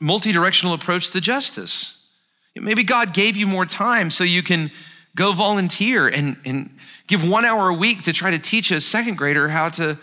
multi 0.00 0.32
directional 0.32 0.74
approach 0.74 1.10
to 1.10 1.20
justice. 1.20 2.14
Maybe 2.54 2.84
God 2.84 3.14
gave 3.14 3.36
you 3.36 3.46
more 3.46 3.66
time 3.66 4.10
so 4.10 4.24
you 4.24 4.42
can 4.42 4.70
go 5.14 5.32
volunteer 5.32 6.08
and, 6.08 6.36
and 6.44 6.76
give 7.06 7.26
one 7.26 7.44
hour 7.44 7.68
a 7.68 7.74
week 7.74 8.02
to 8.04 8.12
try 8.12 8.30
to 8.30 8.38
teach 8.38 8.70
a 8.70 8.80
second 8.80 9.16
grader 9.16 9.48
how 9.48 9.68
to 9.70 9.98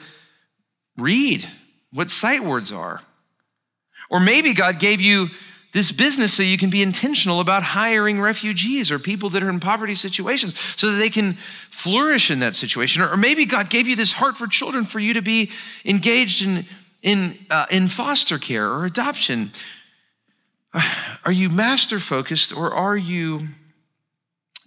read 0.98 1.48
what 1.92 2.10
sight 2.10 2.44
words 2.44 2.72
are. 2.72 3.02
Or 4.10 4.20
maybe 4.20 4.54
God 4.54 4.80
gave 4.80 5.02
you 5.02 5.30
this 5.74 5.92
business 5.92 6.34
so 6.34 6.44
you 6.44 6.58
can 6.58 6.70
be 6.70 6.84
intentional 6.84 7.40
about 7.40 7.64
hiring 7.64 8.22
refugees 8.22 8.92
or 8.92 9.00
people 9.00 9.30
that 9.30 9.42
are 9.42 9.50
in 9.50 9.60
poverty 9.60 9.96
situations 9.96 10.58
so 10.78 10.92
that 10.92 10.98
they 10.98 11.10
can 11.10 11.34
flourish 11.72 12.30
in 12.30 12.40
that 12.40 12.56
situation. 12.56 13.02
Or, 13.02 13.18
maybe 13.18 13.46
God 13.46 13.70
gave 13.70 13.88
you 13.88 13.96
this 13.96 14.12
heart 14.12 14.38
for 14.38 14.48
children 14.48 14.86
for 14.86 15.00
you 15.00 15.16
to 15.16 15.22
be 15.22 15.52
engaged 15.84 16.46
in, 16.46 16.66
in, 17.02 17.40
uh, 17.50 17.66
in 17.72 17.88
foster 17.88 18.38
care 18.38 18.70
or 18.70 18.86
adoption. 18.86 19.52
Are 21.26 21.32
you 21.32 21.50
master 21.50 22.00
focused 22.00 22.56
or 22.56 22.74
are 22.74 22.98
you 22.98 23.48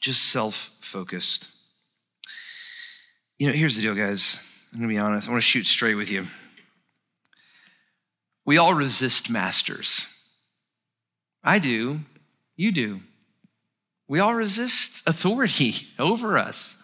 just 0.01 0.31
self 0.31 0.73
focused? 0.81 1.51
You 3.39 3.49
know, 3.49 3.53
here's 3.53 3.77
the 3.77 3.83
deal, 3.83 3.95
guys. 3.95 4.41
I'm 4.77 4.83
gonna 4.83 4.93
be 4.93 4.99
honest, 4.99 5.27
I 5.27 5.31
wanna 5.31 5.41
shoot 5.41 5.67
straight 5.67 5.95
with 5.95 6.11
you. 6.11 6.27
We 8.45 8.59
all 8.59 8.75
resist 8.75 9.31
masters. 9.31 10.07
I 11.43 11.59
do, 11.59 12.01
you 12.57 12.73
do. 12.73 13.01
We 14.07 14.21
all 14.21 14.35
resist 14.35 15.03
authority 15.09 15.87
over 15.99 16.37
us. 16.37 16.83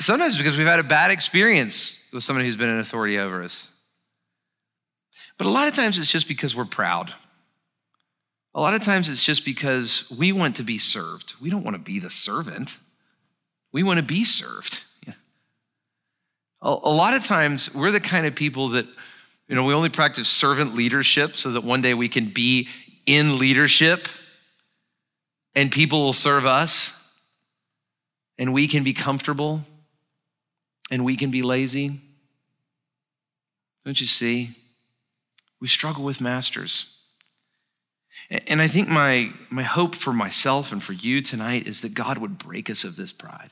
Sometimes 0.00 0.36
because 0.36 0.58
we've 0.58 0.66
had 0.66 0.80
a 0.80 0.84
bad 0.84 1.10
experience 1.10 2.06
with 2.12 2.22
somebody 2.22 2.44
who's 2.44 2.58
been 2.58 2.68
an 2.68 2.78
authority 2.78 3.18
over 3.18 3.42
us. 3.42 3.74
But 5.38 5.46
a 5.46 5.50
lot 5.50 5.66
of 5.66 5.74
times 5.74 5.98
it's 5.98 6.12
just 6.12 6.28
because 6.28 6.54
we're 6.54 6.66
proud. 6.66 7.14
A 8.54 8.60
lot 8.60 8.74
of 8.74 8.82
times 8.82 9.08
it's 9.08 9.24
just 9.24 9.46
because 9.46 10.10
we 10.10 10.30
want 10.30 10.56
to 10.56 10.62
be 10.62 10.76
served. 10.76 11.36
We 11.40 11.48
don't 11.48 11.64
want 11.64 11.76
to 11.76 11.82
be 11.82 12.00
the 12.00 12.10
servant, 12.10 12.76
we 13.72 13.82
want 13.82 13.98
to 13.98 14.04
be 14.04 14.24
served. 14.24 14.82
A, 16.62 16.70
lot 16.70 17.14
of 17.14 17.24
times, 17.24 17.74
we're 17.74 17.90
the 17.90 18.00
kind 18.00 18.26
of 18.26 18.34
people 18.34 18.70
that, 18.70 18.86
you 19.48 19.54
know, 19.54 19.64
we 19.64 19.72
only 19.72 19.88
practice 19.88 20.28
servant 20.28 20.74
leadership 20.74 21.34
so 21.34 21.52
that 21.52 21.64
one 21.64 21.80
day 21.80 21.94
we 21.94 22.08
can 22.08 22.28
be 22.28 22.68
in 23.06 23.38
leadership 23.38 24.08
and 25.54 25.72
people 25.72 26.00
will 26.00 26.12
serve 26.12 26.44
us 26.44 26.94
and 28.38 28.52
we 28.52 28.68
can 28.68 28.84
be 28.84 28.92
comfortable 28.92 29.62
and 30.90 31.04
we 31.04 31.16
can 31.16 31.30
be 31.30 31.42
lazy. 31.42 31.98
Don't 33.84 33.98
you 33.98 34.06
see? 34.06 34.50
We 35.60 35.66
struggle 35.66 36.04
with 36.04 36.20
masters. 36.20 36.96
And 38.28 38.60
I 38.60 38.68
think 38.68 38.88
my, 38.88 39.32
my 39.48 39.62
hope 39.62 39.94
for 39.94 40.12
myself 40.12 40.72
and 40.72 40.82
for 40.82 40.92
you 40.92 41.20
tonight 41.22 41.66
is 41.66 41.80
that 41.80 41.94
God 41.94 42.18
would 42.18 42.38
break 42.38 42.68
us 42.68 42.84
of 42.84 42.96
this 42.96 43.12
pride. 43.12 43.50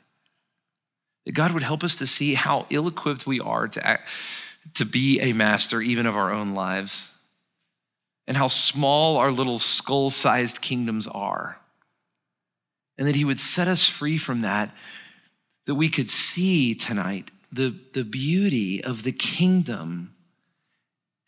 That 1.28 1.34
God 1.34 1.52
would 1.52 1.62
help 1.62 1.84
us 1.84 1.94
to 1.96 2.06
see 2.06 2.32
how 2.32 2.64
ill 2.70 2.88
equipped 2.88 3.26
we 3.26 3.38
are 3.38 3.68
to, 3.68 3.86
act, 3.86 4.08
to 4.72 4.86
be 4.86 5.20
a 5.20 5.34
master, 5.34 5.82
even 5.82 6.06
of 6.06 6.16
our 6.16 6.32
own 6.32 6.54
lives, 6.54 7.14
and 8.26 8.34
how 8.34 8.48
small 8.48 9.18
our 9.18 9.30
little 9.30 9.58
skull 9.58 10.08
sized 10.08 10.62
kingdoms 10.62 11.06
are. 11.06 11.58
And 12.96 13.06
that 13.06 13.14
He 13.14 13.26
would 13.26 13.40
set 13.40 13.68
us 13.68 13.86
free 13.86 14.16
from 14.16 14.40
that, 14.40 14.74
that 15.66 15.74
we 15.74 15.90
could 15.90 16.08
see 16.08 16.74
tonight 16.74 17.30
the, 17.52 17.78
the 17.92 18.04
beauty 18.04 18.82
of 18.82 19.02
the 19.02 19.12
kingdom 19.12 20.14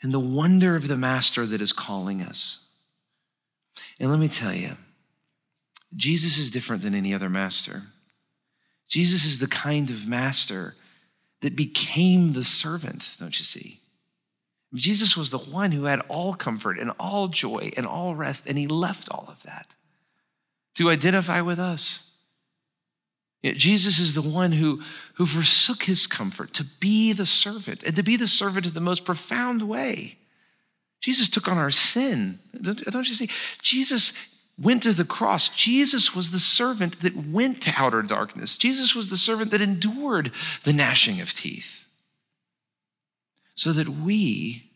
and 0.01 0.15
the 0.15 0.19
wonder 0.19 0.77
of 0.77 0.89
the 0.89 0.97
master 0.97 1.45
that 1.45 1.61
is 1.61 1.75
calling 1.75 2.23
us. 2.23 2.61
And 4.01 4.11
let 4.11 4.19
me 4.19 4.29
tell 4.29 4.55
you, 4.55 4.79
Jesus 5.95 6.39
is 6.39 6.51
different 6.51 6.81
than 6.81 6.95
any 6.95 7.13
other 7.13 7.29
master. 7.29 7.83
Jesus 8.91 9.25
is 9.25 9.39
the 9.39 9.47
kind 9.47 9.89
of 9.89 10.07
master 10.07 10.75
that 11.41 11.57
became 11.57 12.33
the 12.33 12.45
servant, 12.45 13.17
don't 13.19 13.39
you 13.39 13.45
see? 13.45 13.79
Jesus 14.75 15.17
was 15.17 15.31
the 15.31 15.39
one 15.39 15.73
who 15.73 15.85
had 15.85 16.01
all 16.09 16.35
comfort 16.35 16.79
and 16.79 16.93
all 16.99 17.29
joy 17.29 17.73
and 17.77 17.87
all 17.87 18.15
rest, 18.15 18.47
and 18.47 18.59
he 18.59 18.67
left 18.67 19.09
all 19.11 19.27
of 19.29 19.43
that 19.45 19.75
to 20.75 20.91
identify 20.91 21.41
with 21.41 21.59
us. 21.59 22.11
Yet 23.43 23.57
Jesus 23.57 23.99
is 23.99 24.15
the 24.15 24.23
one 24.23 24.53
who, 24.53 24.83
who 25.15 25.25
forsook 25.25 25.85
his 25.85 26.07
comfort 26.07 26.53
to 26.55 26.65
be 26.65 27.13
the 27.13 27.27
servant 27.27 27.83
and 27.83 27.97
to 27.97 28.03
be 28.03 28.17
the 28.17 28.27
servant 28.27 28.67
in 28.67 28.75
the 28.75 28.81
most 28.81 29.05
profound 29.05 29.63
way. 29.63 30.19
Jesus 31.01 31.31
took 31.31 31.49
on 31.49 31.57
our 31.57 31.71
sin. 31.71 32.39
Don't, 32.61 32.85
don't 32.85 33.09
you 33.09 33.15
see? 33.15 33.31
Jesus 33.63 34.13
went 34.61 34.83
to 34.83 34.93
the 34.93 35.05
cross. 35.05 35.49
Jesus 35.49 36.15
was 36.15 36.31
the 36.31 36.39
servant 36.39 37.01
that 37.01 37.17
went 37.17 37.63
to 37.63 37.73
outer 37.77 38.03
darkness. 38.03 38.59
Jesus 38.59 38.95
was 38.95 39.09
the 39.09 39.17
servant 39.17 39.51
that 39.51 39.63
endured 39.63 40.33
the 40.65 40.73
gnashing 40.73 41.21
of 41.21 41.33
teeth. 41.33 41.87
So 43.55 43.73
that 43.73 43.89
we, 43.89 44.71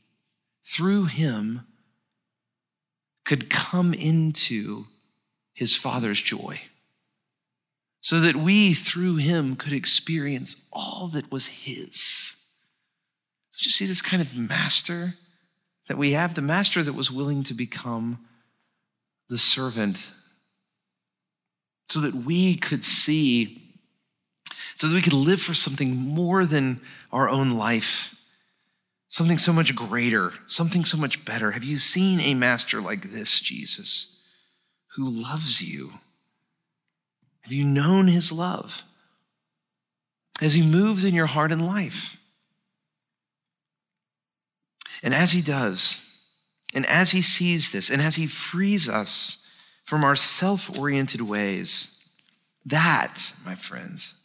through 0.64 1.06
him, 1.06 1.66
could 3.24 3.50
come 3.50 3.94
into 3.94 4.86
his 5.52 5.74
Father's 5.76 6.20
joy. 6.20 6.60
So 8.00 8.20
that 8.20 8.36
we, 8.36 8.74
through 8.74 9.16
him, 9.16 9.56
could 9.56 9.72
experience 9.72 10.68
all 10.72 11.08
that 11.14 11.32
was 11.32 11.46
his. 11.46 12.40
Did 13.56 13.66
you 13.66 13.70
see 13.70 13.86
this 13.86 14.02
kind 14.02 14.20
of 14.20 14.36
master 14.36 15.14
that 15.88 15.96
we 15.96 16.12
have? 16.12 16.34
The 16.34 16.42
master 16.42 16.82
that 16.82 16.92
was 16.92 17.10
willing 17.10 17.44
to 17.44 17.54
become 17.54 18.18
the 19.28 19.38
servant 19.38 20.10
so 21.88 22.00
that 22.00 22.14
we 22.14 22.56
could 22.56 22.84
see, 22.84 23.62
so 24.74 24.88
that 24.88 24.94
we 24.94 25.02
could 25.02 25.12
live 25.12 25.40
for 25.40 25.54
something 25.54 25.94
more 25.96 26.44
than 26.44 26.80
our 27.12 27.28
own 27.28 27.50
life, 27.50 28.14
something 29.08 29.38
so 29.38 29.52
much 29.52 29.74
greater, 29.74 30.32
something 30.46 30.84
so 30.84 30.96
much 30.96 31.24
better. 31.24 31.52
Have 31.52 31.64
you 31.64 31.76
seen 31.76 32.20
a 32.20 32.34
master 32.34 32.80
like 32.80 33.12
this, 33.12 33.40
Jesus, 33.40 34.18
who 34.96 35.08
loves 35.08 35.62
you? 35.62 35.92
Have 37.42 37.52
you 37.52 37.64
known 37.64 38.08
his 38.08 38.32
love? 38.32 38.84
as 40.40 40.54
he 40.54 40.62
moves 40.62 41.04
in 41.04 41.14
your 41.14 41.26
heart 41.26 41.52
and 41.52 41.66
life. 41.66 42.16
And 45.02 45.14
as 45.14 45.32
he 45.32 45.42
does, 45.42 46.13
and 46.74 46.84
as 46.86 47.12
he 47.12 47.22
sees 47.22 47.70
this, 47.70 47.88
and 47.88 48.02
as 48.02 48.16
he 48.16 48.26
frees 48.26 48.88
us 48.88 49.46
from 49.84 50.02
our 50.02 50.16
self 50.16 50.76
oriented 50.78 51.20
ways, 51.22 52.04
that, 52.66 53.32
my 53.44 53.54
friends, 53.54 54.22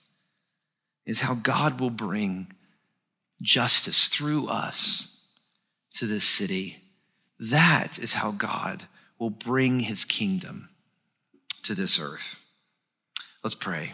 is 1.05 1.21
how 1.21 1.35
God 1.35 1.79
will 1.79 1.89
bring 1.89 2.53
justice 3.41 4.07
through 4.07 4.47
us 4.47 5.21
to 5.93 6.05
this 6.05 6.23
city. 6.23 6.77
That 7.39 7.99
is 7.99 8.13
how 8.13 8.31
God 8.31 8.85
will 9.17 9.29
bring 9.29 9.81
his 9.81 10.03
kingdom 10.03 10.69
to 11.63 11.75
this 11.75 11.99
earth. 11.99 12.35
Let's 13.43 13.55
pray. 13.55 13.93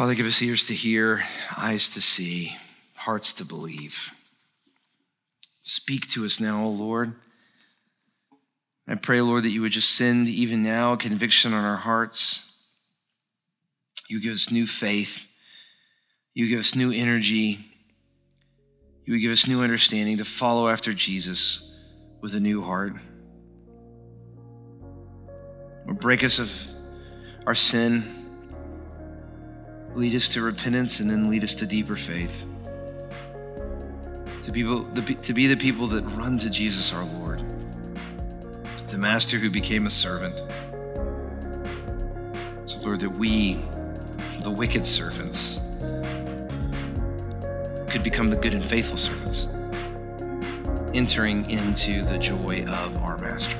Father, 0.00 0.14
give 0.14 0.24
us 0.24 0.40
ears 0.40 0.64
to 0.68 0.72
hear, 0.72 1.22
eyes 1.58 1.90
to 1.90 2.00
see, 2.00 2.56
hearts 2.94 3.34
to 3.34 3.44
believe. 3.44 4.10
Speak 5.60 6.08
to 6.08 6.24
us 6.24 6.40
now, 6.40 6.64
O 6.64 6.70
Lord. 6.70 7.12
I 8.88 8.94
pray, 8.94 9.20
Lord, 9.20 9.42
that 9.44 9.50
you 9.50 9.60
would 9.60 9.72
just 9.72 9.94
send 9.94 10.26
even 10.26 10.62
now 10.62 10.96
conviction 10.96 11.52
on 11.52 11.66
our 11.66 11.76
hearts. 11.76 12.64
You 14.08 14.22
give 14.22 14.32
us 14.32 14.50
new 14.50 14.66
faith. 14.66 15.30
You 16.32 16.48
give 16.48 16.60
us 16.60 16.74
new 16.74 16.90
energy. 16.92 17.58
You 19.04 19.12
would 19.12 19.20
give 19.20 19.32
us 19.32 19.46
new 19.46 19.60
understanding 19.60 20.16
to 20.16 20.24
follow 20.24 20.70
after 20.70 20.94
Jesus 20.94 21.78
with 22.22 22.34
a 22.34 22.40
new 22.40 22.62
heart. 22.62 22.94
Or 25.86 25.92
break 25.92 26.24
us 26.24 26.38
of 26.38 26.50
our 27.46 27.54
sin, 27.54 28.19
lead 29.94 30.14
us 30.14 30.28
to 30.30 30.42
repentance, 30.42 31.00
and 31.00 31.10
then 31.10 31.28
lead 31.30 31.44
us 31.44 31.54
to 31.56 31.66
deeper 31.66 31.96
faith. 31.96 32.44
To, 34.42 34.52
people, 34.52 34.86
to 34.94 35.32
be 35.32 35.46
the 35.46 35.56
people 35.56 35.86
that 35.88 36.02
run 36.16 36.38
to 36.38 36.50
Jesus 36.50 36.92
our 36.92 37.04
Lord, 37.04 37.44
the 38.88 38.98
Master 38.98 39.38
who 39.38 39.50
became 39.50 39.86
a 39.86 39.90
servant. 39.90 40.42
So, 42.64 42.80
Lord, 42.80 43.00
that 43.00 43.10
we, 43.10 43.60
the 44.42 44.50
wicked 44.50 44.86
servants, 44.86 45.60
could 47.90 48.02
become 48.02 48.28
the 48.28 48.36
good 48.36 48.54
and 48.54 48.64
faithful 48.64 48.96
servants, 48.96 49.48
entering 50.94 51.50
into 51.50 52.04
the 52.04 52.18
joy 52.18 52.64
of 52.64 52.96
our 52.98 53.18
Master. 53.18 53.56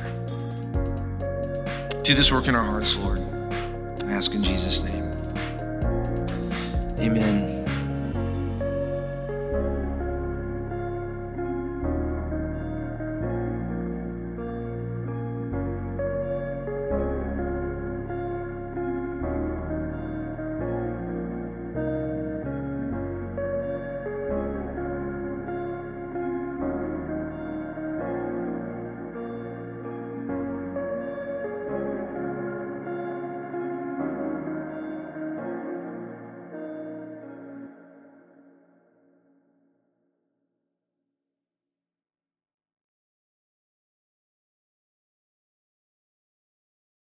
Do 2.03 2.15
this 2.15 2.33
work 2.33 2.49
in 2.49 2.55
our 2.55 2.65
hearts, 2.65 2.97
Lord. 2.97 3.21
I 4.05 4.13
ask 4.13 4.33
in 4.33 4.43
Jesus' 4.43 4.83
name. 4.83 5.00
Amen. 7.01 7.70